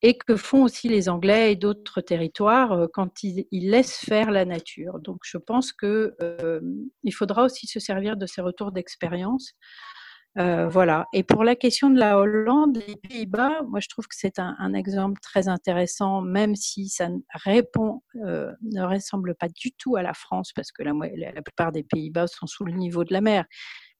[0.00, 4.46] et que font aussi les Anglais et d'autres territoires euh, quand ils, laissent faire la
[4.46, 4.98] nature.
[5.00, 6.60] Donc je pense qu'il euh,
[7.12, 9.52] faudra aussi se servir de ces retours d'expérience.
[10.36, 11.06] Euh, voilà.
[11.12, 14.74] Et pour la question de la Hollande, les Pays-Bas, moi je trouve que c'est un,
[14.74, 20.12] exemple très intéressant, même si ça ne répond, ne ressemble pas du tout à la
[20.12, 23.44] France, parce que la, plupart des Pays-Bas sont sous le niveau de la mer.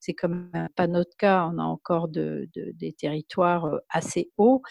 [0.01, 4.62] C'est comme pas notre cas, on a encore de, des territoires assez hauts.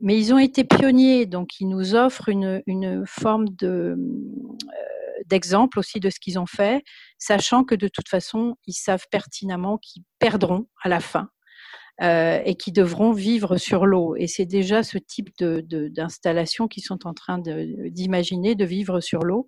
[0.00, 6.00] Mais ils ont été pionniers, donc ils nous offrent une, forme de, euh, d'exemple aussi
[6.00, 6.82] de ce qu'ils ont fait,
[7.18, 11.28] sachant que de toute façon, ils savent pertinemment qu'ils perdront à la fin.
[12.02, 14.16] Euh, et qui devront vivre sur l'eau.
[14.16, 15.60] Et c'est déjà ce type de,
[15.90, 19.46] d'installation qu'ils sont en train d'imaginer, de, vivre sur l'eau.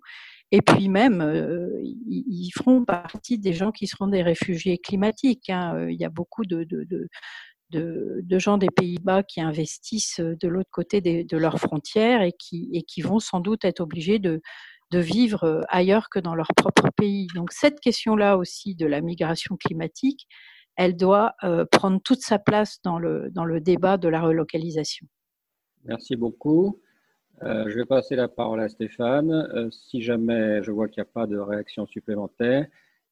[0.53, 5.49] Et puis même, euh, ils, feront partie des gens qui seront des réfugiés climatiques.
[5.49, 5.89] Hein.
[5.89, 6.65] Il y a beaucoup de,
[7.69, 12.69] de, gens des Pays-Bas qui investissent euh, de l'autre côté de leurs frontières et qui,
[12.71, 14.41] et qui vont sans doute être obligés de,
[14.91, 17.27] de vivre euh, ailleurs que dans leur propre pays.
[17.35, 20.27] Donc cette question-là aussi de la migration climatique,
[20.75, 25.07] elle doit euh, prendre toute sa place dans le, dans le débat de la relocalisation.
[25.85, 26.79] Merci beaucoup.
[27.41, 29.69] je vais passer la parole à Stéphane.
[29.71, 32.67] si jamais je vois qu'il n'y a pas de réaction supplémentaire,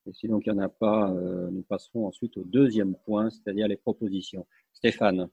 [0.07, 3.30] et si donc il n'y en a pas, euh, nous passerons ensuite au deuxième point,
[3.30, 4.45] c'est-à-dire les propositions.
[4.73, 5.30] Stéphane.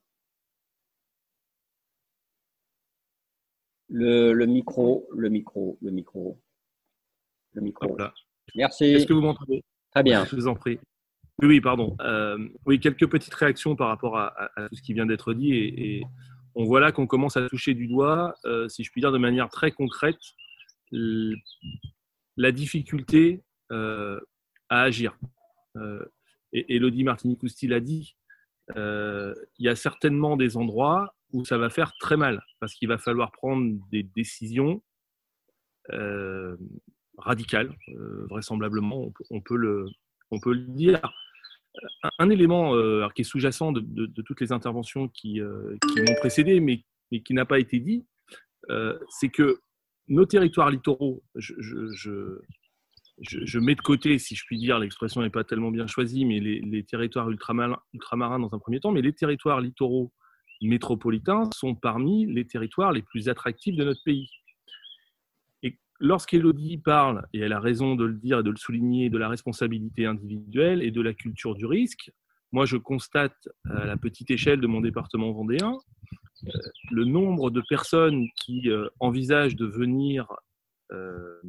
[3.93, 6.41] Le, micro, le micro, le micro,
[7.53, 7.97] le micro.
[8.55, 8.85] Merci.
[8.85, 9.63] Est-ce que vous m'entendez?
[9.91, 10.25] Très bien.
[10.25, 10.79] Je vous en prie.
[11.41, 11.97] Oui, oui, pardon.
[12.01, 15.55] Euh, oui, quelques petites réactions par rapport à, tout ce qui vient d'être dit.
[15.55, 16.03] Et,
[16.55, 19.17] on voit là qu'on commence à toucher du doigt, euh, si je puis dire de
[19.17, 20.19] manière très concrète,
[20.91, 25.17] la difficulté à agir.
[25.77, 26.05] Euh,
[26.53, 28.17] et Elodie Martini-Cousti l'a dit,
[28.77, 32.89] euh, il y a certainement des endroits où ça va faire très mal, parce qu'il
[32.89, 34.83] va falloir prendre des décisions
[35.93, 36.57] euh,
[37.19, 37.75] radicales,
[38.31, 39.87] vraisemblablement, on peut, le,
[40.31, 41.01] on peut le dire.
[42.19, 42.75] Un, élément
[43.11, 45.41] qui est sous-jacent de, toutes les interventions qui,
[45.89, 48.07] qui m'ont précédé, mais, mais qui n'a pas été dit,
[49.09, 49.61] c'est que
[50.09, 51.55] nos territoires littoraux, je,
[53.19, 56.41] je, mets de côté, si je puis dire, l'expression n'est pas tellement bien choisie, mais
[56.41, 57.79] les, territoires ultramarins,
[58.39, 60.13] dans un premier temps, mais les territoires littoraux
[60.69, 64.31] métropolitains sont parmi les territoires les plus attractifs de notre pays.
[65.63, 69.19] Et lorsqu'Elodie parle, et elle a raison de le dire et de le souligner, de
[69.19, 72.11] la responsabilité individuelle et de la culture du risque,
[72.53, 75.79] moi je constate à la petite échelle de mon département vendéen
[76.47, 76.51] euh,
[76.91, 80.27] le nombre de personnes qui euh, envisagent de venir
[80.93, 81.41] euh,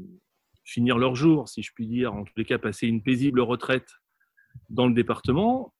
[0.64, 3.89] finir leur jour, si je puis dire, en tous les cas passer une paisible retraite
[4.70, 5.74] dans le département,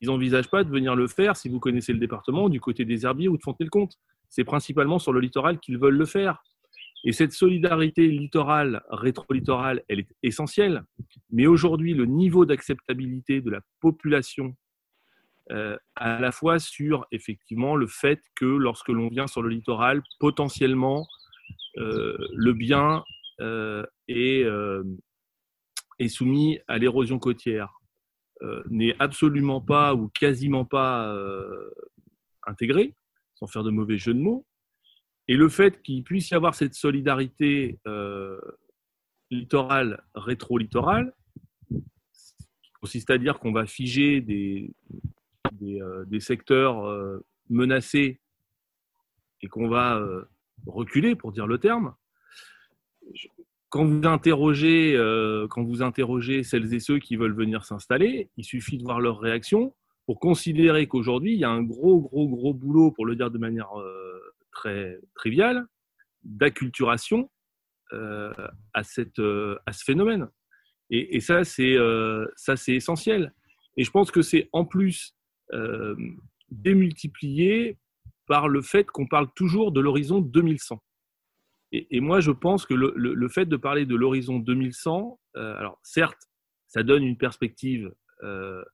[0.00, 3.04] ils n'envisagent pas de venir le faire, si vous connaissez le département, du côté des
[3.04, 3.96] herbiers ou de Fontenay-le-Comte.
[4.28, 6.42] C'est principalement sur le littoral qu'ils veulent le faire.
[7.04, 10.84] Et cette solidarité littorale, rétro-littorale, elle est essentielle.
[11.30, 14.54] Mais aujourd'hui, le niveau d'acceptabilité de la population,
[15.50, 20.02] euh, à la fois sur effectivement le fait que lorsque l'on vient sur le littoral,
[20.18, 21.06] potentiellement,
[21.78, 23.02] euh, le bien
[23.40, 24.44] euh, est,
[26.08, 27.79] soumis à l'érosion côtière
[28.70, 31.14] n'est absolument pas ou quasiment pas
[32.46, 32.94] intégré,
[33.34, 34.46] sans faire de mauvais jeu de mots.
[35.28, 37.78] Et le fait qu'il puisse y avoir cette solidarité
[39.30, 41.12] littorale, rétro-littorale,
[42.80, 44.72] consiste à dire qu'on va figer des,
[45.60, 48.20] des secteurs menacés
[49.42, 50.02] et qu'on va
[50.66, 51.94] reculer, pour dire le terme,
[53.70, 58.44] quand vous interrogez, euh, quand vous interrogez celles et ceux qui veulent venir s'installer, il
[58.44, 59.74] suffit de voir leur réaction
[60.06, 63.38] pour considérer qu'aujourd'hui, il y a un gros, gros, gros boulot, pour le dire de
[63.38, 65.66] manière euh, très triviale,
[66.24, 67.30] d'acculturation
[67.92, 68.32] euh,
[68.74, 70.28] à, cette, à ce phénomène.
[70.90, 71.76] Et, et ça, c'est
[72.34, 73.32] ça, c'est essentiel.
[73.76, 75.14] Et je pense que c'est en plus
[76.50, 77.78] démultiplié
[78.26, 80.82] par le fait qu'on parle toujours de l'horizon 2100.
[81.72, 86.28] Et, moi, je pense que le, fait de parler de l'horizon 2100, euh, alors certes,
[86.66, 87.92] ça donne une perspective
[88.24, 88.64] euh,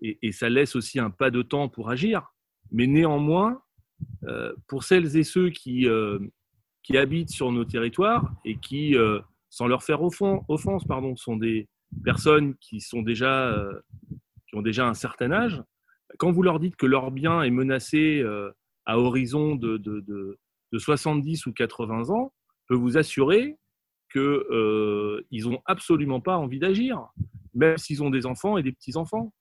[0.00, 2.26] et, ça laisse aussi un pas de temps pour agir.
[2.70, 3.62] Mais néanmoins,
[4.66, 5.86] pour celles et ceux qui,
[6.82, 8.96] qui habitent sur nos territoires et qui,
[9.48, 11.68] sans leur faire offense, pardon, sont des
[12.04, 13.56] personnes qui, sont déjà,
[14.48, 15.62] qui ont déjà un certain âge,
[16.18, 18.24] quand vous leur dites que leur bien est menacé
[18.86, 22.32] à horizon de, de 70 ou 80 ans,
[22.72, 23.58] peut vous assurer
[24.10, 27.06] qu'ils euh, n'ont absolument pas envie d'agir,
[27.52, 29.34] même s'ils ont des enfants et des petits-enfants.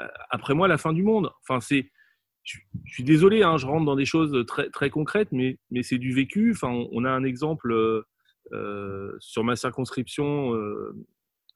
[0.00, 1.30] Euh, après moi, la fin du monde.
[1.42, 1.92] Enfin, c'est,
[2.42, 6.12] je, suis désolé, hein, je rentre dans des choses très, très concrètes, mais, c'est du
[6.12, 6.50] vécu.
[6.50, 7.72] Enfin, on, a un exemple
[8.52, 10.92] euh, sur ma circonscription euh,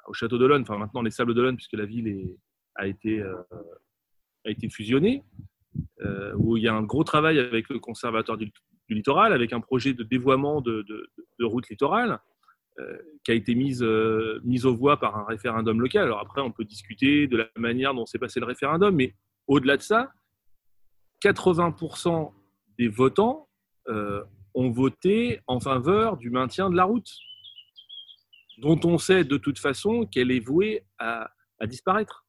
[0.06, 2.36] au Château d'Olonne, enfin maintenant les Sables d'Olonne, puisque la ville
[2.76, 5.24] a, été, a été fusionnée,
[6.36, 8.52] où il y a un gros travail avec le conservateur du,
[8.88, 12.20] du littoral, avec un projet de dévoiement de, de, de route littorale.
[12.78, 16.04] Euh, qui a été mise, euh, mise aux voix par un référendum local.
[16.04, 19.14] Alors après, on peut discuter de la manière dont s'est passé le référendum, mais
[19.46, 20.12] au-delà de ça,
[21.24, 22.32] 80%
[22.78, 23.48] des votants
[23.88, 24.22] euh,
[24.54, 27.10] ont voté en faveur du maintien de la route,
[28.58, 31.30] dont on sait de toute façon qu'elle est vouée à
[31.62, 32.25] disparaître.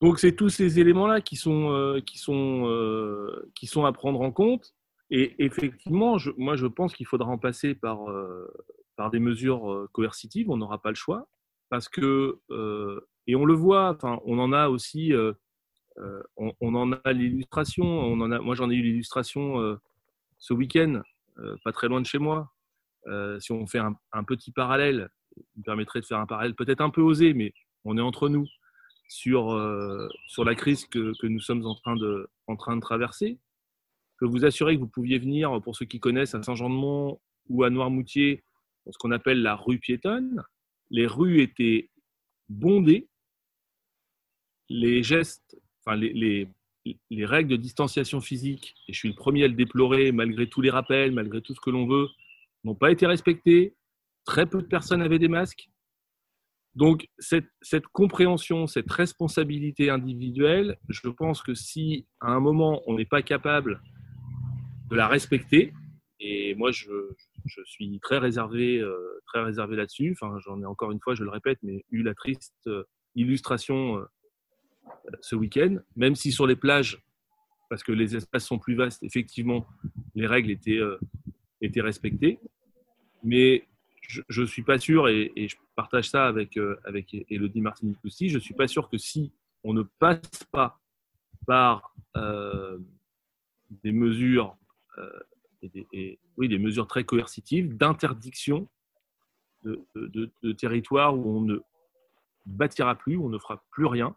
[0.00, 4.74] Donc c'est tous ces éléments-là qui sont, qui, sont, qui sont à prendre en compte.
[5.10, 8.52] Et effectivement, moi, je pense qu'il faudra en passer par, euh,
[8.96, 10.50] par des mesures euh, coercitives.
[10.50, 11.28] On n'aura pas le choix.
[11.68, 15.32] Parce que, euh, et on le voit, on en a aussi, euh,
[15.98, 18.14] euh on, en a l'illustration.
[18.16, 19.78] Moi, j'en ai eu l'illustration
[20.38, 21.02] ce week-end,
[21.64, 22.52] pas très loin de chez moi.
[23.40, 26.80] si on fait un, un, petit parallèle, il me permettrait de faire un parallèle peut-être
[26.80, 27.52] un peu osé, mais
[27.84, 28.46] on est entre nous
[29.08, 29.58] sur,
[30.26, 33.38] sur la crise que, nous sommes en train de, traverser.
[34.12, 37.64] Je peux vous assurer que vous pouviez venir, pour ceux qui connaissent, à Saint-Jean-de-Mont ou
[37.64, 38.42] à Noirmoutier,
[38.84, 40.42] dans ce qu'on appelle la rue piétonne.
[40.90, 41.90] Les rues étaient
[42.48, 43.08] bondées.
[44.68, 46.48] Les gestes, enfin les, les,
[47.10, 50.60] les, règles de distanciation physique, et je suis le premier à le déplorer, malgré tous
[50.60, 52.08] les rappels, malgré tout ce que l'on veut,
[52.64, 53.74] n'ont pas été respectées.
[54.24, 55.68] Très peu de personnes avaient des masques.
[56.76, 57.48] Donc, cette,
[57.92, 63.80] compréhension, cette responsabilité individuelle, je pense que si à un moment on n'est pas capable
[64.90, 65.72] de la respecter.
[66.20, 66.90] Et moi, je,
[67.64, 70.16] suis très réservé, euh, très réservé là-dessus.
[70.20, 73.96] Enfin, j'en ai encore une fois, je le répète, mais eu la triste euh, illustration
[73.96, 74.04] euh,
[75.22, 75.76] ce week-end.
[75.96, 77.02] Même si sur les plages,
[77.70, 79.66] parce que les espaces sont plus vastes, effectivement,
[80.14, 80.80] les règles étaient,
[81.60, 82.38] étaient respectées.
[83.24, 83.66] Mais
[84.08, 88.28] je ne suis pas sûr, et, je partage ça avec, euh, avec Elodie Martinique aussi,
[88.28, 89.32] je ne suis pas sûr que si
[89.64, 90.80] on ne passe pas
[91.46, 92.78] par euh,
[93.82, 94.56] des mesures
[94.98, 95.10] euh,
[96.36, 98.68] oui, des mesures très coercitives d'interdiction
[99.64, 101.58] de, de, de, territoires où on ne
[102.44, 104.14] bâtira plus, où on ne fera plus rien,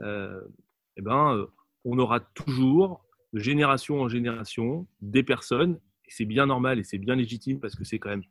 [0.00, 1.48] eh ben,
[1.84, 6.98] on aura toujours, de génération en génération, des personnes, et c'est bien normal et c'est
[6.98, 8.24] bien légitime parce que c'est quand même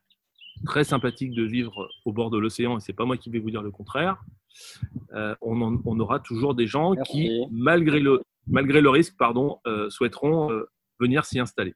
[0.66, 3.51] très sympathique de vivre au bord de l'océan, et c'est pas moi qui vais vous
[3.51, 4.24] dire le contraire.
[5.14, 7.12] Euh, on, en, on, aura toujours des gens Merci.
[7.12, 11.76] qui, malgré le, malgré le risque, pardon, euh, souhaiteront euh, venir s'y installer.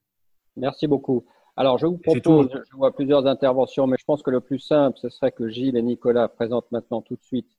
[0.55, 1.25] Merci beaucoup.
[1.57, 4.97] Alors, je vous propose, je vois plusieurs interventions, mais je pense que le plus simple,
[4.99, 7.49] ce serait que Gilles et Nicolas présentent maintenant tout de suite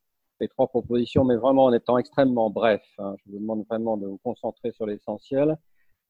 [0.40, 2.82] les trois propositions, mais vraiment en étant extrêmement bref.
[2.98, 3.14] Hein.
[3.18, 5.56] Je vous demande vraiment de vous concentrer sur l'essentiel.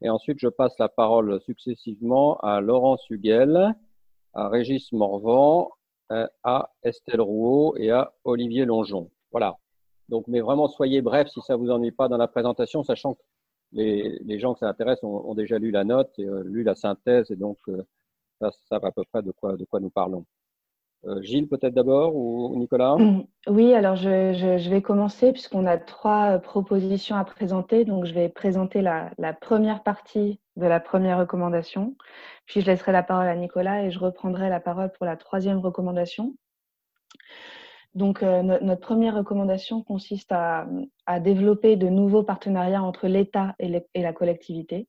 [0.01, 3.75] Et ensuite, je passe la parole successivement à Laurence Huguel,
[4.35, 5.71] à Régis Morvan,
[6.43, 9.11] à Estelle Rouault et à Olivier Longeon.
[9.31, 9.57] Voilà.
[10.09, 13.23] Donc, mais vraiment, soyez bref si ça vous ennuie pas dans la présentation, sachant que
[13.73, 16.75] les, les, gens que ça intéresse ont, déjà lu la note et euh, lu la
[16.75, 17.83] synthèse, et donc euh,
[18.41, 20.27] ça savent à peu près de quoi, de quoi nous parlons.
[21.07, 22.97] Euh, Gilles, peut-être d'abord, ou Nicolas?
[23.49, 27.85] Oui, alors je, je, je vais commencer puisqu'on a trois propositions à présenter.
[27.85, 31.97] Donc, je vais présenter la, la, première partie de la première recommandation,
[32.47, 35.59] puis je laisserai la parole à Nicolas et je reprendrai la parole pour la troisième
[35.59, 36.35] recommandation.
[37.95, 40.67] Donc, euh, no notre première recommandation consiste à,
[41.21, 44.89] développer de nouveaux partenariats entre l'État et, et, la collectivité.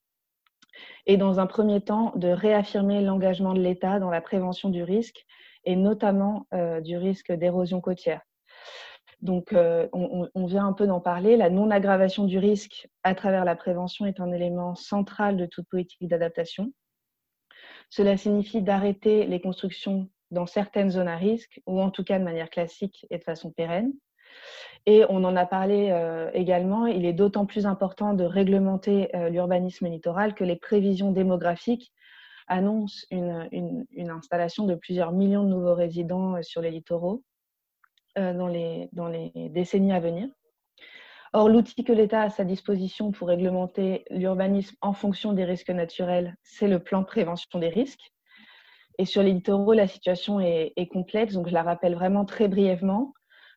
[1.06, 5.26] Et dans un premier temps, de réaffirmer l'engagement de l'État dans la prévention du risque
[5.66, 8.22] et notamment euh, du risque d'érosion côtière.
[9.24, 11.38] Donc, euh, on, vient un peu d'en parler.
[11.38, 16.06] La non-aggravation du risque à travers la prévention est un élément central de toute politique
[16.10, 16.74] d'adaptation.
[17.90, 22.26] Cela signifie d'arrêter les constructions dans certaines zones à risque, ou en tout cas de
[22.26, 23.94] manière classique et de façon pérenne.
[24.86, 29.30] Et on en a parlé euh, également, il est d'autant plus important de réglementer euh,
[29.30, 31.94] l'urbanisme littoral que les prévisions démographiques
[32.50, 37.24] annoncent une, installation de plusieurs millions de nouveaux résidents sur les littoraux
[38.16, 40.30] dans, les, dans les décennies à venir.
[41.36, 45.72] Or, l'outil que l'État a à sa disposition pour réglementer l'urbanisme en fonction des risques
[45.72, 48.14] naturels, c'est le plan de prévention des risques.
[49.00, 53.14] Et sur les littoraux, la situation est, complexe, donc je la rappelle vraiment très brièvement.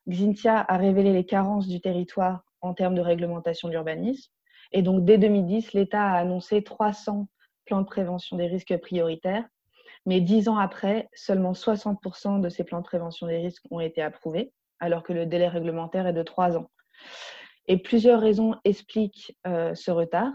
[0.09, 4.33] Xintia a révélé les carences du territoire en termes de réglementation de l'urbanisme.
[4.73, 7.29] Et donc, dès 2010, l'État a annoncé 300
[7.67, 9.45] plans de prévention des risques prioritaires.
[10.07, 14.01] Mais dix ans après, seulement 60% de ces plans de prévention des risques ont été
[14.01, 16.71] approuvés, alors que le délai réglementaire est de trois ans.
[17.69, 20.33] Et plusieurs raisons expliquent euh, ce retard.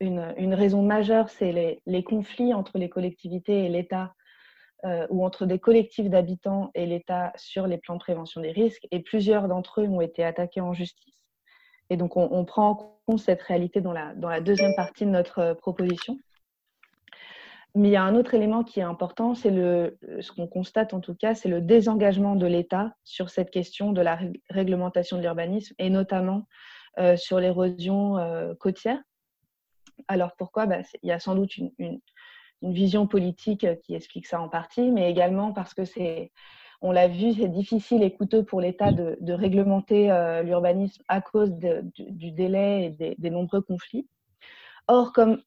[0.00, 4.14] Une, raison majeure, c'est les, conflits entre les collectivités et l'État
[4.84, 8.86] euh, ou entre des collectifs d'habitants et l'État sur les plans de prévention des risques.
[8.92, 11.18] Et plusieurs d'entre eux ont été attaqués en justice.
[11.90, 12.74] Et donc, on, prend en
[13.06, 16.18] compte cette réalité dans la, deuxième partie de notre euh, proposition.
[17.74, 20.94] Mais il y a un autre élément qui est important, c'est le, ce qu'on constate
[20.94, 25.22] en tout cas, c'est le désengagement de l'État sur cette question de la réglementation de
[25.22, 26.46] l'urbanisme et notamment
[26.98, 28.98] euh, sur l'érosion euh, côtière.
[30.08, 30.66] Alors pourquoi?
[30.66, 32.00] Bah, Il y a sans doute une,
[32.60, 36.32] vision politique qui explique ça en partie, mais également parce que c'est,
[36.80, 41.52] on l'a vu, c'est difficile et coûteux pour l'État de, réglementer euh, l'urbanisme à cause
[41.52, 44.08] du, délai et des, des nombreux conflits.
[44.88, 45.40] Or, comme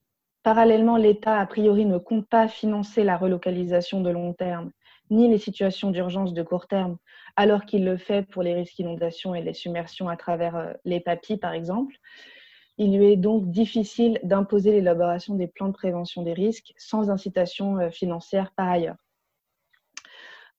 [0.44, 4.72] Parallèlement, l'État, a priori, ne compte pas financer la relocalisation de long terme,
[5.12, 6.98] ni les situations d'urgence de court terme,
[7.36, 11.00] alors qu'il le fait pour les risques d'inondation et les submersions à travers euh, les
[11.00, 11.96] papilles, par exemple.
[12.78, 17.78] Il lui est donc difficile d'imposer l'élaboration des plans de prévention des risques sans incitation
[17.78, 18.98] euh, financière par ailleurs.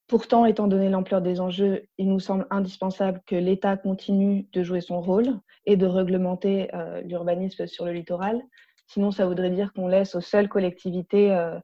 [0.07, 4.79] Pourtant, étant donné l'ampleur des enjeux, il nous semble indispensable que l'État continue de jouer
[4.79, 8.41] son rôle et de réglementer euh, l'urbanisme sur le littoral,
[8.93, 11.59] Sinon, ça voudrait dire qu'on laisse aux seules collectivités euh,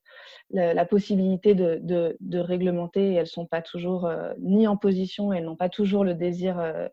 [0.49, 3.13] la, possibilité de, réglementer.
[3.13, 6.59] Elles ne sont pas toujours euh, ni en position, elles n'ont pas toujours le désir
[6.59, 6.87] euh,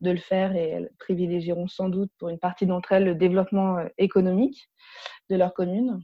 [0.00, 0.56] de le faire.
[0.56, 4.70] Et elles privilégieront sans doute pour une partie d'entre elles le développement économique
[5.28, 6.00] de leur commune.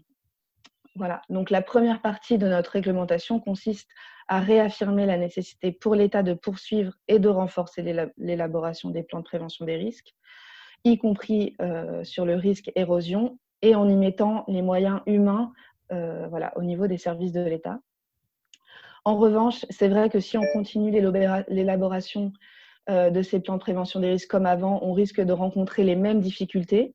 [0.95, 3.89] Voilà, donc la première partie de notre réglementation consiste
[4.29, 7.83] à réaffirmer la nécessité pour l'État de poursuivre et de renforcer
[8.19, 10.15] l'élaboration des plans de prévention des risques,
[10.85, 11.57] y compris
[12.03, 15.53] sur le risque érosion et en y mettant les moyens humains
[15.93, 17.81] euh, voilà, au niveau des services de l'État.
[19.05, 22.33] En revanche, c'est vrai que si on continue l'élaboration
[22.89, 25.97] euh, de ces plans de prévention des risques comme avant, on risque de rencontrer les
[25.97, 26.95] mêmes difficultés.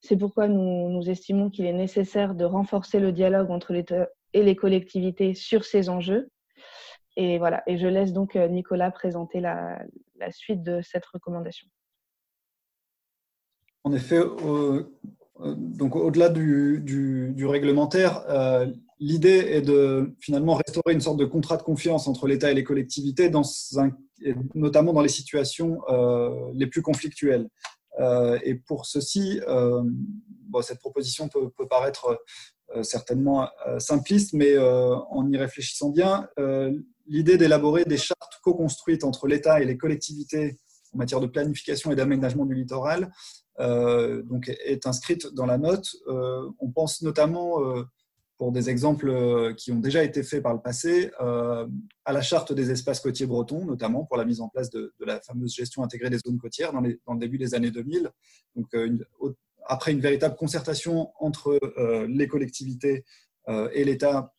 [0.00, 4.56] C'est pourquoi nous, estimons qu'il est nécessaire de renforcer le dialogue entre l'État et les
[4.56, 6.30] collectivités sur ces enjeux.
[7.16, 9.78] Et voilà, et je laisse donc euh, Nicolas présenter la,
[10.30, 11.68] suite de cette recommandation.
[13.84, 14.20] En effet,
[15.44, 18.66] donc au-delà du, réglementaire, euh,
[18.98, 22.64] l'idée est de finalement restaurer une sorte de contrat de confiance entre l'État et les
[22.64, 23.30] collectivités,
[24.54, 27.48] notamment dans les situations euh, les plus conflictuelles.
[28.44, 29.40] et pour ceci,
[30.62, 32.18] cette proposition peut, paraître
[32.82, 36.28] certainement simpliste, mais en y réfléchissant bien,
[37.06, 40.58] l'idée d'élaborer des chartes co-construites entre l'État et les collectivités
[40.94, 43.10] en matière de planification et d'aménagement du littoral
[43.51, 45.88] euh, donc est inscrite dans la note.
[46.08, 47.84] Euh, on pense notamment, euh,
[48.38, 52.72] pour des exemples qui ont déjà été faits par le passé, à la charte des
[52.72, 56.18] espaces côtiers bretons, notamment pour la mise en place de, la fameuse gestion intégrée des
[56.18, 58.10] zones côtières dans, le début des années 2000.
[58.56, 58.66] Donc,
[59.64, 61.60] après une véritable concertation entre
[62.08, 63.04] les collectivités
[63.46, 64.32] et l'État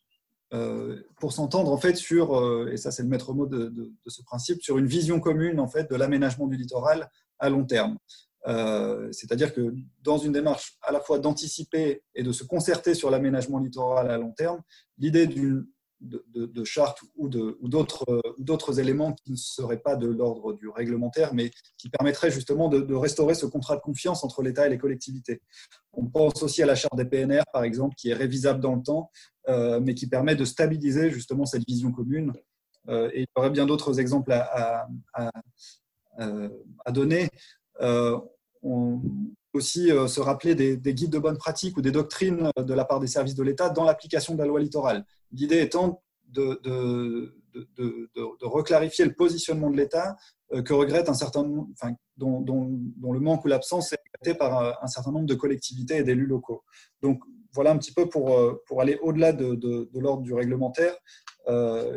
[1.18, 4.60] pour s'entendre en fait sur, et ça c'est le maître mot de, de, ce principe,
[4.60, 7.08] sur une vision commune en fait de l'aménagement du littoral
[7.38, 7.96] à long terme.
[8.46, 13.10] Euh, c'est-à-dire que dans une démarche à la fois d'anticiper et de se concerter sur
[13.10, 14.60] l'aménagement littoral à long terme,
[14.98, 15.66] l'idée d'une
[16.00, 21.88] de, charte ou d'autres éléments qui ne seraient pas de l'ordre du réglementaire, mais qui
[21.88, 25.40] permettraient justement de, restaurer ce contrat de confiance entre l'État et les collectivités.
[25.92, 28.82] On pense aussi à la charte des PNR, par exemple, qui est révisable dans le
[28.82, 29.10] temps,
[29.48, 32.32] euh, mais qui permet de stabiliser justement cette vision commune.
[32.88, 34.86] Euh, et il y aurait bien d'autres exemples à
[36.92, 37.30] donner
[38.64, 39.00] on
[39.54, 42.84] aussi euh, se rappeler des, guides de bonne pratique ou des doctrines euh, de la
[42.84, 45.06] part des services de l'État dans l'application de la loi littorale.
[45.32, 46.60] L'idée étant de,
[48.42, 50.16] reclarifier le positionnement de l'État
[50.52, 51.44] euh, que regrette un certain
[52.16, 52.44] dont,
[53.12, 56.64] le manque ou l'absence est regretté par un certain nombre de collectivités et d'élus locaux.
[57.02, 58.36] Donc voilà un petit peu pour,
[58.80, 60.96] aller au-delà de, l'ordre du réglementaire,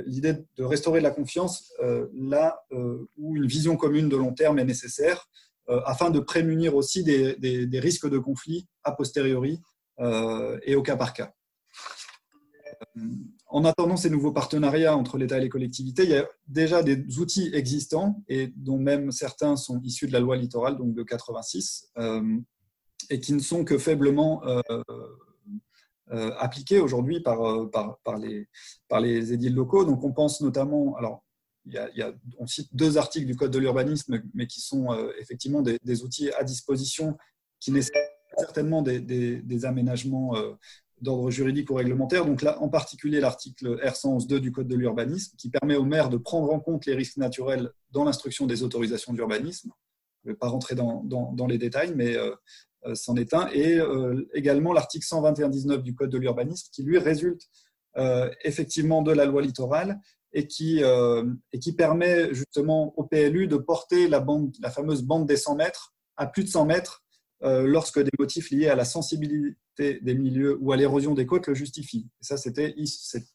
[0.05, 1.74] l'idée de restaurer la confiance
[2.13, 2.63] là
[3.18, 5.28] où une vision commune de long terme est nécessaire.
[5.70, 9.61] Euh, afin de prémunir aussi des, risques de conflit a posteriori
[9.99, 11.34] euh, et au cas par cas.
[12.95, 13.01] Euh,
[13.47, 17.20] en attendant ces nouveaux partenariats entre l'État et les collectivités, il y a déjà des
[17.20, 21.89] outils existants et dont même certains sont issus de la loi littorale, donc de 86,
[21.97, 22.38] euh,
[23.09, 24.41] et qui ne sont que faiblement
[26.09, 27.38] appliqués aujourd'hui par,
[28.20, 28.47] les,
[28.88, 29.86] par les édiles locaux.
[29.86, 31.24] Donc on pense notamment, alors
[32.39, 34.88] on cite deux articles du Code de l'urbanisme, mais qui sont
[35.20, 37.18] effectivement des, outils à disposition
[37.59, 37.95] qui nécessitent
[38.38, 40.34] certainement des, aménagements
[41.01, 42.26] d'ordre juridique ou réglementaire.
[42.26, 46.18] Donc là, en particulier l'article R111.2 du Code de l'urbanisme, qui permet aux maires de
[46.18, 49.72] prendre en compte les risques naturels dans l'instruction des autorisations d'urbanisme.
[50.24, 52.32] Je ne vais pas rentrer dans, les détails, mais euh,
[52.86, 53.47] euh, c'en est un.
[53.49, 57.43] Et euh, également l'article 121.19 du Code de l'urbanisme, qui lui résulte
[58.43, 59.99] effectivement de la loi littorale
[60.38, 60.82] et qui,
[61.52, 64.24] et qui permet justement au PLU de porter la,
[64.70, 67.04] fameuse bande des 100 mètres à plus de 100 mètres
[67.42, 71.56] lorsque des motifs liés à la sensibilité des milieux ou à l'érosion des côtes le
[71.56, 72.08] justifie.
[72.22, 72.76] Et ça, c'était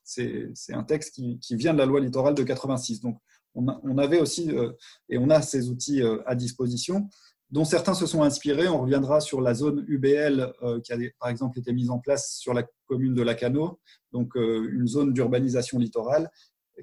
[0.04, 3.00] c'est un texte qui, vient de la loi littorale de 86.
[3.00, 3.18] Donc,
[3.54, 4.72] on, avait aussi euh,
[5.08, 7.08] et on a ces outils euh, à disposition,
[7.50, 8.68] dont certains se sont inspirés.
[8.68, 12.36] On reviendra sur la zone UBL euh, qui a par exemple été mise en place
[12.38, 13.78] sur la commune de Lacano,
[14.12, 16.30] donc une zone d'urbanisation littorale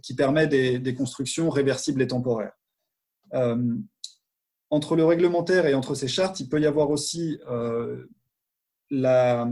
[0.01, 2.57] qui permet des, constructions réversibles et temporaires.
[4.69, 7.39] entre le réglementaire et entre ces chartes, il peut y avoir aussi
[8.91, 9.49] la,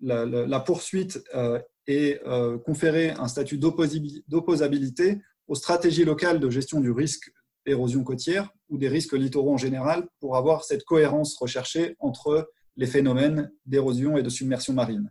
[0.00, 6.90] la, poursuite euh, et euh, conférer un statut d'opposabilité aux stratégies locales de gestion du
[6.90, 7.32] risque
[7.64, 12.86] d'érosion côtière ou des risques littoraux en général pour avoir cette cohérence recherchée entre les
[12.86, 15.10] phénomènes d'érosion et de submersion marine.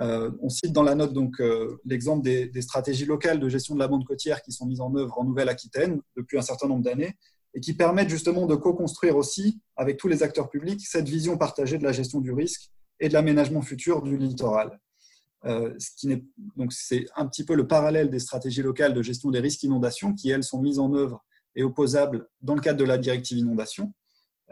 [0.00, 1.42] Euh, on cite dans la note donc
[1.84, 5.18] l'exemple des, stratégies locales de gestion de la bande côtière qui sont mises en œuvre
[5.18, 7.16] en Nouvelle-Aquitaine depuis un certain nombre d'années
[7.54, 11.78] et qui permettent justement de co-construire aussi avec tous les acteurs publics cette vision partagée
[11.78, 12.70] de la gestion du risque
[13.00, 14.78] et de l'aménagement futur du littoral.
[15.46, 16.22] Euh, qui
[16.54, 20.12] donc c'est un petit peu le parallèle des stratégies locales de gestion des risques d'inondation
[20.12, 21.24] qui, elles, sont mises en œuvre
[21.56, 23.94] et opposables dans le cadre de la directive inondation.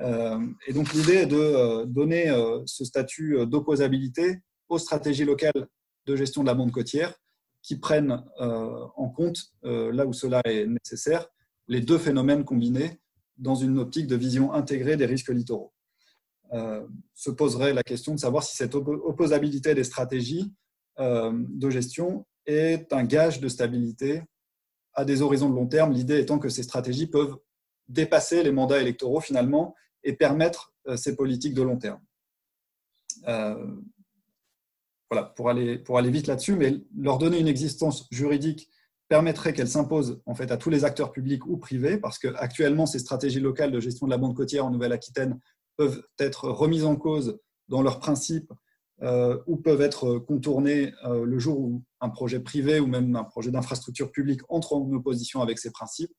[0.01, 2.33] Euh, et donc l'idée est de euh, donner
[2.65, 4.39] ce statut d'opposabilité
[4.69, 5.69] aux stratégies locales
[6.07, 7.15] de gestion de la bande côtière
[7.63, 11.27] qui prennent en compte, là où cela est nécessaire,
[11.67, 13.01] les deux phénomènes combinés
[13.37, 15.73] dans une optique de vision intégrée des risques littoraux.
[16.53, 20.51] Euh, se poserait la question de savoir si cette opposabilité des stratégies
[20.99, 24.23] euh, de gestion est un gage de stabilité
[24.95, 27.37] à des horizons de long terme, l'idée étant que ces stratégies peuvent
[27.87, 32.01] dépasser les mandats électoraux finalement et permettre euh, ces politiques de long terme.
[35.11, 38.69] Voilà, pour aller, pour aller vite là-dessus, mais leur donner une existence juridique
[39.09, 42.99] permettrait qu'elle s'impose en fait à tous les acteurs publics ou privés, parce qu'actuellement, ces
[42.99, 45.41] stratégies locales de gestion de la bande côtière en Nouvelle-Aquitaine
[45.77, 48.53] peuvent être remises en cause dans leurs principes
[49.03, 53.23] euh, ou peuvent être contournées euh, le jour où un projet privé ou même un
[53.23, 56.13] projet d'infrastructure publique entre en opposition avec ces principes.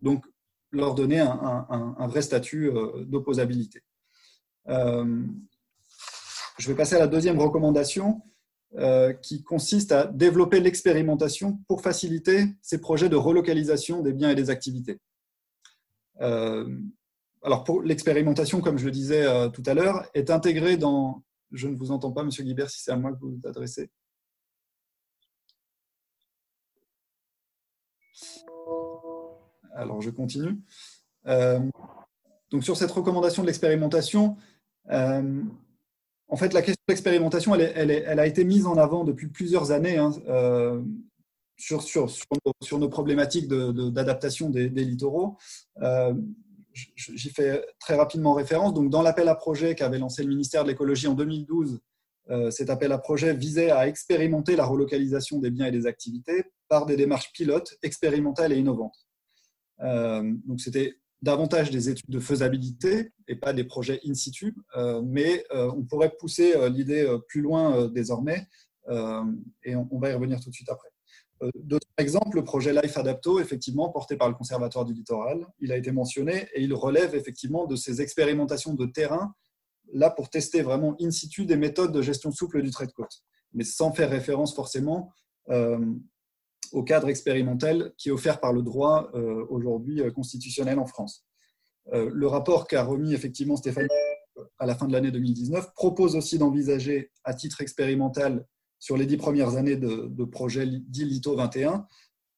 [0.00, 0.24] Donc,
[0.72, 3.82] leur donner un, vrai statut euh, d'opposabilité.
[4.66, 5.28] je
[6.66, 8.20] vais passer à la deuxième recommandation
[9.22, 14.50] qui consiste à développer l'expérimentation pour faciliter ces projets de relocalisation des biens et des
[14.50, 14.98] activités
[17.44, 21.22] alors pour l'expérimentation, comme je le disais euh, tout à l'heure, est intégrée dans.
[21.52, 23.90] Je ne vous entends pas, Monsieur Guibert, si c'est à moi que vous vous adressez.
[29.74, 30.58] Alors je continue.
[31.26, 31.60] Euh,
[32.50, 34.36] donc sur cette recommandation de l'expérimentation,
[34.90, 35.42] euh,
[36.28, 39.98] en fait la question de l'expérimentation, elle, a été mise en avant depuis plusieurs années
[39.98, 40.12] hein,
[41.56, 45.36] sur, sur, nos, problématiques d'adaptation des, littoraux
[46.74, 48.74] j'y fais très rapidement référence.
[48.74, 51.80] Donc, dans l'appel à projet qu'avait lancé le ministère de l'écologie en 2012,
[52.30, 56.44] euh, cet appel à projet visait à expérimenter la relocalisation des biens et des activités
[56.68, 59.06] par des démarches pilotes, expérimentales et innovantes.
[59.80, 60.94] Euh, donc, c'était
[61.24, 66.12] davantage des études de faisabilité et pas des projets in situ, euh, mais on pourrait
[66.18, 68.46] pousser l'idée plus loin désormais,
[68.88, 70.94] et on va y revenir tout de suite après.
[71.42, 75.72] Euh, d'autres exemples, le projet Life Adapto, effectivement, porté par le Conservatoire du Littoral, il
[75.72, 79.34] a été mentionné et il relève effectivement de ces expérimentations de terrain,
[79.92, 83.22] là pour tester vraiment in situ des méthodes de gestion souple du trait de côte,
[83.52, 85.12] mais sans faire référence forcément
[85.50, 85.78] euh,
[86.74, 91.24] au cadre expérimental qui est offert par le droit euh, aujourd'hui constitutionnel en France.
[91.92, 93.88] le rapport qu'a remis effectivement Stéphane
[94.58, 98.46] à la fin de l'année 2019 propose aussi d'envisager à titre expérimental
[98.78, 101.86] sur les dix premières années de, projet dit LITO 21,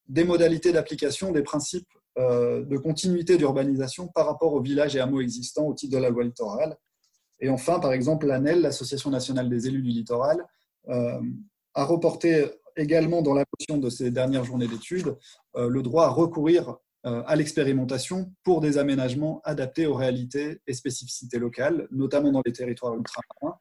[0.07, 5.21] des modalités d'application des principes euh, de continuité d'urbanisation par rapport aux villages et hameaux
[5.21, 6.77] existants au titre de la loi littorale.
[7.39, 10.43] Et enfin, par exemple, l'ANEL, l'Association nationale des élus du littoral,
[10.87, 11.21] euh,
[11.73, 15.15] a reporté également dans la notion de ces dernières journées d'études
[15.55, 21.87] le droit à recourir à l'expérimentation pour des aménagements adaptés aux réalités et spécificités locales,
[21.91, 23.57] notamment dans les territoires ultramarins,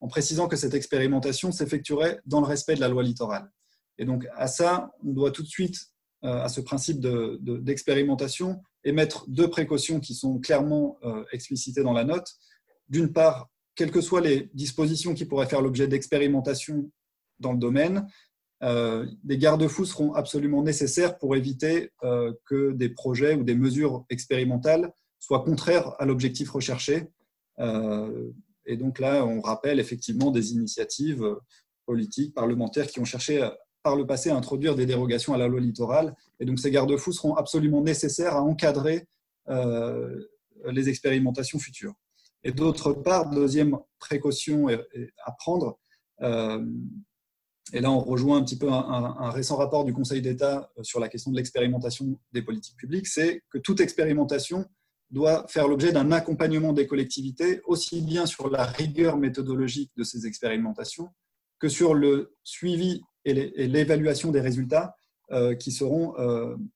[0.00, 3.50] en précisant que cette expérimentation s'effectuerait dans le respect de la loi littorale.
[3.98, 5.78] Et donc à ça, on doit tout de suite,
[6.22, 10.98] à ce principe d'expérimentation, émettre deux précautions qui sont clairement
[11.32, 12.28] explicitées dans la note.
[12.88, 16.90] D'une part, quelles que soient les dispositions qui pourraient faire l'objet d'expérimentation
[17.38, 18.06] dans le domaine, euh,
[18.62, 24.92] des garde-fous seront absolument nécessaires pour éviter euh, que des projets ou des mesures expérimentales
[25.18, 27.08] soient contraires à l'objectif recherché.
[27.58, 28.30] Euh,
[28.66, 31.24] et donc là, on rappelle effectivement des initiatives
[31.86, 33.48] politiques, parlementaires qui ont cherché
[33.82, 36.14] par le passé à introduire des dérogations à la loi littorale.
[36.38, 39.06] Et donc ces garde-fous seront absolument nécessaires à encadrer
[39.48, 41.94] les expérimentations futures.
[42.44, 45.78] Et d'autre part, deuxième précaution à prendre,
[46.22, 46.64] euh,
[47.72, 51.00] et là on rejoint un petit peu un, récent rapport du Conseil d'État euh, sur
[51.00, 54.66] la question de l'expérimentation des politiques publiques, c'est que toute expérimentation
[55.10, 60.26] doit faire l'objet d'un accompagnement des collectivités, aussi bien sur la rigueur méthodologique de ces
[60.26, 61.08] expérimentations
[61.58, 63.34] que sur le suivi et
[63.66, 64.94] l'évaluation des résultats
[65.32, 66.14] euh, qui seront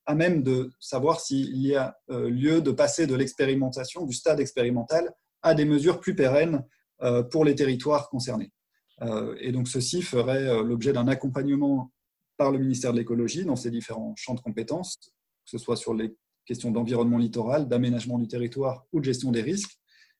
[0.05, 5.15] à même de savoir s'il y a lieu de passer de l'expérimentation, du stade expérimental,
[5.43, 6.65] à des mesures plus pérennes
[7.03, 8.51] euh, pour les territoires concernés.
[9.03, 11.91] Euh, et donc ceci ferait euh, l'objet d'un accompagnement
[12.37, 14.97] par le ministère de l'écologie dans ses différents champs de compétences,
[15.45, 16.17] que ce soit sur les
[16.47, 19.79] questions d'environnement littoral, d'aménagement du territoire ou de gestion des risques,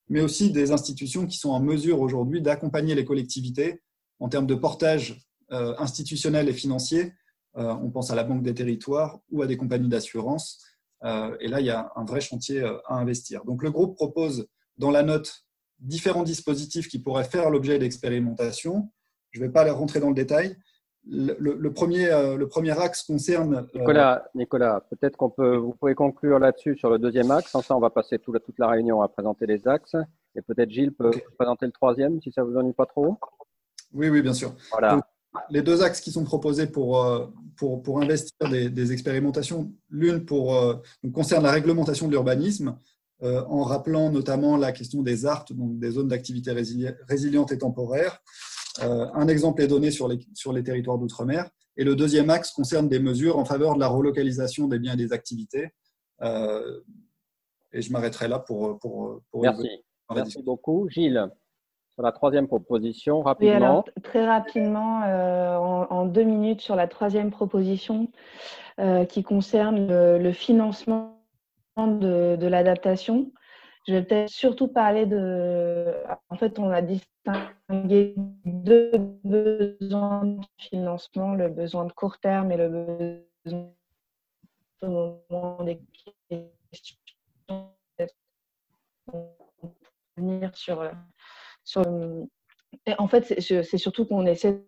[0.09, 3.83] mais aussi des institutions qui sont en mesure aujourd'hui d'accompagner les collectivités
[4.21, 5.21] en termes de portage
[5.51, 7.13] institutionnel et financier.
[7.55, 10.63] On pense à la Banque des territoires ou à des compagnies d'assurance.
[11.03, 13.45] Et là, il y a un vrai chantier à investir.
[13.45, 14.47] Donc le groupe propose
[14.79, 15.44] dans la note
[15.81, 18.91] différents dispositifs qui pourraient faire l'objet d'expérimentation.
[19.31, 20.57] Je ne vais pas aller rentrer dans le détail.
[21.07, 23.67] Le, premier, euh, le premier axe concerne.
[23.75, 27.53] Euh, Nicolas, Nicolas peut-être qu'on peut, vous pouvez conclure là-dessus sur le deuxième axe.
[27.53, 29.97] Ça, on va passer toute la, toute la réunion à présenter les axes.
[30.35, 33.19] Et peut-être Gilles peut présenter le troisième, si ça ne vous ennuie pas trop.
[33.93, 34.55] Oui, oui, bien sûr.
[34.71, 34.99] Voilà.
[35.51, 37.27] les deux axes qui sont proposés pour, euh,
[37.57, 40.83] pour, pour investir des, expérimentations, l'une pour
[41.13, 42.79] concerne la réglementation de l'urbanisme
[43.25, 48.21] en rappelant notamment la question des ART, donc des zones d'activité résilientes et temporaires.
[48.83, 51.49] Euh, un exemple est donné sur les, sur les territoires d'outre-mer.
[51.77, 54.97] Et le deuxième axe concerne des mesures en faveur de la relocalisation des biens et
[54.97, 55.71] des activités.
[56.23, 56.81] Euh,
[57.73, 59.69] et je m'arrêterai là pour, pour, Merci.
[60.15, 60.89] Merci beaucoup.
[60.89, 61.29] Gilles,
[61.95, 63.53] sur la troisième proposition, rapidement.
[63.53, 65.01] Oui, alors, très rapidement,
[65.91, 68.09] en, deux minutes, sur la troisième proposition
[69.09, 69.89] qui concerne
[70.19, 71.14] le financement
[71.77, 73.33] de, l'adaptation.
[73.87, 75.95] Je vais peut-être surtout parler de.
[76.31, 78.15] En fait, on a distingué
[78.45, 78.93] deux
[79.25, 83.71] besoins de financement, le besoin de court terme et le besoin
[84.83, 85.81] au moment des
[86.71, 86.97] questions.
[92.99, 94.65] En fait, c'est surtout qu'on essaie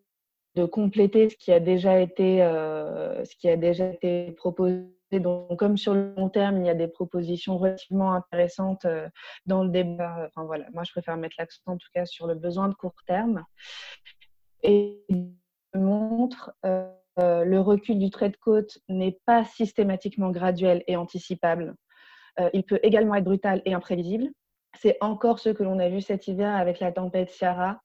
[0.55, 5.59] de compléter ce qui a déjà été, euh, ce qui a déjà été proposé donc,
[5.59, 9.09] comme sur le long terme, il y a des propositions relativement intéressantes euh,
[9.47, 10.27] dans le débat.
[10.27, 12.95] Enfin, voilà, moi, je préfère mettre l'accent en tout cas sur le besoin de court
[13.07, 13.45] terme.
[14.62, 15.05] Et
[15.74, 21.77] montre euh, le recul du trait de côte n'est pas systématiquement graduel et anticipable.
[22.41, 24.28] Euh, il peut également être brutal et imprévisible.
[24.78, 27.81] C'est encore ce que l'on a vu cet hiver avec la tempête Ciara,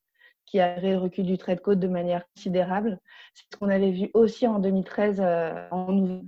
[0.46, 3.00] qui a le recul du trait de côte de manière considérable.
[3.34, 5.22] C'est ce qu'on avait vu aussi en 2013
[5.72, 6.22] en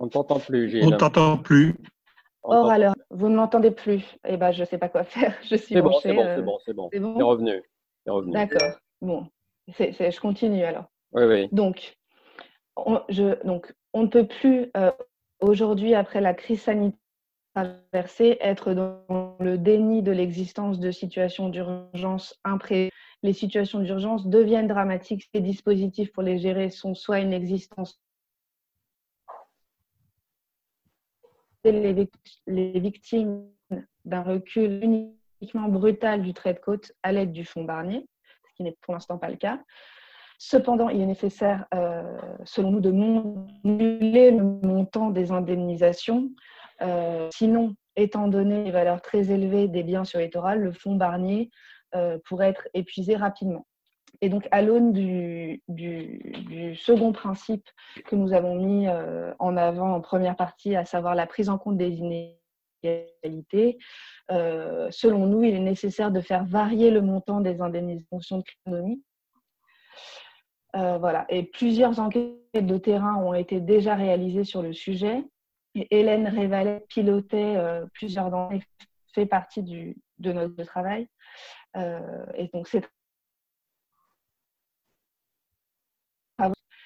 [0.00, 0.84] On ne t'entend plus, Gilles.
[0.84, 1.76] On ne t'entend plus.
[2.42, 4.02] Or alors, vous ne m'entendez plus.
[4.26, 5.34] Eh bien, je ne sais pas quoi faire.
[5.42, 6.88] Je suis c'est bon, c'est bon, c'est bon, c'est bon.
[6.90, 7.62] C'est bon revenu.
[8.06, 8.32] revenu.
[8.32, 8.78] D'accord.
[9.02, 9.26] Bon,
[9.68, 10.86] je continue alors.
[11.12, 11.48] Oui, oui.
[11.52, 11.96] Donc,
[12.76, 14.90] on, je, donc, on ne peut plus euh,
[15.40, 16.98] aujourd'hui, après la crise sanitaire
[17.54, 22.90] traversée, être dans le déni de l'existence de situations d'urgence imprévues.
[23.22, 25.28] Les situations d'urgence deviennent dramatiques.
[25.34, 27.84] Les dispositifs pour les gérer sont soit inexistants,
[31.64, 33.44] les victimes
[34.04, 38.06] d'un recul uniquement brutal du trait de côte à l'aide du fonds Barnier,
[38.48, 39.60] ce qui n'est pour l'instant pas le cas.
[40.42, 46.30] Cependant, il est nécessaire, euh, selon nous, de moduler le montant des indemnisations.
[46.80, 51.50] Euh, sinon, étant donné les valeurs très élevées des biens sur littoral, le fonds Barnier
[51.94, 53.66] euh, pourrait être épuisé rapidement.
[54.20, 55.62] Et donc, à l'aune du,
[56.76, 57.68] second principe
[58.04, 61.58] que nous avons mis euh, en avant en première partie, à savoir la prise en
[61.58, 62.00] compte des
[62.82, 63.78] inégalités.
[64.28, 69.02] selon nous, il est nécessaire de faire varier le montant des indemnisations de l'économie.
[70.74, 71.24] voilà.
[71.28, 75.24] Et plusieurs enquêtes de terrain ont été déjà réalisées sur le sujet.
[75.74, 77.56] Et Hélène Révalet pilotait
[77.94, 78.64] plusieurs d'entre
[79.14, 81.08] fait partie du, de notre travail.
[81.74, 82.84] et donc, c'est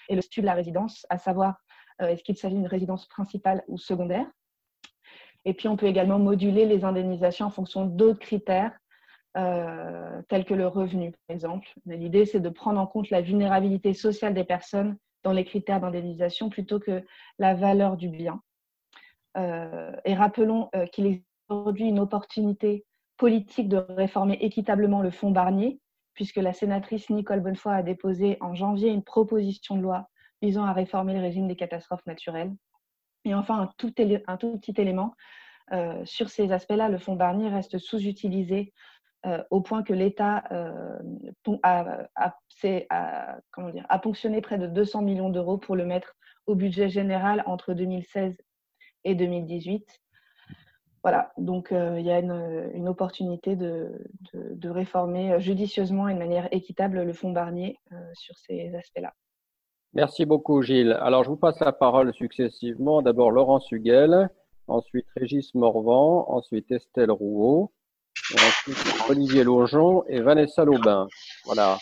[0.08, 1.56] et le statut de la résidence, à savoir
[2.02, 4.26] euh, est-ce qu'il s'agit d'une résidence principale ou secondaire.
[5.44, 8.72] Et puis on peut également moduler les indemnisations en fonction d'autres critères,
[9.36, 11.68] euh, tels que le revenu, par exemple.
[11.86, 16.48] L'idée, c'est de prendre en compte la vulnérabilité sociale des personnes dans les critères d'indemnisation
[16.48, 17.04] plutôt que
[17.38, 18.40] la valeur du bien.
[19.36, 22.84] Euh, et rappelons qu'il existe aujourd'hui une opportunité
[23.16, 25.80] politique de réformer équitablement le fonds Barnier,
[26.14, 30.08] puisque la sénatrice Nicole Bonnefoy a déposé en janvier une proposition de loi
[30.42, 32.52] visant à réformer le régime des catastrophes naturelles.
[33.24, 35.14] Et enfin, un tout, petit élément,
[35.72, 38.72] euh, sur ces aspects-là, le fonds Barnier reste sous-utilisé
[39.26, 40.98] euh, au point que l'État euh,
[41.62, 41.84] a,
[44.02, 46.14] ponctionné près de 200 millions d'euros pour le mettre
[46.46, 48.36] au budget général entre 2016
[49.04, 50.03] et 2018.
[51.04, 53.92] Voilà, donc euh, il y a une, opportunité de,
[54.64, 59.12] réformer judicieusement et de manière équitable le fonds Barnier euh, sur ces aspects-là.
[59.92, 60.98] Merci beaucoup, Gilles.
[61.02, 63.02] Alors, je vous passe la parole successivement.
[63.02, 64.30] D'abord, Laurent Suguel,
[64.66, 67.70] ensuite Régis Morvan, ensuite Estelle Rouault,
[68.32, 71.06] ensuite Olivier Laujon et Vanessa Laubin.
[71.44, 71.76] Voilà,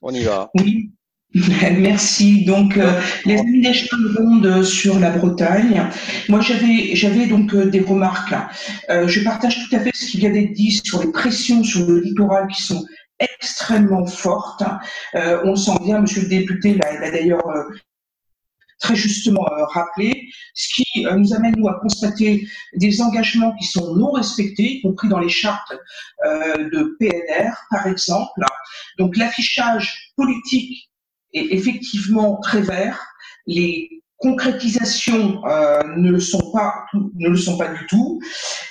[0.00, 0.50] on y va.
[0.54, 0.90] Oui.
[1.78, 2.44] Merci.
[2.44, 3.72] Donc, euh, les amis des
[4.18, 5.88] rondes sur la Bretagne.
[6.28, 8.34] Moi, j'avais, j'avais donc euh, des remarques.
[8.90, 11.86] Euh, je partage tout à fait ce qui vient d'être dit sur les pressions sur
[11.86, 12.84] le littoral qui sont
[13.18, 14.64] extrêmement fortes.
[15.14, 17.44] on sent bien, Monsieur le député l'a d'ailleurs
[18.80, 24.10] très justement rappelé, ce qui nous amène nous à constater des engagements qui sont non
[24.10, 25.72] respectés, y compris dans les chartes
[26.24, 28.40] de PNR, par exemple.
[28.98, 30.90] Donc l'affichage politique
[31.32, 32.98] est effectivement très vert.
[33.46, 38.20] Les concrétisations euh, ne le sont pas ne le sont pas du tout.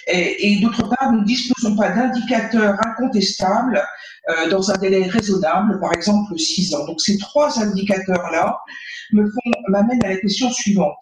[0.08, 3.84] Et, d'autre part nous ne disposons pas d'indicateurs incontestables
[4.30, 6.86] euh, dans un délai raisonnable par exemple six ans.
[6.86, 8.58] Donc ces trois indicateurs là
[9.12, 10.98] me font m'amènent à la question suivante.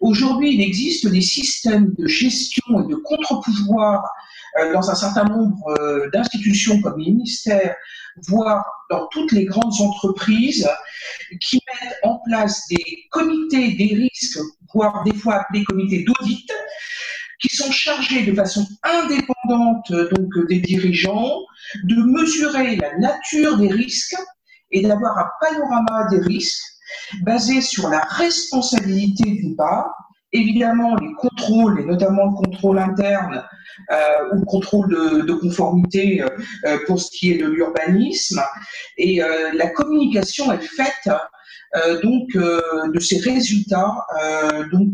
[0.00, 4.02] Aujourd'hui il existe des systèmes de gestion et de contre-pouvoir
[4.72, 7.74] dans un certain nombre d'institutions comme les ministères
[8.28, 10.68] voire dans toutes les grandes entreprises
[11.40, 14.38] qui mettent en place des comités des risques,
[14.74, 16.50] voire des fois appelés comités d'audit,
[17.40, 21.40] qui sont chargés de façon indépendante donc des dirigeants
[21.84, 24.16] de mesurer la nature des risques
[24.70, 26.62] et d'avoir un panorama des risques
[27.22, 29.92] basé sur la responsabilité d'une part,
[30.32, 33.44] évidemment les contrôles et notamment le contrôle interne
[33.90, 38.42] euh, ou le contrôle de, conformité euh, pour ce qui est de l'urbanisme.
[38.96, 41.10] Et euh, la communication est faite
[42.02, 43.94] donc de ces résultats
[44.70, 44.92] donc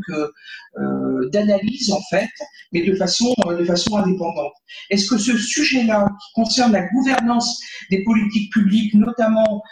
[1.33, 2.31] d'analyse en fait,
[2.73, 4.53] mais de façon de façon indépendante.
[4.91, 7.61] Est-ce que ce sujet-là qui concerne la gouvernance
[7.91, 9.63] des politiques publiques, notamment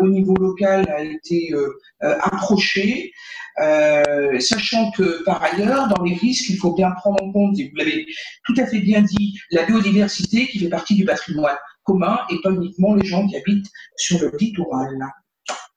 [0.00, 1.54] au niveau local, a été
[2.00, 3.12] approché
[3.60, 7.68] euh, sachant que par ailleurs, dans les risques, il faut bien prendre en compte, et
[7.68, 8.06] vous l'avez
[8.44, 12.50] tout à fait bien dit, la biodiversité qui fait partie du patrimoine commun et pas
[12.50, 14.96] uniquement les gens qui habitent sur le littoral.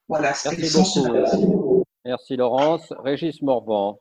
[0.08, 2.92] Voilà, le Merci Laurence.
[2.98, 3.98] Régis Morvan.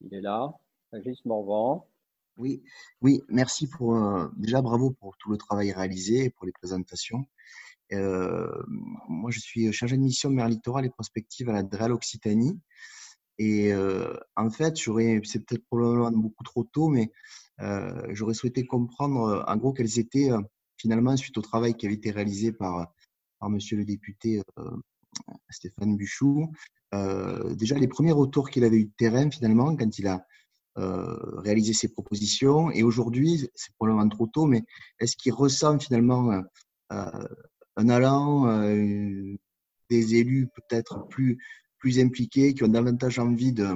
[0.00, 0.52] Il est là.
[0.92, 1.88] Régis Morvan.
[2.36, 2.62] Oui,
[3.00, 7.24] oui, merci pour euh, déjà bravo pour tout le travail réalisé et pour les présentations.
[7.92, 8.62] Euh,
[9.08, 12.60] moi, je suis chargé de mission mer littoral et prospective à la DREAL Occitanie.
[13.38, 17.10] Et euh, en fait, j'aurais, c'est peut-être probablement beaucoup trop tôt, mais
[17.60, 20.30] euh, j'aurais souhaité comprendre en gros quels étaient
[20.76, 22.92] finalement, suite au travail qui avait été réalisé par,
[23.38, 24.42] par monsieur le député
[25.50, 26.52] Stéphane Buchou,
[26.92, 30.26] déjà les premiers retours qu'il avait eu de terrain finalement quand il a
[30.76, 32.70] réalisé ses propositions.
[32.70, 34.62] Et aujourd'hui, c'est probablement trop tôt, mais
[35.00, 36.42] est-ce qu'il ressent finalement
[37.76, 39.36] un allant, euh,
[39.90, 41.38] des élus peut-être plus,
[41.78, 43.68] plus impliqués, qui ont davantage envie de,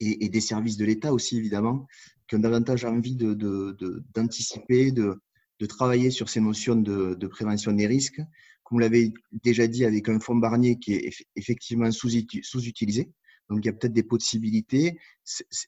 [0.00, 1.86] et, des services de l'État aussi évidemment,
[2.28, 5.20] qui ont davantage envie d'anticiper, de, de,
[5.60, 8.20] de, travailler sur ces notions de prévention des risques.
[8.74, 9.14] Comme l'avez
[9.44, 13.08] déjà dit, avec un fonds Barnier qui est effectivement sous-utilisé.
[13.48, 14.98] Donc, il y a peut-être des possibilités,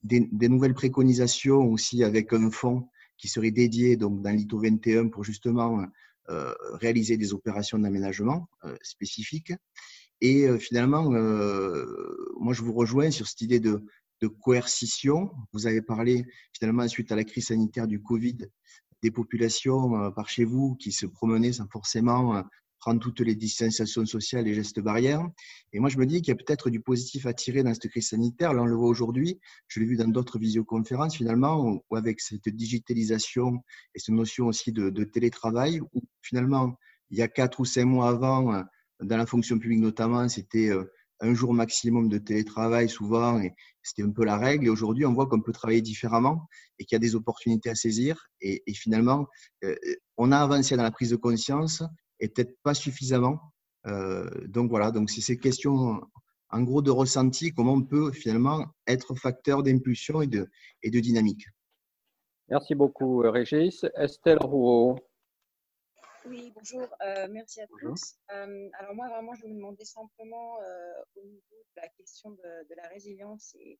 [0.02, 5.22] des, nouvelles préconisations aussi avec un fonds qui serait dédié donc, dans l'ITO 21 pour
[5.22, 5.86] justement
[6.30, 9.52] euh, réaliser des opérations d'aménagement euh, spécifiques.
[10.20, 11.04] Et euh, finalement,
[12.40, 13.84] moi, je vous rejoins sur cette idée de,
[14.20, 15.30] de coercition.
[15.52, 16.24] Vous avez parlé
[16.58, 18.38] finalement suite à la crise sanitaire du Covid
[19.00, 22.42] des populations par chez vous qui se promenaient sans forcément
[22.78, 25.26] prendre toutes les distanciations sociales et gestes barrières.
[25.72, 27.88] Et moi, je me dis qu'il y a peut-être du positif à tirer dans cette
[27.88, 28.52] crise sanitaire.
[28.52, 29.40] Là, on le voit aujourd'hui.
[29.68, 33.62] Je l'ai vu dans d'autres visioconférences, finalement, où avec cette digitalisation
[33.94, 36.78] et cette notion aussi de, télétravail, où finalement,
[37.10, 38.62] il y a quatre ou cinq mois avant, euh,
[39.02, 40.70] dans la fonction publique notamment, c'était
[41.20, 44.66] un jour maximum de télétravail souvent, et c'était un peu la règle.
[44.66, 46.48] Et aujourd'hui, on voit qu'on peut travailler différemment
[46.78, 48.28] et qu'il y a des opportunités à saisir.
[48.40, 49.26] Et, finalement,
[49.64, 49.74] euh,
[50.16, 51.82] on a avancé dans la prise de conscience
[52.20, 53.40] et peut-être pas suffisamment.
[53.86, 56.00] Euh, donc voilà, donc c'est ces questions
[56.50, 60.48] en gros de ressenti, comment on peut finalement être facteur d'impulsion et de,
[60.82, 61.46] et de dynamique.
[62.48, 63.84] Merci beaucoup, Régis.
[63.96, 64.96] Estelle Rouault.
[66.28, 68.16] Oui, bonjour, euh, merci à tous.
[68.32, 72.74] Euh, alors moi, vraiment, je me demandais simplement euh, au niveau de la question de,
[72.76, 73.78] la résilience et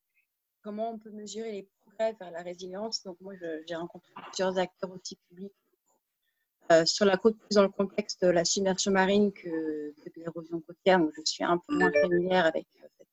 [0.63, 3.03] comment on peut mesurer les progrès vers la résilience.
[3.03, 3.35] Donc moi,
[3.67, 5.55] j'ai rencontré plusieurs acteurs aussi publics
[6.85, 10.99] sur la côte, plus dans le contexte de la submersion marine que, de l'érosion côtière.
[10.99, 13.09] Donc je suis un peu moins familière avec cette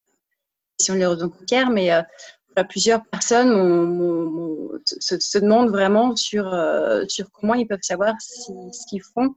[0.78, 1.92] question de l'érosion côtière, mais
[2.64, 9.34] plusieurs personnes se, demandent vraiment sur, euh, comment ils peuvent savoir si ce qu'ils font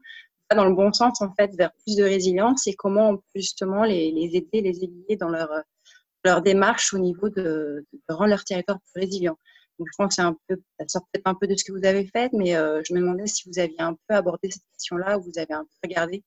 [0.55, 3.85] dans le bon sens en fait vers plus de résilience et comment on peut justement
[3.85, 9.39] les, aider, les aiguiller dans leur démarche au niveau de, rendre leur territoire plus résilient.
[9.79, 11.73] Donc, je pense que c'est un peu, ça sort peut-être un peu de ce que
[11.73, 14.63] vous avez fait, mais euh, je me demandais si vous aviez un peu abordé cette
[14.73, 16.25] question-là, ou vous avez un peu regardé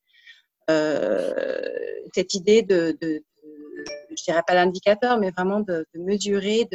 [0.70, 1.32] euh,
[2.14, 3.22] cette idée de, de,
[4.16, 6.68] je dirais pas l'indicateur, mais vraiment de, mesurer,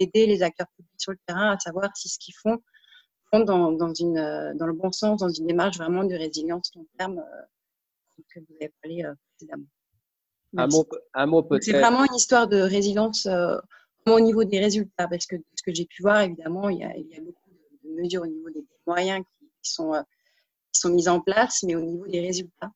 [0.00, 2.60] d'aider les acteurs publics sur le terrain à savoir si ce qu'ils font
[3.32, 6.70] font dans, dans, une, euh, dans le bon sens, dans une démarche vraiment de résilience
[6.74, 9.66] long terme euh, que vous avez parlé euh, précédemment.
[10.56, 11.64] Un mot, un mot peut-être.
[11.64, 13.26] C'est vraiment une histoire de résilience
[14.06, 17.20] au niveau des résultats, parce que ce que j'ai pu voir, évidemment, il y, a,
[17.20, 17.50] beaucoup
[17.84, 19.24] de mesures au niveau des moyens
[19.62, 19.92] qui, sont,
[20.72, 22.72] qui sont mis en place, mais au niveau des résultats,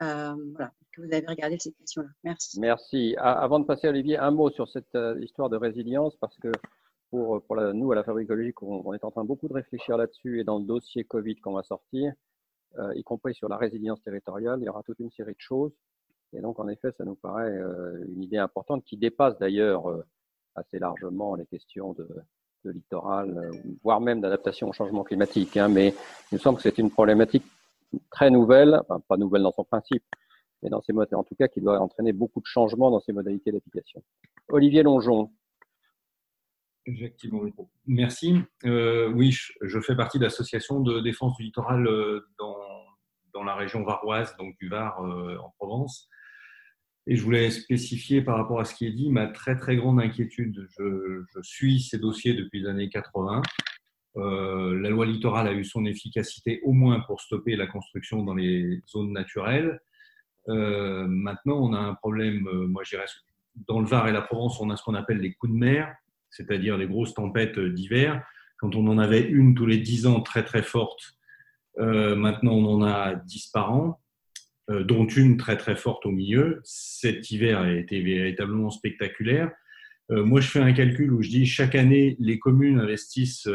[0.00, 2.08] voilà que vous avez regardé ces questions-là.
[2.22, 2.60] Merci.
[2.60, 3.14] Merci.
[3.18, 6.52] Avant de passer à Olivier, un mot sur cette euh, histoire de résilience, parce que
[7.10, 10.40] pour, pour nous, à la Fabrique écologique, on, est en train beaucoup de réfléchir là-dessus
[10.40, 12.12] et dans le dossier Covid qu'on va sortir,
[12.78, 15.72] euh, y compris sur la résilience territoriale, il y aura toute une série de choses.
[16.32, 19.86] Et donc, en effet, ça nous paraît euh, une idée importante qui dépasse d'ailleurs
[20.54, 22.08] assez largement les questions de,
[22.64, 23.50] littoral,
[23.82, 25.56] voire même d'adaptation au changement climatique.
[25.58, 25.94] Hein, mais
[26.32, 27.44] il me semble que c'est une problématique
[28.10, 30.02] très nouvelle, pas nouvelle dans son principe,
[30.64, 33.12] et dans ces modalités, en tout cas qui doit entraîner beaucoup de changements dans ces
[33.12, 34.02] modalités d'application.
[34.48, 35.30] Olivier Longeon.
[36.86, 37.42] Effectivement,
[37.86, 38.36] merci.
[38.64, 43.84] Euh, oui, je fais partie de l'association de défense du littoral euh, dans, la région
[43.84, 46.08] varoise, donc du Var euh, en Provence.
[47.06, 50.00] Et je voulais spécifier par rapport à ce qui est dit ma très très grande
[50.00, 50.66] inquiétude.
[50.78, 53.42] Je, je suis ces dossiers depuis les années 80.
[54.16, 58.82] la loi littorale a eu son efficacité au moins pour stopper la construction dans les
[58.88, 59.80] zones naturelles.
[60.48, 63.06] Euh, maintenant, on a un problème, euh, moi je dirais,
[63.68, 65.94] dans le Var et la Provence, on a ce qu'on appelle les coups de mer,
[66.30, 68.24] c'est-à-dire les grosses tempêtes d'hiver.
[68.58, 71.00] Quand on en avait une tous les dix ans très très forte,
[71.78, 74.00] euh, maintenant on en a dix par an,
[74.68, 76.60] dont une très très forte au milieu.
[76.64, 79.50] Cet hiver a été véritablement spectaculaire.
[80.08, 83.48] moi, je fais un calcul où je dis chaque année, les communes investissent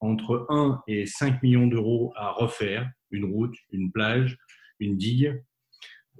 [0.00, 4.38] entre 1 et 5 millions d'euros à refaire une route, une plage,
[4.78, 5.38] une digue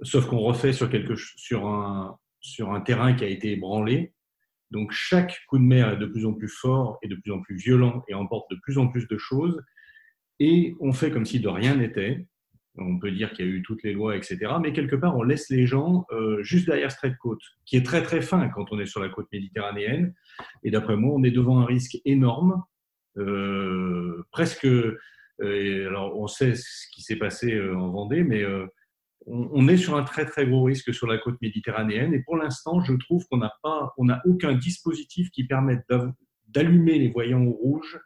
[0.03, 4.13] sauf qu'on refait sur, quelque, sur, un, sur un terrain qui a été ébranlé.
[4.71, 7.41] Donc chaque coup de mer est de plus en plus fort et de plus en
[7.41, 9.61] plus violent et emporte de plus en plus de choses.
[10.39, 12.25] Et on fait comme si de rien n'était.
[12.77, 14.39] On peut dire qu'il y a eu toutes les lois, etc.
[14.61, 17.75] Mais quelque part, on laisse les gens euh, juste derrière ce trait de côte, qui
[17.75, 20.13] est très très fin quand on est sur la côte méditerranéenne.
[20.63, 22.63] Et d'après moi, on est devant un risque énorme,
[23.17, 24.65] euh, presque.
[24.65, 28.45] Euh, alors, on sait ce qui s'est passé en Vendée, mais
[29.25, 32.13] on, est sur un très très gros risque sur la côte méditerranéenne.
[32.13, 35.83] Et pour l'instant, je trouve qu'on n'a pas, on n'a aucun dispositif qui permette
[36.47, 37.99] d'allumer les voyants au rouge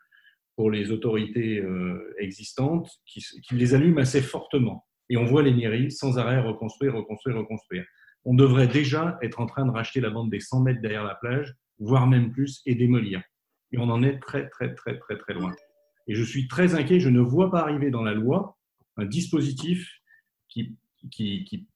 [0.56, 4.86] pour les autorités euh, existantes, qui, les allument assez fortement.
[5.10, 7.86] Et on voit les mairies sans arrêt reconstruire, reconstruire, reconstruire.
[8.23, 11.15] On devrait déjà être en train de racheter la bande des 100 mètres derrière la
[11.15, 13.22] plage, voire même plus, et démolir.
[13.72, 15.52] Et on en est très, très, très, très, très loin.
[16.07, 18.57] Et je suis très inquiet, je ne vois pas arriver dans la loi
[18.98, 19.90] un dispositif
[20.48, 20.77] qui
[21.11, 21.68] qui,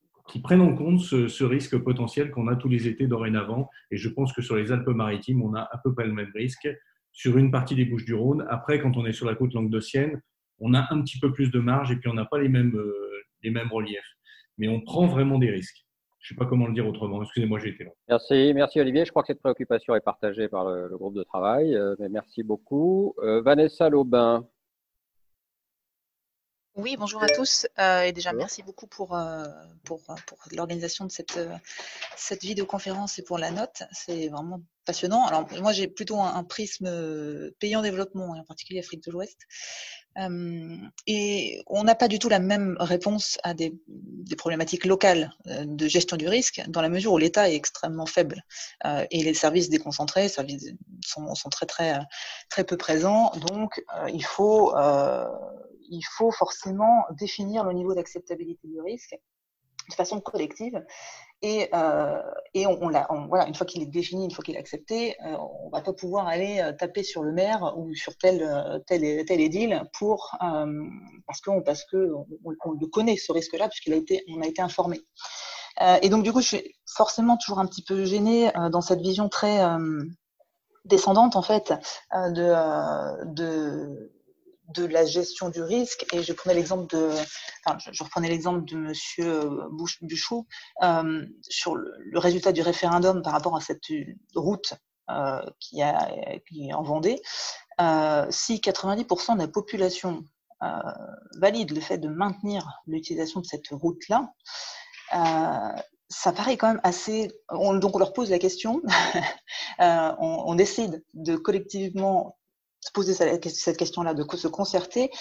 [0.44, 3.70] prennent en compte ce, risque potentiel qu'on a tous les étés dorénavant.
[3.92, 6.68] Et je pense que sur les Alpes-Maritimes, on a à peu près le même risque.
[7.20, 10.22] Sur une partie des Bouches-du-Rhône, après, quand on est sur la côte languedocienne,
[10.60, 12.74] on a un petit peu plus de marge et puis on n'a pas les mêmes,
[12.78, 12.94] euh,
[13.44, 14.10] les mêmes reliefs.
[14.58, 15.86] Mais on prend vraiment des risques.
[16.22, 17.22] Je ne sais pas comment le dire autrement.
[17.22, 17.92] Excusez-moi, j'ai été long.
[18.08, 19.04] Merci, merci Olivier.
[19.04, 21.78] Je crois que cette préoccupation est partagée par le, groupe de travail.
[22.00, 23.14] mais merci beaucoup.
[23.22, 24.48] Vanessa Laubin.
[26.80, 27.68] Oui, bonjour à tous.
[27.78, 29.44] Euh, et déjà, merci beaucoup pour, euh,
[29.84, 31.54] pour, pour l'organisation de cette, euh,
[32.16, 33.84] cette vidéoconférence et pour la note.
[33.92, 35.26] C'est vraiment passionnant.
[35.26, 36.90] Alors, moi, j'ai plutôt un, prisme
[37.60, 39.38] payant développement, et en particulier Afrique de l'Ouest.
[41.08, 43.74] Et on n'a pas du tout la même réponse à des,
[44.38, 48.44] problématiques locales de gestion du risque, dans la mesure où l'État est extrêmement faible.
[48.86, 50.46] et les services déconcentrés sont,
[51.36, 52.00] sont, très, très,
[52.50, 53.32] très peu présents.
[53.50, 53.82] Donc,
[54.12, 54.74] il faut
[55.90, 59.18] il faut forcément définir le niveau d'acceptabilité du risque
[59.90, 60.84] de façon collective.
[61.42, 62.22] Et, euh,
[62.54, 62.76] et on,
[63.28, 65.94] voilà, une fois qu'il est défini, une fois qu'il est accepté, euh, on va pas
[65.94, 70.36] pouvoir aller euh, taper sur le maire ou sur tel tel tel édile pour
[71.28, 72.12] parce que parce que
[72.44, 75.00] on, le connaît ce risque-là puisqu'il a été on a été informé.
[76.02, 79.30] et donc du coup, je suis forcément toujours un petit peu gênée dans cette vision
[79.30, 79.62] très
[80.84, 81.74] descendante en fait
[82.14, 84.12] de de
[84.70, 86.06] de la gestion du risque.
[86.14, 87.12] Et je prenais l'exemple de,
[87.66, 89.70] enfin, je, reprenais l'exemple de Monsieur euh,
[90.02, 90.48] Buchou
[90.84, 93.84] euh, sur le, résultat du référendum par rapport à cette
[94.36, 94.74] route
[95.10, 96.12] euh, qui, a,
[96.48, 97.22] qui est en Vendée.
[98.30, 100.24] Si 90% de la population
[101.38, 104.34] valide le fait de maintenir l'utilisation de cette route-là,
[106.10, 107.32] ça paraît quand même assez.
[107.50, 108.82] On, donc on leur pose la question,
[109.80, 112.39] on, on, décide de collectivement
[112.80, 115.12] se poser cette question-là, de se concerter.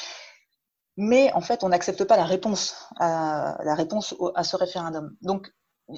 [0.97, 3.57] Mais en fait, on n'accepte pas la réponse à,
[4.43, 5.17] ce référendum.
[5.23, 5.53] Donc,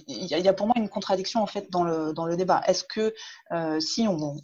[0.07, 2.62] il y, a pour moi une contradiction en fait dans le, dans le débat.
[2.66, 3.12] Est-ce que
[3.53, 4.37] euh, si on,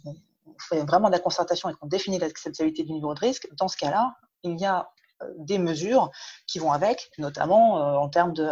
[0.69, 3.77] fait vraiment de la concertation et qu'on définit l'acceptabilité du niveau de risque, dans ce
[3.77, 4.89] cas-là, il y a
[5.21, 6.09] euh, des mesures
[6.47, 8.49] qui vont avec, notamment euh, en termes de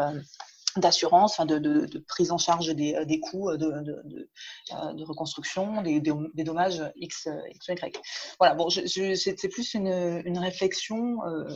[0.77, 6.81] d'assurance, de, de, prise en charge des, des coûts de, de reconstruction, des, des, dommages
[6.95, 8.01] X, X, Y.
[8.39, 11.47] Voilà, bon, c'est plus une, une réflexion euh,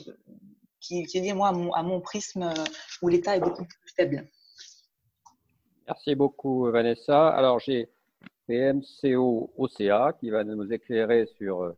[0.80, 2.54] qui, qui, est liée moi, à mon, à mon prisme
[3.02, 4.28] où l'État est beaucoup plus faible.
[5.88, 7.30] Merci beaucoup, Vanessa.
[7.30, 7.90] Alors, j'ai
[8.48, 11.78] PMCO OCA qui va nous éclairer sur euh,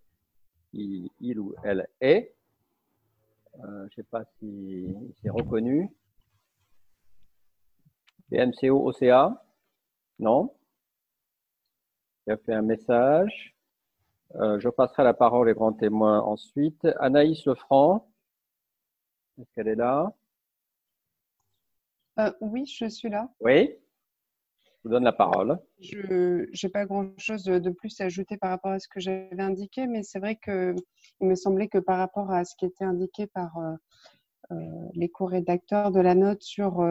[0.73, 2.33] il, il ou elle est.
[3.59, 5.89] Euh, je ne sais pas si c'est reconnu.
[8.31, 9.43] BMCO OCA
[10.19, 10.55] Non
[12.25, 13.53] Il a fait un message.
[14.35, 16.87] Euh, je passerai la parole aux grands témoins ensuite.
[16.99, 18.09] Anaïs Lefranc,
[19.37, 20.13] est-ce qu'elle est là?
[22.19, 23.29] Euh, Oui, je suis là.
[23.41, 23.77] Oui
[24.83, 25.59] je vous donne la parole.
[25.79, 29.85] Je n'ai pas grand-chose de plus à ajouter par rapport à ce que j'avais indiqué,
[29.85, 30.73] mais c'est vrai qu'il
[31.21, 34.55] me semblait que par rapport à ce qui était indiqué par euh,
[34.95, 36.81] les co-rédacteurs de la note sur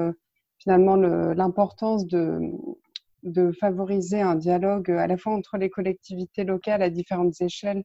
[0.60, 2.52] finalement l'importance de,
[3.58, 7.84] favoriser un dialogue à la fois entre les collectivités locales à différentes échelles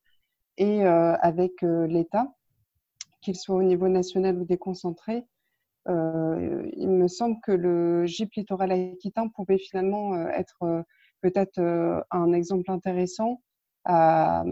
[0.58, 2.34] et euh, avec euh, l'État,
[3.22, 5.26] qu'il soit au niveau national ou déconcentré.
[5.88, 10.86] Euh, il me semble que le GIP littoral aquitain pouvait finalement être
[11.22, 11.60] peut-être
[12.12, 13.42] un exemple intéressant
[13.84, 14.44] à, à,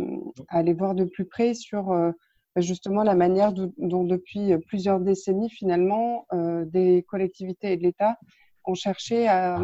[0.50, 2.14] aller voir de plus près sur
[2.62, 8.18] justement la manière dont depuis plusieurs décennies, finalement, euh, des collectivités et de l'État
[8.66, 9.60] ont cherché à,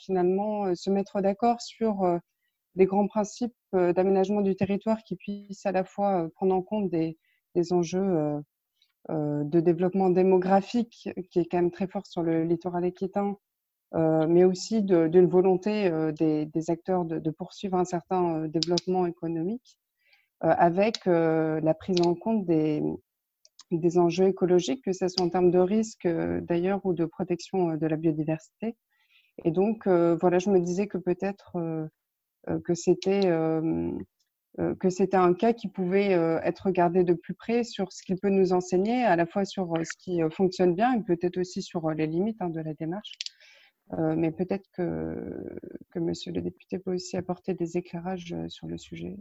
[0.00, 2.18] finalement se mettre d'accord sur euh,
[2.74, 6.90] des grands principes euh, d'aménagement du territoire qui puissent à la fois prendre en compte
[6.90, 7.16] des,
[7.70, 8.42] enjeux
[9.10, 13.36] de développement démographique qui est quand même très fort sur le littoral équitain,
[13.92, 19.76] mais aussi d'une volonté des, acteurs de, poursuivre un certain développement économique.
[20.44, 22.82] Euh, avec euh, la prise en compte des,
[23.98, 27.86] enjeux écologiques, que ce soit en termes de risque euh, d'ailleurs ou de protection de
[27.86, 28.76] la biodiversité.
[29.44, 31.56] Et donc, voilà, je me disais que peut-être
[32.64, 33.22] que c'était
[34.78, 38.28] que c'était un cas qui pouvait être regardé de plus près sur ce qu'il peut
[38.28, 42.06] nous enseigner, à la fois sur ce qui fonctionne bien et peut-être aussi sur les
[42.06, 43.14] limites hein, de la démarche.
[43.96, 45.58] mais peut-être que,
[45.90, 49.16] que Monsieur le député peut aussi apporter des éclairages sur le sujet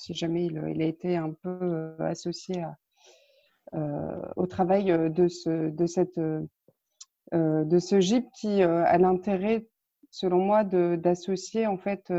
[0.00, 2.64] si jamais il, a été un peu euh, associé
[3.74, 6.18] euh, au travail euh, de ce, de cette,
[7.32, 9.66] de ce GIP qui a l'intérêt,
[10.10, 12.12] selon moi, d'associer en fait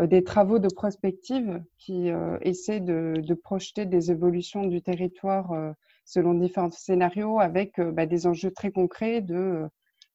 [0.00, 2.10] des travaux de prospective qui
[2.42, 5.74] essaient de, de, projeter des évolutions du territoire
[6.04, 9.66] selon différents scénarios avec bah, des enjeux très concrets de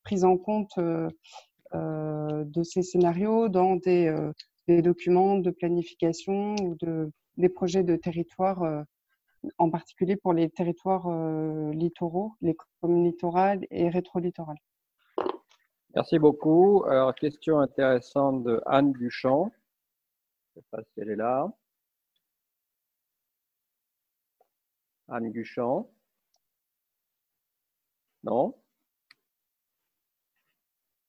[0.04, 4.10] prise en compte de ces scénarios dans des
[4.68, 8.82] des documents de planification ou de, des projets de territoire, euh,
[9.58, 14.58] en particulier pour les territoires euh, littoraux, les communes littorales et rétro-littorales.
[15.94, 16.84] Merci beaucoup.
[16.86, 19.52] Alors, question intéressante de Anne Duchamp.
[20.54, 21.52] Je ne sais pas si elle est là.
[25.08, 25.88] Anne Duchamp.
[28.24, 28.54] Non?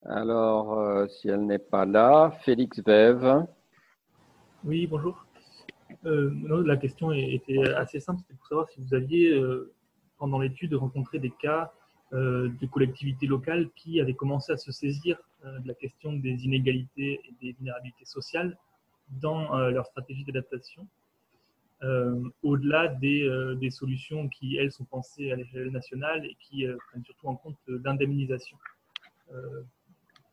[0.07, 3.45] Alors, euh, si elle n'est pas là, Félix Vève.
[4.63, 5.25] Oui, bonjour.
[6.05, 6.31] Euh,
[6.63, 9.73] la question était assez simple, c'était pour savoir si vous aviez, euh,
[10.19, 11.71] pendant l'étude, rencontré des cas
[12.11, 17.33] de collectivités locales qui avaient commencé à se saisir de la question des inégalités et
[17.41, 18.57] des vulnérabilités sociales
[19.21, 20.87] dans leur stratégie d'adaptation
[22.41, 27.35] au-delà des, solutions qui, elles, sont pensées à l'échelle nationale et qui prennent surtout en
[27.35, 28.57] compte l'indemnisation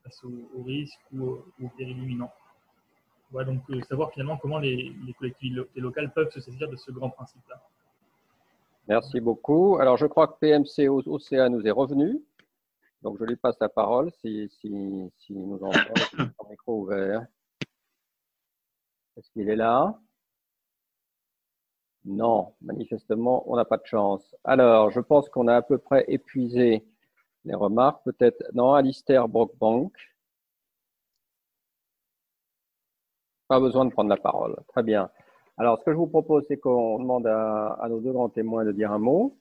[0.03, 2.33] face aux, risques ou aux, périls imminents.
[3.31, 7.63] Voilà, donc savoir finalement comment les, collectivités locales peuvent se saisir de ce grand principe-là.
[8.89, 9.79] Merci beaucoup.
[9.79, 12.21] Alors, je crois que PMC OCA nous est revenu.
[13.03, 17.27] Donc, je lui passe la parole si, si, nous en son micro ouvert.
[19.17, 19.99] Est-ce qu'il est là?
[22.05, 24.35] Non, manifestement, on n'a pas de chance.
[24.45, 26.85] Alors, je pense qu'on a à peu près épuisé
[27.45, 28.03] les remarques.
[28.05, 29.93] Peut-être, non, Alistair Brockbank.
[33.49, 34.57] Pas besoin de prendre la parole.
[34.69, 35.11] Très bien.
[35.59, 38.73] Alors, ce que je vous propose, c'est qu'on demande à, nos deux grands témoins de
[38.73, 39.37] dire un mot.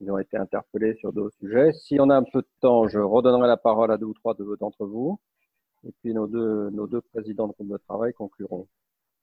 [0.00, 1.72] Ils ont été interpellés sur d'autres sujets.
[1.72, 4.34] Si on a un peu de temps, je redonnerai la parole à deux ou trois
[4.60, 5.18] d'entre vous.
[5.84, 8.68] Et puis, nos deux, nos deux présidents de groupe de travail concluront.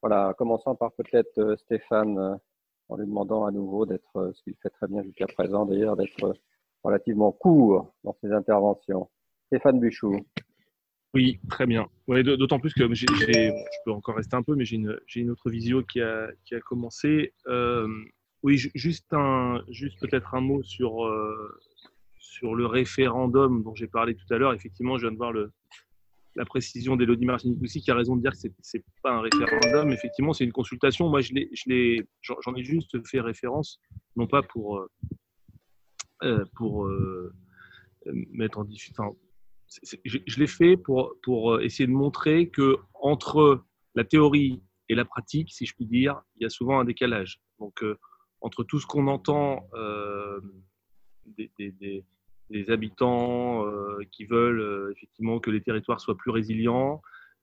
[0.02, 2.40] Voilà, commençons par peut-être euh, Stéphane
[2.90, 5.96] en lui demandant à nouveau d'être, euh, ce qu'il fait très bien jusqu'à présent d'ailleurs,
[5.96, 6.34] d'être euh,
[6.86, 9.10] relativement court dans ses interventions.
[9.48, 10.26] Stéphane Buchou.
[11.14, 11.88] Oui, très bien.
[12.08, 13.06] D'autant plus que je
[13.86, 16.30] peux encore rester un peu, mais j'ai une, autre visio qui a,
[16.66, 17.34] commencé.
[17.48, 17.88] Euh,
[18.44, 21.10] oui, juste, peut-être un mot sur,
[22.20, 24.54] sur le référendum dont j'ai parlé tout à l'heure.
[24.54, 25.32] Effectivement, je viens de voir
[26.36, 29.22] la précision d'Elodie Martinique aussi, qui a raison de dire que ce n'est pas un
[29.22, 29.92] référendum.
[29.92, 31.10] Effectivement, c'est une consultation.
[31.10, 33.80] Moi, j'en ai juste fait référence,
[34.16, 35.15] non pas pour, euh, euh,
[36.56, 37.34] pour euh,
[38.06, 39.04] mettre en difficulté.
[40.04, 43.64] je, je l'ai fait pour, pour essayer de montrer que entre
[43.96, 47.42] la théorie et la pratique, si je puis dire, il y a souvent un décalage.
[47.60, 47.84] Donc,
[48.42, 49.68] entre tout ce qu'on entend
[52.50, 57.02] des, habitants euh, qui veulent euh, effectivement que les territoires soient plus résilients.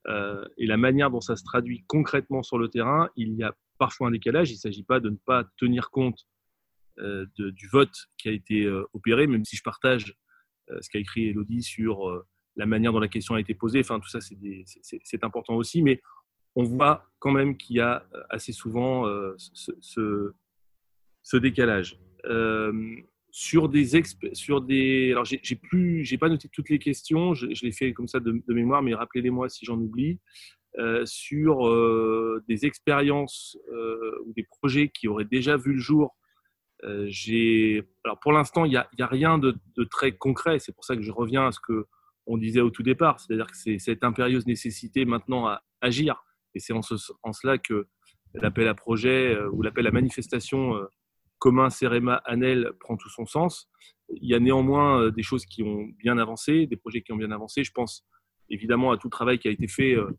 [0.09, 3.55] Euh, et la manière dont ça se traduit concrètement sur le terrain, il y a
[3.78, 4.51] parfois un décalage.
[4.51, 6.27] Il ne s'agit pas de ne pas tenir compte
[6.98, 10.14] de, du vote qui a été opéré, même si je partage
[10.69, 12.24] ce qu'a écrit Elodie sur
[12.56, 13.81] la manière dont la question a été posée.
[13.81, 15.82] Enfin, tout ça, c'est important aussi.
[15.82, 16.01] Mais
[16.55, 19.06] on voit quand même qu'il y a assez souvent
[19.36, 20.32] ce,
[21.39, 21.98] décalage
[23.32, 24.02] sur des
[24.35, 28.43] sur des alors j'ai pas noté toutes les questions je, l'ai fait comme ça de,
[28.48, 30.20] mémoire mais rappelez-les-moi si j'en oublie
[30.78, 36.14] euh, sur euh, des expériences euh, ou des projets qui auraient déjà vu le jour
[37.06, 39.56] j'ai alors pour l'instant il y a, rien de,
[39.90, 41.86] très concret c'est pour ça que je reviens à ce que
[42.26, 46.60] on disait au tout départ c'est-à-dire que c'est cette impérieuse nécessité maintenant à agir et
[46.60, 47.86] c'est en, ce, en cela que
[48.34, 50.76] l'appel à projet ou l'appel à manifestation
[51.42, 53.68] commun CEREMA-ANEL prend tout son sens.
[54.10, 57.16] Il y a néanmoins euh, des choses qui ont bien avancé, des projets qui ont
[57.16, 57.64] bien avancé.
[57.64, 58.06] Je pense
[58.48, 60.16] évidemment à tout le travail qui a été fait euh,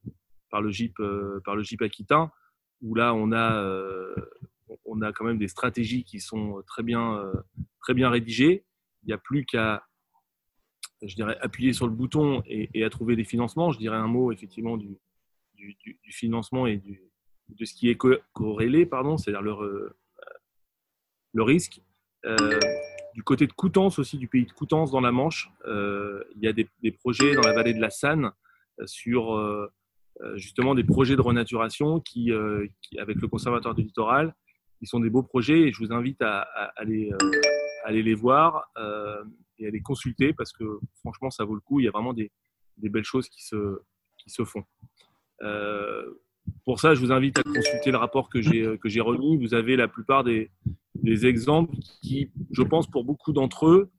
[0.52, 2.30] par le GIP, euh, par Aquitain,
[2.82, 3.66] où là on a,
[4.86, 7.22] on a quand même des stratégies qui sont très bien,
[7.82, 8.66] très bien rédigées.
[9.04, 9.86] Il n'y a plus qu'à,
[11.02, 13.72] je dirais, appuyer sur le bouton et, à trouver des financements.
[13.72, 14.98] Je dirais un mot effectivement du,
[15.56, 16.82] du, financement et
[17.50, 17.98] de ce qui est
[18.34, 19.96] corrélé, pardon, c'est-à-dire le,
[21.34, 21.82] le risque.
[22.26, 22.60] Euh,
[23.14, 26.48] du côté de Coutances aussi, du pays de Coutances dans la Manche, euh, il y
[26.48, 28.32] a des, projets dans la vallée de la Sanne
[28.80, 29.70] euh, sur
[30.36, 32.32] justement des projets de renaturation qui,
[32.98, 34.34] avec le Conservatoire du littoral,
[34.84, 36.42] qui sont des beaux projets et je vous invite à,
[36.76, 37.10] aller,
[37.86, 38.70] aller, les voir
[39.58, 41.80] et à les consulter parce que franchement, ça vaut le coup.
[41.80, 42.32] Il y a vraiment des,
[42.78, 43.80] belles choses qui se,
[44.18, 44.66] qui se font.
[46.66, 49.38] pour ça, je vous invite à consulter le rapport que j'ai remis.
[49.38, 50.52] Vous avez la plupart des,
[50.96, 53.92] des exemples qui, je pense, pour beaucoup d'entre eux,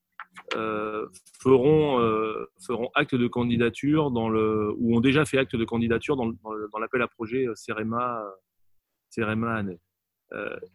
[0.57, 1.07] euh,
[1.41, 6.17] feront, euh, feront acte de candidature dans le, ou ont déjà fait acte de candidature
[6.17, 8.23] dans, dans l'appel à projet euh, CEREMA,
[9.11, 9.63] CEREMA.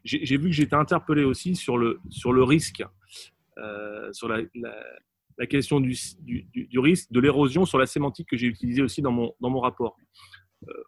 [0.04, 2.84] J'ai vu que j'étais interpellé aussi sur le, sur le risque,
[4.12, 4.42] sur la,
[5.38, 9.12] la, question du, du, risque, de l'érosion, sur la sémantique que j'ai utilisée aussi dans
[9.12, 9.98] mon, dans mon rapport.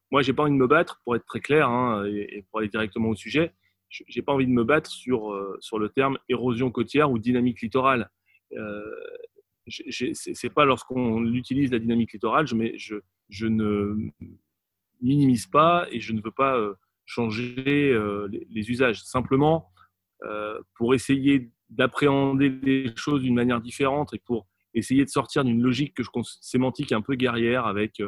[0.09, 2.69] moi, j'ai pas envie de me battre, pour être très clair, hein, et, pour aller
[2.69, 3.53] directement au sujet
[4.07, 7.61] j'ai pas envie de me battre sur, euh, sur le terme érosion côtière ou dynamique
[7.61, 8.09] littorale.
[8.53, 8.81] Euh,
[9.67, 12.95] c'est pas lorsqu'on utilise la dynamique littorale, je, je,
[13.29, 14.09] je, ne
[15.01, 16.59] minimise pas et je ne veux pas
[17.11, 17.93] changer
[18.49, 19.03] les, usages.
[19.03, 19.71] Simplement,
[20.75, 25.93] pour essayer d'appréhender les choses d'une manière différente et pour essayer de sortir d'une logique
[25.93, 26.09] que je
[26.39, 28.01] sémantique un peu guerrière avec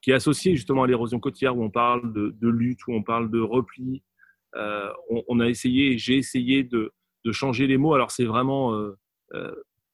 [0.00, 3.30] qui est associée justement à l'érosion côtière où on parle de, lutte, où on parle
[3.30, 4.02] de repli.
[5.28, 6.92] On, a essayé, j'ai essayé de,
[7.30, 7.94] changer les mots.
[7.94, 8.74] Alors c'est vraiment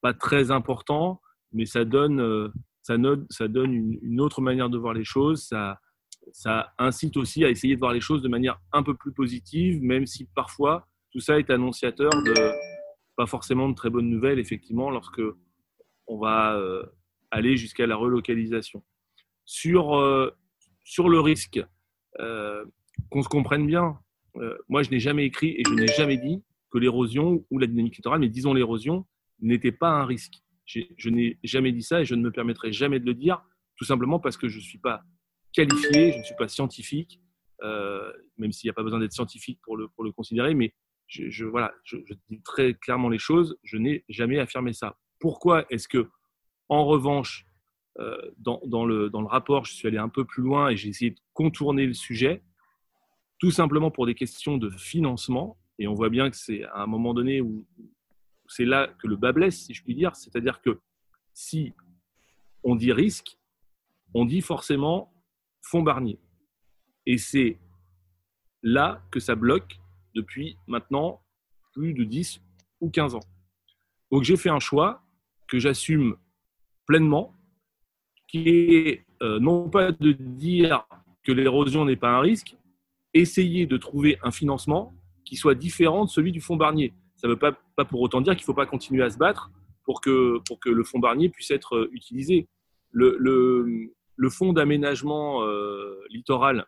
[0.05, 1.23] pas très important,
[1.55, 2.49] mais ça donne, euh,
[2.83, 2.97] ça,
[3.31, 3.73] ça donne
[4.03, 5.45] une, autre manière de voir les choses.
[5.45, 5.81] Ça,
[6.33, 9.83] ça incite aussi à essayer de voir les choses de manière un peu plus positive,
[9.83, 12.35] même si parfois tout ça est annonciateur de
[13.17, 15.23] pas forcément de très bonnes nouvelles, effectivement, lorsque
[16.07, 16.85] on va euh,
[17.31, 18.83] aller jusqu'à la relocalisation.
[19.45, 20.31] Sur, euh,
[20.83, 21.63] sur le risque,
[23.11, 23.99] qu'on se comprenne bien,
[24.69, 27.97] moi je n'ai jamais écrit et je n'ai jamais dit que l'érosion ou la dynamique
[27.97, 29.07] littorale, mais disons l'érosion,
[29.41, 30.43] n'était pas un risque.
[30.67, 33.43] Je n'ai jamais dit ça et je ne me permettrai jamais de le dire,
[33.77, 35.03] tout simplement parce que je ne suis pas
[35.55, 37.21] qualifié, je ne suis pas scientifique,
[37.63, 40.75] euh, même s'il n'y a pas besoin d'être scientifique pour le, pour le considérer, mais
[41.07, 41.97] je, voilà, je,
[42.29, 44.99] dis très clairement les choses, je n'ai jamais affirmé ça.
[45.21, 46.11] Pourquoi est-ce que,
[46.69, 47.47] en revanche,
[48.01, 50.77] euh, dans, dans, le, dans le rapport, je suis allé un peu plus loin et
[50.77, 52.43] j'ai essayé de contourner le sujet,
[53.39, 56.87] tout simplement pour des questions de financement, et on voit bien que c'est à un
[56.87, 57.67] moment donné où
[58.49, 60.17] c'est là que le bas blesse, si je puis dire.
[60.17, 60.81] C'est-à-dire que
[61.33, 61.75] si
[62.63, 63.39] on dit risque,
[64.15, 65.14] on dit forcément
[65.65, 66.19] fonds Barnier.
[67.07, 67.59] Et c'est
[68.63, 69.79] là que ça bloque
[70.15, 71.21] depuis maintenant
[71.73, 72.41] plus de 10
[72.81, 73.27] ou 15 ans.
[74.11, 75.03] Donc j'ai fait un choix
[75.49, 76.17] que j'assume
[76.87, 77.35] pleinement,
[78.29, 80.87] qui est euh, non pas de dire
[81.23, 82.57] que l'érosion n'est pas un risque,
[83.13, 84.93] essayer de trouver un financement
[85.25, 86.93] qui soit différent de celui du fonds Barnier.
[87.17, 89.17] Ça ne veut pas, pas, pour autant dire qu'il ne faut pas continuer à se
[89.17, 89.51] battre
[89.85, 92.49] pour que, pour que le fonds Barnier puisse être euh, utilisé.
[92.91, 96.67] Le, le fonds d'aménagement euh, littoral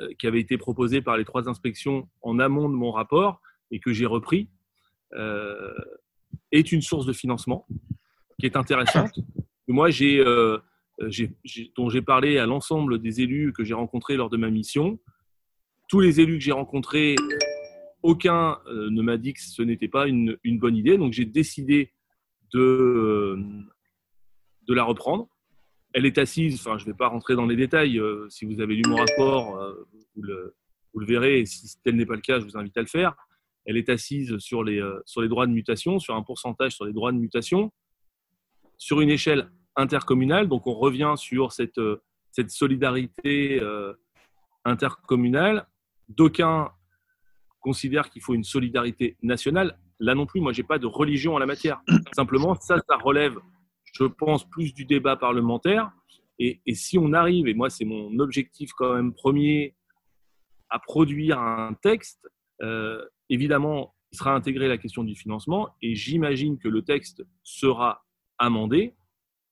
[0.00, 3.40] euh, qui avait été proposé par les trois inspections en amont de mon rapport
[3.70, 4.48] et que j'ai repris
[6.50, 7.68] est une source de financement
[8.40, 9.20] qui est intéressante.
[9.68, 10.24] Moi, j'ai,
[11.76, 14.98] dont j'ai parlé à l'ensemble des élus que j'ai rencontrés lors de ma mission.
[15.88, 17.14] Tous les élus que j'ai rencontrés
[18.04, 21.90] aucun euh, ne m'a dit que ce n'était pas une, bonne idée, donc j'ai décidé
[22.54, 23.42] euh,
[24.68, 25.28] de la reprendre.
[25.94, 28.60] Elle est assise, enfin je ne vais pas rentrer dans les détails, euh, si vous
[28.60, 29.58] avez lu mon rapport,
[30.14, 30.54] vous le,
[30.92, 32.86] vous, le, verrez, et si tel n'est pas le cas, je vous invite à le
[32.86, 33.14] faire.
[33.64, 36.92] Elle est assise sur les, sur les droits de mutation, sur un pourcentage sur les
[36.92, 37.72] droits de mutation,
[38.76, 41.80] sur une échelle intercommunale, donc on revient sur cette,
[42.48, 43.62] solidarité
[44.64, 45.66] intercommunale.
[46.08, 46.70] D'aucuns
[47.64, 49.78] considère qu'il faut une solidarité nationale.
[49.98, 51.80] Là non plus, moi, j'ai pas de religion en la matière.
[52.14, 53.38] Simplement, ça, ça relève,
[53.94, 55.90] je pense, plus du débat parlementaire.
[56.38, 59.76] Et, si on arrive, et moi, c'est mon objectif quand même premier,
[60.68, 62.28] à produire un texte,
[62.62, 65.68] euh, évidemment, il sera intégré la question du financement.
[65.80, 68.04] Et j'imagine que le texte sera
[68.38, 68.94] amendé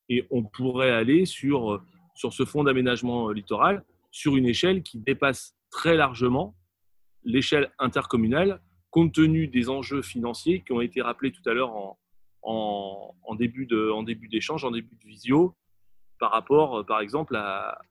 [0.09, 1.81] et on pourrait aller sur,
[2.15, 6.55] sur ce fonds d'aménagement littoral sur une échelle qui dépasse très largement
[7.23, 11.97] l'échelle intercommunale, compte tenu des enjeux financiers qui ont été rappelés tout à l'heure en,
[12.43, 13.65] en, début
[14.29, 15.55] d'échange, en début de visio,
[16.19, 17.37] par rapport, euh, par exemple,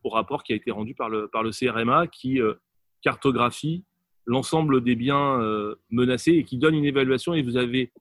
[0.05, 2.55] au rapport qui a été rendu par le, par le CRMA qui euh,
[3.03, 3.85] cartographie
[4.25, 7.93] l'ensemble des biens euh, menacés et qui donne une évaluation, et vous avez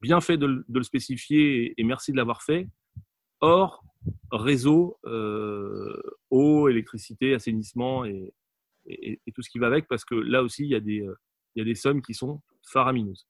[0.00, 2.68] bien fait de, le spécifier, et, merci de l'avoir fait,
[3.40, 3.84] hors
[4.32, 4.98] réseau,
[6.30, 8.32] eau, électricité, assainissement et,
[9.34, 11.06] tout ce qui va avec, parce que là aussi, il y a des,
[11.54, 13.26] il y a des sommes qui sont faramineuses.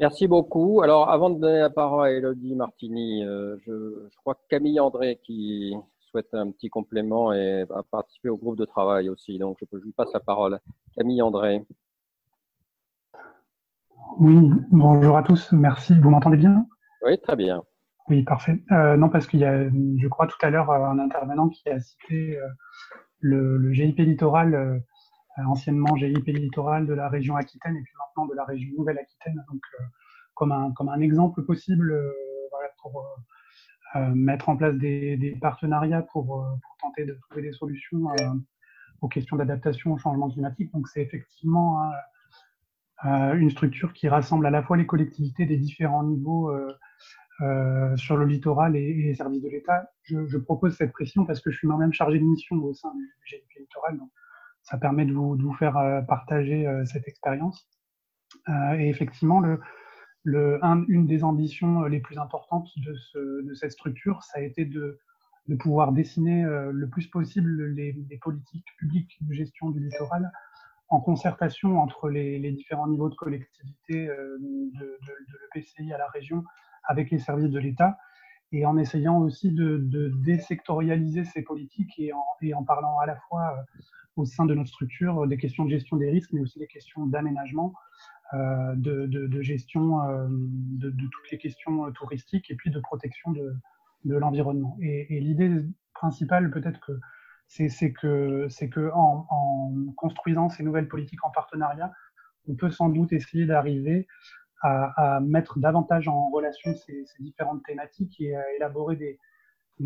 [0.00, 0.80] Merci beaucoup.
[0.82, 5.20] Alors, avant de donner la parole à Elodie Martini, euh, je, crois que Camille André
[5.24, 5.74] qui
[6.10, 9.38] souhaite un petit complément et va participer au groupe de travail aussi.
[9.38, 10.60] Donc, je, lui passe la parole.
[10.96, 11.66] Camille André.
[14.20, 15.52] Oui, bonjour à tous.
[15.52, 15.94] Merci.
[16.00, 16.66] Vous m'entendez bien?
[17.04, 17.62] Oui, très bien.
[18.08, 18.62] Oui, parfait.
[18.70, 21.80] Euh, non, parce qu'il y a, je crois, tout à l'heure, un intervenant qui a
[21.80, 22.38] cité
[23.20, 24.78] le, GIP littoral, euh,
[25.46, 29.62] anciennement GIP littoral de la région Aquitaine et puis maintenant de la région Nouvelle-Aquitaine, donc
[29.80, 29.84] euh,
[30.34, 32.12] comme un, exemple possible euh,
[32.80, 33.04] pour
[34.14, 36.46] mettre en place des, partenariats pour,
[36.80, 38.04] tenter de trouver des solutions
[39.00, 40.70] aux questions d'adaptation au changement climatique.
[40.72, 41.90] Donc c'est effectivement
[43.04, 46.52] une structure qui rassemble à la fois les collectivités des différents niveaux
[47.40, 49.88] euh, sur le littoral et, les services de l'État.
[50.02, 53.06] Je, propose cette pression parce que je suis moi-même chargé de mission au sein du
[53.26, 54.00] GIP littoral.
[54.68, 57.68] Ça permet de vous, faire euh, partager euh, cette expérience.
[58.78, 59.42] et effectivement,
[60.24, 64.98] une des ambitions les plus importantes de, ce, de cette structure, ça a été de,
[65.58, 70.30] pouvoir dessiner le plus possible les, politiques publiques de gestion du littoral
[70.90, 74.98] en concertation entre les, différents niveaux de collectivité de
[75.54, 76.44] l'EPCI à la région
[76.84, 77.96] avec les services de l'État
[78.52, 83.52] et en essayant aussi de, de désectorialiser ces politiques et en, parlant à la fois
[83.52, 83.82] euh,
[84.16, 87.06] au sein de notre structure des questions de gestion des risques, mais aussi des questions
[87.06, 87.72] d'aménagement,
[88.34, 93.54] euh, de, gestion euh, de, toutes les questions touristiques et puis de protection de,
[94.04, 94.76] l'environnement.
[94.80, 95.64] Et, l'idée
[95.94, 96.92] principale, peut-être que
[97.46, 99.26] c'est que, que en,
[99.96, 101.92] construisant ces nouvelles politiques en partenariat,
[102.48, 104.06] on peut sans doute essayer d'arriver
[104.60, 109.18] à, mettre davantage en relation ces, différentes thématiques et à élaborer des,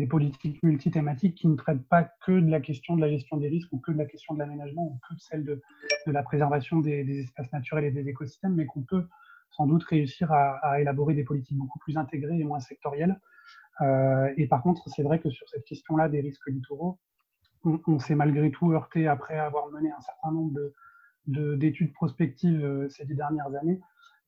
[0.07, 3.71] politiques multithématiques qui ne traitent pas que de la question de la gestion des risques
[3.71, 5.61] ou que de la question de l'aménagement ou que de celle de,
[6.07, 9.07] la préservation des, espaces naturels et des écosystèmes, mais qu'on peut
[9.51, 13.19] sans doute réussir à, élaborer des politiques beaucoup plus intégrées et moins sectorielles.
[13.81, 16.99] Euh, et par contre, c'est vrai que sur cette question-là des risques littoraux,
[17.63, 20.59] on, s'est malgré tout heurté après avoir mené un certain nombre
[21.27, 23.79] d'études de, prospectives euh, ces dix dernières années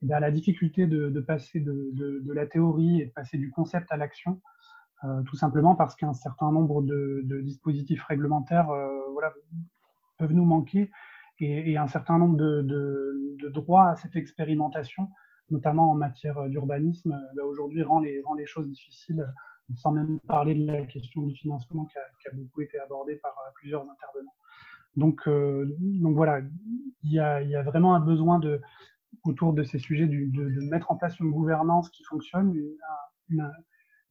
[0.03, 4.41] eh la difficulté de, passer de, la théorie et de passer du concept à l'action,
[5.03, 9.33] euh, tout simplement parce qu'un certain nombre de, dispositifs réglementaires euh, voilà,
[10.17, 10.89] peuvent nous manquer
[11.39, 15.09] et, un certain nombre de, droits à cette expérimentation,
[15.49, 19.25] notamment en matière d'urbanisme, euh, bah, aujourd'hui rend les, rend les choses difficiles,
[19.75, 23.15] sans même parler de la question du financement qui a, qui a beaucoup été abordée
[23.15, 24.35] par plusieurs intervenants.
[24.95, 26.39] Donc, donc voilà,
[27.03, 28.61] il y, a, il y a vraiment un besoin de,
[29.23, 32.55] autour de ces sujets, de, mettre en place une gouvernance qui fonctionne,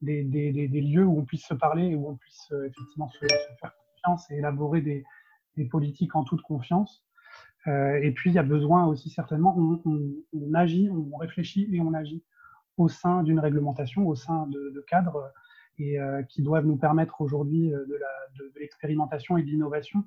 [0.01, 3.72] des, lieux où on puisse se parler et où on puisse euh, effectivement se, faire
[3.94, 5.05] confiance et élaborer des,
[5.70, 7.05] politiques en toute confiance.
[7.66, 9.81] Euh, et puis, il y a besoin aussi certainement, on,
[10.32, 12.22] on, agit, on réfléchit et on agit
[12.76, 15.32] au sein d'une réglementation, au sein de, cadres
[15.78, 20.05] et euh, qui doivent nous permettre aujourd'hui de l'expérimentation et de l'innovation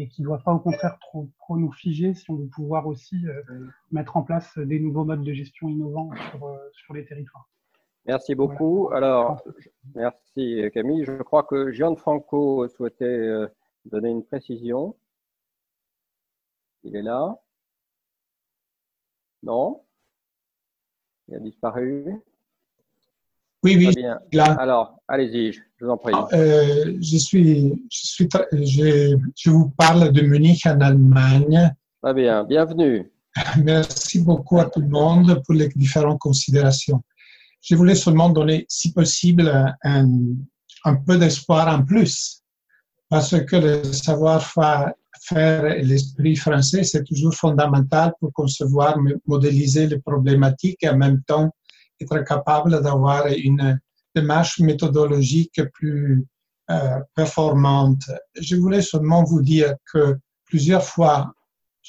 [0.00, 2.86] et qui ne doit pas au contraire trop, trop, nous figer si on veut pouvoir
[2.86, 3.42] aussi euh,
[3.90, 7.48] mettre en place des nouveaux modes de gestion innovants sur, euh, sur les territoires.
[8.06, 8.88] Merci beaucoup.
[8.92, 9.42] Alors,
[9.94, 11.04] merci Camille.
[11.04, 13.46] Je crois que Gianfranco souhaitait euh,
[13.84, 14.96] donner une précision.
[16.82, 17.38] Il est là
[19.42, 19.84] Non
[21.28, 22.22] Il a disparu
[23.62, 23.94] oui, oui.
[24.32, 24.44] Là.
[24.58, 26.14] Alors, allez-y, je vous en prie.
[26.32, 31.74] Euh, je, suis, je, suis, je, je, vous parle de Munich en Allemagne.
[32.02, 33.12] Très bien, bienvenue.
[33.62, 37.02] Merci beaucoup à tout le monde pour les différentes considérations.
[37.60, 40.08] Je voulais seulement donner, si possible, un,
[40.84, 42.42] un peu d'espoir en plus,
[43.10, 50.82] parce que le savoir-faire et l'esprit français, c'est toujours fondamental pour concevoir, modéliser les problématiques
[50.82, 51.50] et en même temps
[52.00, 53.80] être capable d'avoir une
[54.14, 56.26] démarche méthodologique plus
[56.70, 58.02] euh, performante.
[58.40, 61.32] Je voulais seulement vous dire que plusieurs fois,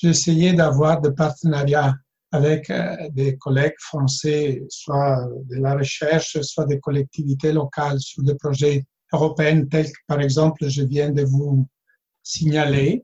[0.03, 1.93] essayé d'avoir des partenariats
[2.31, 8.35] avec euh, des collègues français, soit de la recherche, soit des collectivités locales sur des
[8.35, 8.83] projets
[9.13, 11.67] européens tels que, par exemple, je viens de vous
[12.23, 13.03] signaler.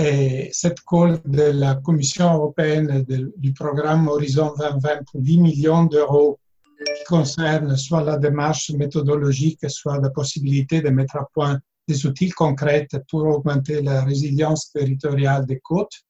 [0.00, 3.04] Et cette call de la Commission européenne
[3.36, 6.38] du programme Horizon 2020 pour 10 millions d'euros
[6.78, 11.58] qui concerne soit la démarche méthodologique, soit la possibilité de mettre à point
[11.88, 16.04] des outils concrets pour augmenter la résilience territoriale des côtes,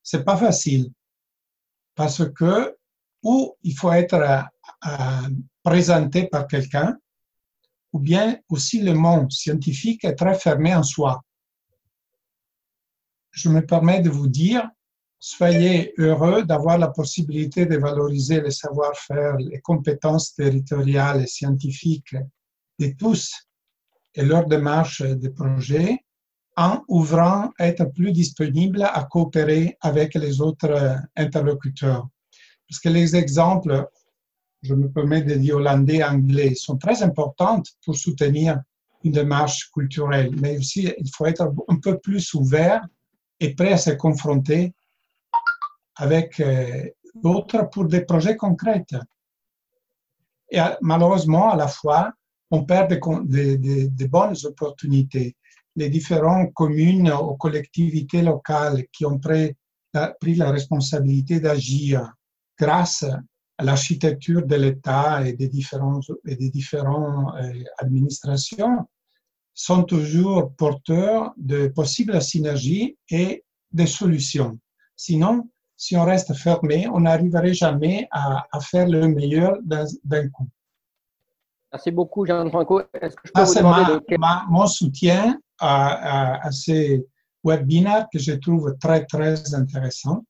[0.00, 0.92] c'est pas facile.
[1.96, 2.76] Parce que
[3.24, 5.28] ou il faut être euh,
[5.64, 6.96] présenté par quelqu'un,
[7.92, 11.20] ou bien aussi le monde scientifique est très fermé en soi
[13.34, 14.68] je me permets de vous dire,
[15.18, 22.16] soyez heureux d'avoir la possibilité de valoriser le savoir-faire, les compétences territoriales et scientifiques
[22.78, 23.32] de tous
[24.14, 25.98] et leur démarche de projet
[26.56, 32.06] en ouvrant, être plus disponible à coopérer avec les autres interlocuteurs.
[32.68, 33.88] Parce que les exemples,
[34.62, 38.60] je me permets de dire hollandais, anglais, sont très importants pour soutenir
[39.02, 42.86] une démarche culturelle, mais aussi il faut être un peu plus ouvert
[43.40, 44.72] est prêt à se confronter
[45.96, 48.84] avec euh, d'autres pour des projets concrets.
[50.50, 52.12] Et malheureusement, à la fois,
[52.50, 52.92] on perd
[53.26, 55.36] des, bonnes opportunités.
[55.76, 59.56] Les différentes communes ou collectivités locales qui ont pris,
[59.92, 62.12] la responsabilité d'agir
[62.58, 63.04] grâce
[63.58, 68.86] à l'architecture de l'État et des différentes, et des différentes euh, administrations
[69.54, 74.58] sont toujours porteurs de possibles synergies et des solutions.
[74.96, 80.48] Sinon, si on reste fermé, on n'arriverait jamais à, faire le meilleur d'un coup.
[81.72, 82.82] Merci beaucoup, Jean-Franco.
[83.00, 84.16] Est-ce que je peux ah, vous demander
[84.48, 87.04] mon soutien à, à, ces
[87.44, 90.24] webinaires que je trouve très, très intéressants.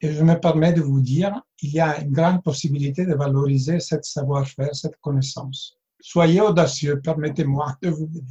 [0.00, 3.80] Et je me permets de vous dire, il y a une grande possibilité de valoriser
[3.80, 5.78] cette savoir-faire, cette connaissance.
[6.08, 8.22] Soyez audacieux, permettez-moi de vous dire.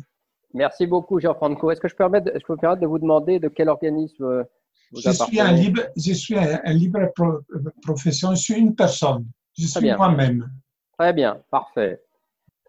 [0.54, 1.72] Merci beaucoup, Jean-Franco.
[1.72, 4.46] Est-ce que je, peux me permettre de vous demander de quel organisme
[4.94, 7.12] vous je suis un libre, Je suis un, libre
[7.82, 9.26] profession, je suis une personne.
[9.58, 10.50] Je suis moi-même.
[10.98, 12.02] Très bien, parfait.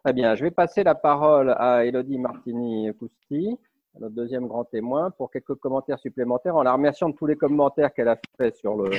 [0.02, 0.34] Très bien.
[0.34, 3.56] Je vais passer la parole à Elodie Martini-Cousti
[4.00, 7.94] notre deuxième grand témoin, pour quelques commentaires supplémentaires, en la remerciant de tous les commentaires
[7.94, 8.90] qu'elle a fait sur le,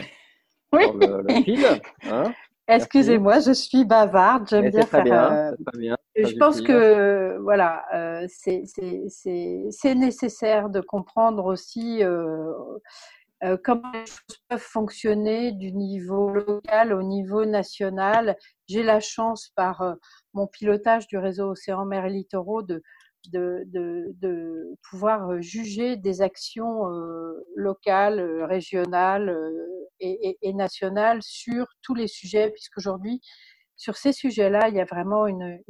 [0.73, 1.65] le, fil.
[2.09, 2.34] Hein.
[2.68, 5.03] Excusez-moi, je suis bavarde, j'aime bien faire.
[5.03, 12.53] Bien, euh, bien, je pense que voilà, euh, c'est nécessaire de comprendre aussi euh,
[13.64, 18.35] comment les choses peuvent fonctionner du niveau local au niveau national.
[18.68, 19.95] J'ai la chance par
[20.34, 22.84] mon pilotage du réseau Océan Mer et Littoraux de
[23.31, 29.35] de, pouvoir euh, juger des actions euh, locales, euh, régionales
[29.99, 33.21] et, nationales sur tous les sujets, puisqu'aujourd'hui,
[33.75, 35.61] sur ces sujets-là, il y a vraiment une,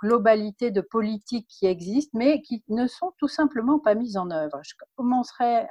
[0.00, 4.60] globalité de politiques qui existent, mais qui ne sont tout simplement pas mises en œuvre.
[4.62, 5.66] Je commencerai,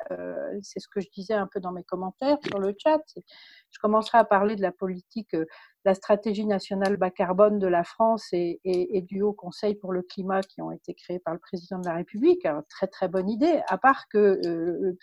[0.61, 4.18] c'est ce que je disais un peu dans mes commentaires sur le chat, je commencerai
[4.18, 5.35] à parler de la politique,
[5.86, 8.60] la stratégie nationale bas carbone de la France et,
[9.08, 11.96] du Haut Conseil pour le climat qui ont été créés par le président de la
[11.96, 12.46] République.
[12.46, 14.98] Alors, très très bonne idée, à part que euh,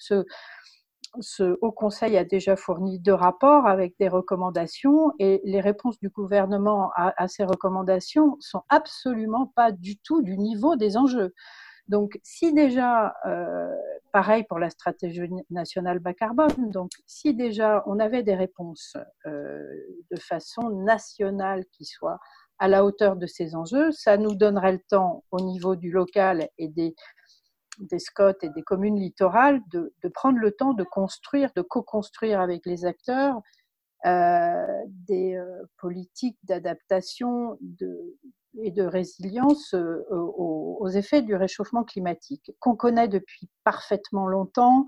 [1.20, 6.09] ce Haut Conseil a déjà fourni deux rapports avec des recommandations et les réponses du
[6.09, 11.35] gouvernement à, ces recommandations sont absolument pas du tout du niveau des enjeux.
[11.90, 13.74] Donc, si déjà, euh,
[14.12, 18.96] pareil pour la stratégie nationale bas carbone, donc si déjà on avait des réponses
[19.26, 19.60] euh,
[20.12, 22.20] de façon nationale qui soient
[22.60, 26.48] à la hauteur de ces enjeux, ça nous donnerait le temps au niveau du local
[26.58, 26.94] et des
[27.80, 32.66] des SCOT et des communes littorales de, prendre le temps de construire, de co-construire avec
[32.66, 33.40] les acteurs
[34.05, 37.59] des euh, politiques d'adaptation
[38.59, 44.86] et de résilience euh, aux, effets du réchauffement climatique qu'on connaît depuis parfaitement longtemps.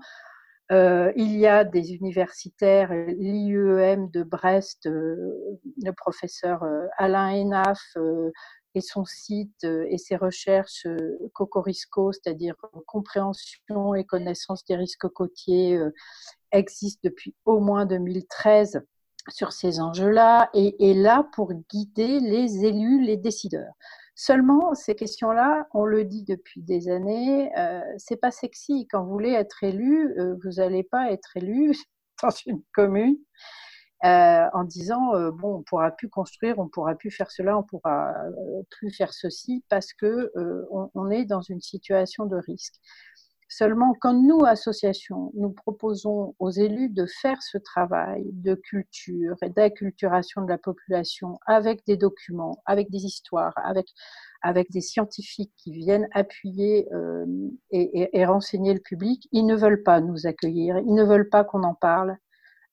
[0.71, 6.65] il y a des universitaires, l'IEM de Brest, le professeur
[6.97, 7.79] Alain Enaf,
[8.75, 12.55] et son site euh, et ses recherches euh, Cocorisko, c'est-à-dire
[12.87, 15.93] compréhension et connaissance des risques côtiers, euh,
[16.51, 18.81] existent depuis au moins 2013
[19.29, 23.73] sur ces enjeux-là et là pour guider les élus, les décideurs.
[24.15, 28.87] Seulement, ces questions-là, on le dit depuis des années, euh, c'est pas sexy.
[28.91, 30.13] Quand vous voulez être élu,
[30.43, 31.75] vous n'allez pas être élu
[32.21, 33.17] dans une commune
[34.05, 37.63] euh, en disant euh, bon, on pourra plus construire, on pourra plus faire cela, on
[37.63, 40.29] pourra euh, plus faire ceci parce que
[40.93, 42.73] on, est dans une situation de risque.
[43.55, 49.49] Seulement, quand nous, associations, nous proposons aux élus de faire ce travail de culture et
[49.49, 53.85] d'acculturation de la population avec des documents, avec des histoires, avec,
[54.41, 56.87] avec des scientifiques qui viennent appuyer
[57.69, 61.43] et, et renseigner le public, ils ne veulent pas nous accueillir, ils ne veulent pas
[61.43, 62.17] qu'on en parle,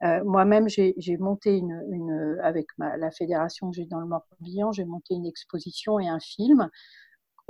[0.03, 5.15] euh, moi-même, j'ai monté une, avec la fédération que j'ai dans le Morbihan, j'ai monté
[5.15, 6.71] une exposition et un film.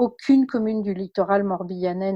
[0.01, 2.15] Aucune commune du littoral morbihanais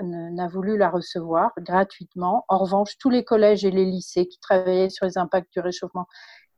[0.00, 2.46] n'a voulu la recevoir gratuitement.
[2.48, 6.06] En revanche, tous les collèges et les lycées qui travaillaient sur les impacts du réchauffement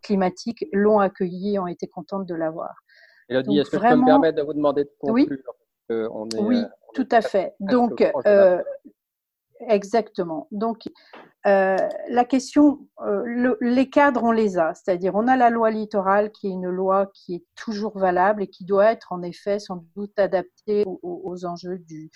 [0.00, 2.72] climatique l'ont accueilli et ont été contentes de l'avoir.
[3.28, 5.38] Elodie, est-ce que je peux me permettre de vous demander de conclure?
[5.88, 6.64] Oui, on est, oui
[6.94, 7.54] tout à fait.
[7.58, 8.62] Donc, euh,
[9.68, 10.48] exactement.
[10.50, 10.88] Donc,
[11.46, 11.76] euh,
[12.08, 14.74] la question, euh, les cadres, on les a.
[14.74, 18.48] C'est-à-dire, on a la loi littorale qui est une loi qui est toujours valable et
[18.48, 22.10] qui doit être en effet sans doute adaptée aux, enjeux du,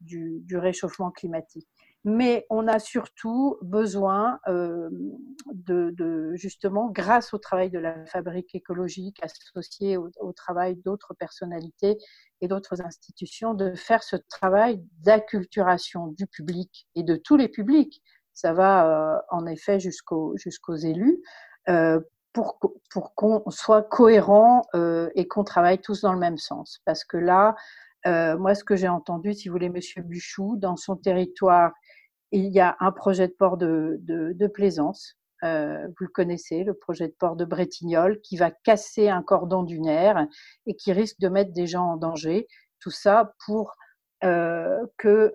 [0.00, 1.68] du, réchauffement climatique.
[2.04, 4.90] Mais on a surtout besoin euh,
[5.52, 11.98] de, justement, grâce au travail de la fabrique écologique associé au travail d'autres personnalités
[12.40, 18.02] et d'autres institutions, de faire ce travail d'acculturation du public et de tous les publics
[18.34, 21.22] ça va euh, en effet jusqu'aux jusqu'aux élus,
[21.68, 22.00] euh,
[22.32, 22.58] pour,
[22.90, 26.80] pour qu'on soit cohérent euh, et qu'on travaille tous dans le même sens.
[26.86, 27.54] Parce que là,
[28.04, 31.72] moi, ce que j'ai entendu, si vous voulez, Monsieur Buchou, dans son territoire,
[32.32, 35.16] il y a un projet de port de, plaisance.
[35.44, 39.62] Euh, vous le connaissez, le projet de port de Bretignolles, qui va casser un cordon
[39.62, 40.26] dunaire
[40.66, 42.46] et qui risque de mettre des gens en danger.
[42.80, 43.74] Tout ça pour
[44.24, 45.34] euh, que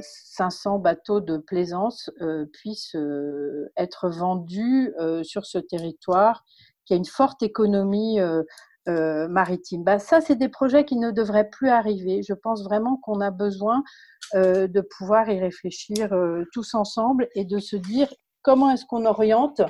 [0.00, 2.10] 500 bateaux de plaisance
[2.52, 2.96] puissent
[3.76, 6.44] être vendus sur ce territoire
[6.86, 8.18] qui a une forte économie
[8.86, 9.84] maritime.
[9.84, 12.22] Bah, ça, c'est des projets qui ne devraient plus arriver.
[12.26, 13.82] Je pense vraiment qu'on a besoin
[14.34, 16.10] de pouvoir y réfléchir
[16.52, 18.12] tous ensemble et de se dire
[18.42, 19.62] comment est-ce qu'on oriente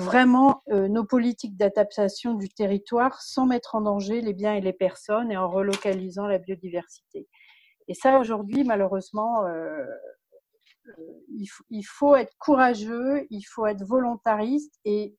[0.00, 4.72] vraiment euh, nos politiques d'adaptation du territoire sans mettre en danger les biens et les
[4.72, 7.28] personnes et en relocalisant la biodiversité.
[7.88, 9.84] Et ça, aujourd'hui, malheureusement, euh,
[10.86, 10.92] euh,
[11.70, 15.16] il, faut être courageux, il faut être volontariste et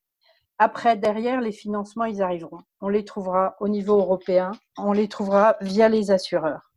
[0.62, 2.62] après, derrière, les financements, ils arriveront.
[2.82, 6.72] On les trouvera au niveau européen, on les trouvera via les assureurs.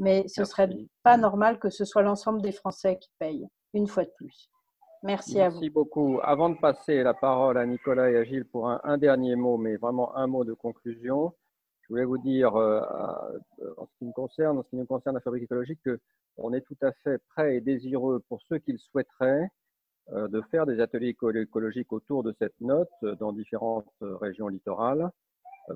[0.00, 0.68] Mais ce serait
[1.04, 4.50] pas normal que ce soit l'ensemble des Français qui payent, une fois de plus.
[5.04, 5.54] Merci, à vous.
[5.54, 6.18] Merci beaucoup.
[6.24, 9.76] Avant de passer la parole à Nicolas et à Gilles pour un, dernier mot, mais
[9.76, 11.32] vraiment un mot de conclusion,
[11.82, 12.80] je voulais vous dire, euh,
[13.76, 15.78] en ce qui me concerne, en ce qui nous concerne la fabrique écologique,
[16.36, 19.46] qu'on est tout à fait prêt et désireux pour ceux qui le souhaiteraient euh,
[20.12, 25.10] de faire des ateliers écologiques autour de cette note euh, dans différentes régions littorales,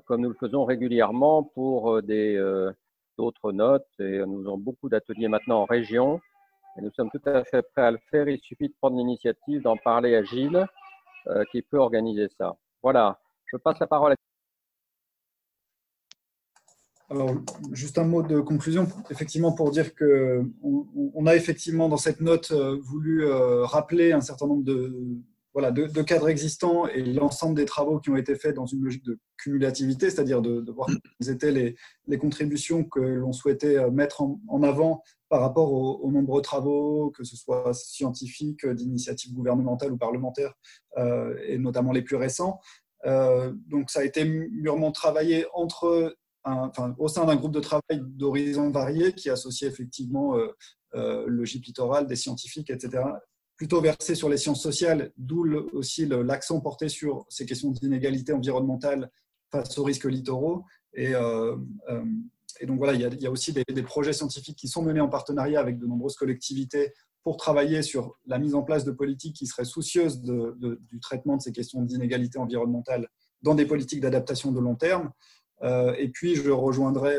[0.05, 3.85] comme nous le faisons régulièrement pour d'autres notes.
[3.99, 6.19] Et nous avons beaucoup d'ateliers maintenant en région
[6.77, 8.27] et nous sommes tout à fait prêts à le faire.
[8.27, 10.65] Il suffit de prendre l'initiative, d'en parler à Gilles,
[11.27, 12.55] euh, qui peut organiser ça.
[12.81, 14.15] Voilà, je passe la parole à
[17.09, 17.35] alors,
[17.71, 22.51] juste un mot de conclusion, effectivement, pour dire que on, a effectivement dans cette note
[22.51, 24.93] euh, voulu euh, rappeler un certain nombre de,
[25.53, 29.05] voilà, de, cadres existants et l'ensemble des travaux qui ont été faits dans une logique
[29.05, 30.89] de cumulativité, c'est-à-dire de, voir
[31.19, 31.75] quelles étaient
[32.07, 37.35] les, contributions que l'on souhaitait mettre en, avant par rapport aux, nombreux travaux, que ce
[37.35, 40.53] soit scientifiques, d'initiatives gouvernementales ou parlementaires,
[40.97, 42.59] euh, et notamment les plus récents.
[43.05, 48.01] Euh, donc ça a été mûrement travaillé entre enfin, au sein d'un groupe de travail
[48.01, 50.37] d'horizons variés qui associe effectivement
[50.95, 53.03] euh, le GIP littoral, des scientifiques, etc.,
[53.55, 59.09] plutôt versé sur les sciences sociales, d'où aussi l'accent porté sur ces questions d'inégalité environnementale
[59.51, 60.63] face aux risques littoraux.
[60.93, 61.55] Et, euh,
[61.89, 62.03] euh,
[62.59, 65.59] et donc voilà, il y a, aussi des, projets scientifiques qui sont menés en partenariat
[65.59, 66.93] avec de nombreuses collectivités
[67.23, 71.41] pour travailler sur la mise en place de politiques qui seraient soucieuses du traitement de
[71.41, 73.07] ces questions d'inégalité environnementale
[73.41, 75.11] dans des politiques d'adaptation de long terme.
[75.63, 77.17] Euh, et puis, je rejoindrai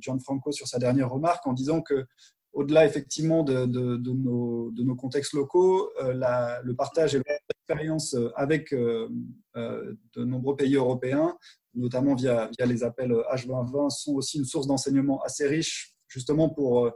[0.00, 2.06] Gianfranco sur sa dernière remarque en disant que
[2.54, 9.08] au-delà effectivement de, nos, contextes locaux, euh, le partage et l'expérience euh, avec euh,
[9.54, 11.36] de nombreux pays européens,
[11.74, 16.90] notamment via, les appels H2020, sont aussi une source d'enseignement assez riche, justement pour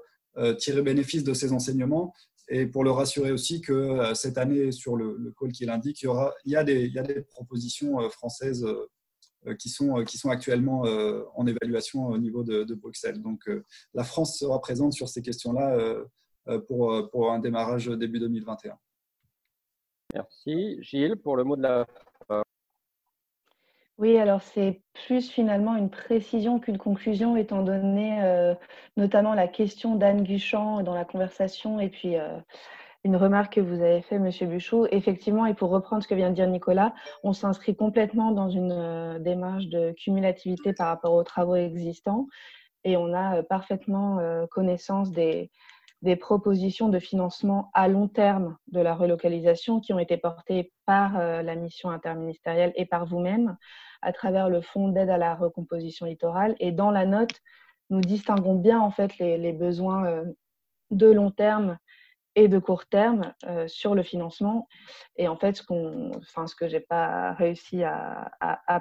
[0.58, 2.12] tirer bénéfice de ces enseignements
[2.48, 6.56] et pour le rassurer aussi que cette année, sur le, call qu'il indique, il y,
[6.56, 8.88] a des, propositions françaises euh,
[9.58, 13.20] qui sont, euh, qui sont actuellement euh, en évaluation au niveau de, Bruxelles.
[13.20, 13.50] Donc
[13.94, 16.04] la France sera présente sur ces questions-là
[16.68, 18.78] pour, pour un démarrage début 2021.
[20.14, 20.78] Merci.
[20.82, 21.86] Gilles, pour le mot de la
[23.98, 28.54] oui, alors c'est plus finalement une précision qu'une conclusion, étant donné
[28.96, 32.14] notamment la question d'Anne Guchamp dans la conversation et puis
[33.08, 34.86] une remarque que vous avez fait, Monsieur Buchot.
[34.90, 38.70] Effectivement, et pour reprendre ce que vient de dire Nicolas, on s'inscrit complètement dans une
[38.70, 42.26] euh, démarche de cumulativité par rapport aux travaux existants
[42.84, 45.50] et on a euh, parfaitement euh, connaissance des,
[46.02, 51.18] des propositions de financement à long terme de la relocalisation qui ont été portées par
[51.18, 53.56] la mission interministérielle et par vous-même
[54.02, 56.56] à travers le Fonds d'aide à la recomposition littorale.
[56.60, 57.40] Et dans la note,
[57.88, 60.24] nous distinguons bien en fait les besoins
[60.90, 61.78] de long terme
[62.38, 64.68] et de court terme euh, sur le financement.
[65.16, 68.30] Et en fait, ce, qu'on, enfin, que je n'ai pas réussi à,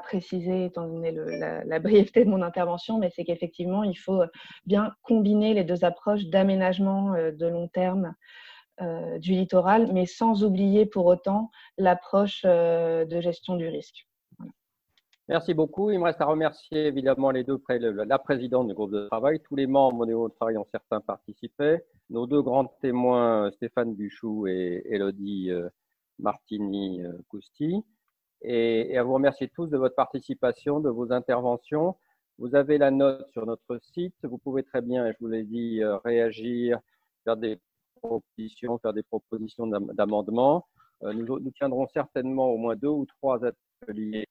[0.04, 4.22] préciser, étant donné la, brièveté de mon intervention, mais c'est qu'effectivement, il faut
[4.68, 8.14] bien combiner les deux approches d'aménagement euh, de long terme
[8.82, 14.07] euh, du littoral, mais sans oublier pour autant l'approche de gestion du risque.
[15.30, 15.92] Merci beaucoup.
[15.92, 19.58] Il me reste à remercier évidemment les deux, la présidente du groupe de travail, tous
[19.58, 21.80] les membres du groupe de travail ont certains participé,
[22.10, 25.68] nos deux grands témoins, Stéphane Buchou et Elodie euh,
[26.20, 27.84] Martini-Cousti,
[28.42, 31.98] et, à vous remercier tous de votre participation, de vos interventions.
[32.38, 34.16] Vous avez la note sur notre site.
[34.24, 36.80] Vous pouvez très bien, je vous l'ai dit, euh, réagir,
[37.26, 37.60] faire des
[38.02, 40.66] propositions, faire des propositions d'amendement.
[41.04, 44.26] Euh, nous, nous tiendrons certainement au moins deux ou trois ateliers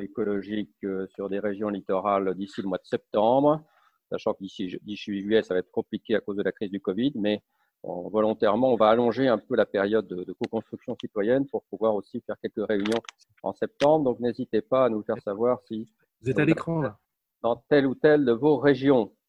[0.00, 3.62] écologique euh, sur des régions littorales d'ici le mois de septembre,
[4.10, 4.68] sachant que d'ici
[5.12, 7.42] juillet, ça va être compliqué à cause de la crise du Covid, mais
[7.84, 12.36] volontairement, on va allonger un peu la période de, co-construction citoyenne pour pouvoir aussi faire
[12.42, 13.00] quelques réunions
[13.42, 14.04] en septembre.
[14.04, 15.88] Donc, n'hésitez pas à nous faire savoir si
[16.20, 16.98] vous êtes à l'écran là
[17.42, 19.12] dans telle ou telle de vos régions.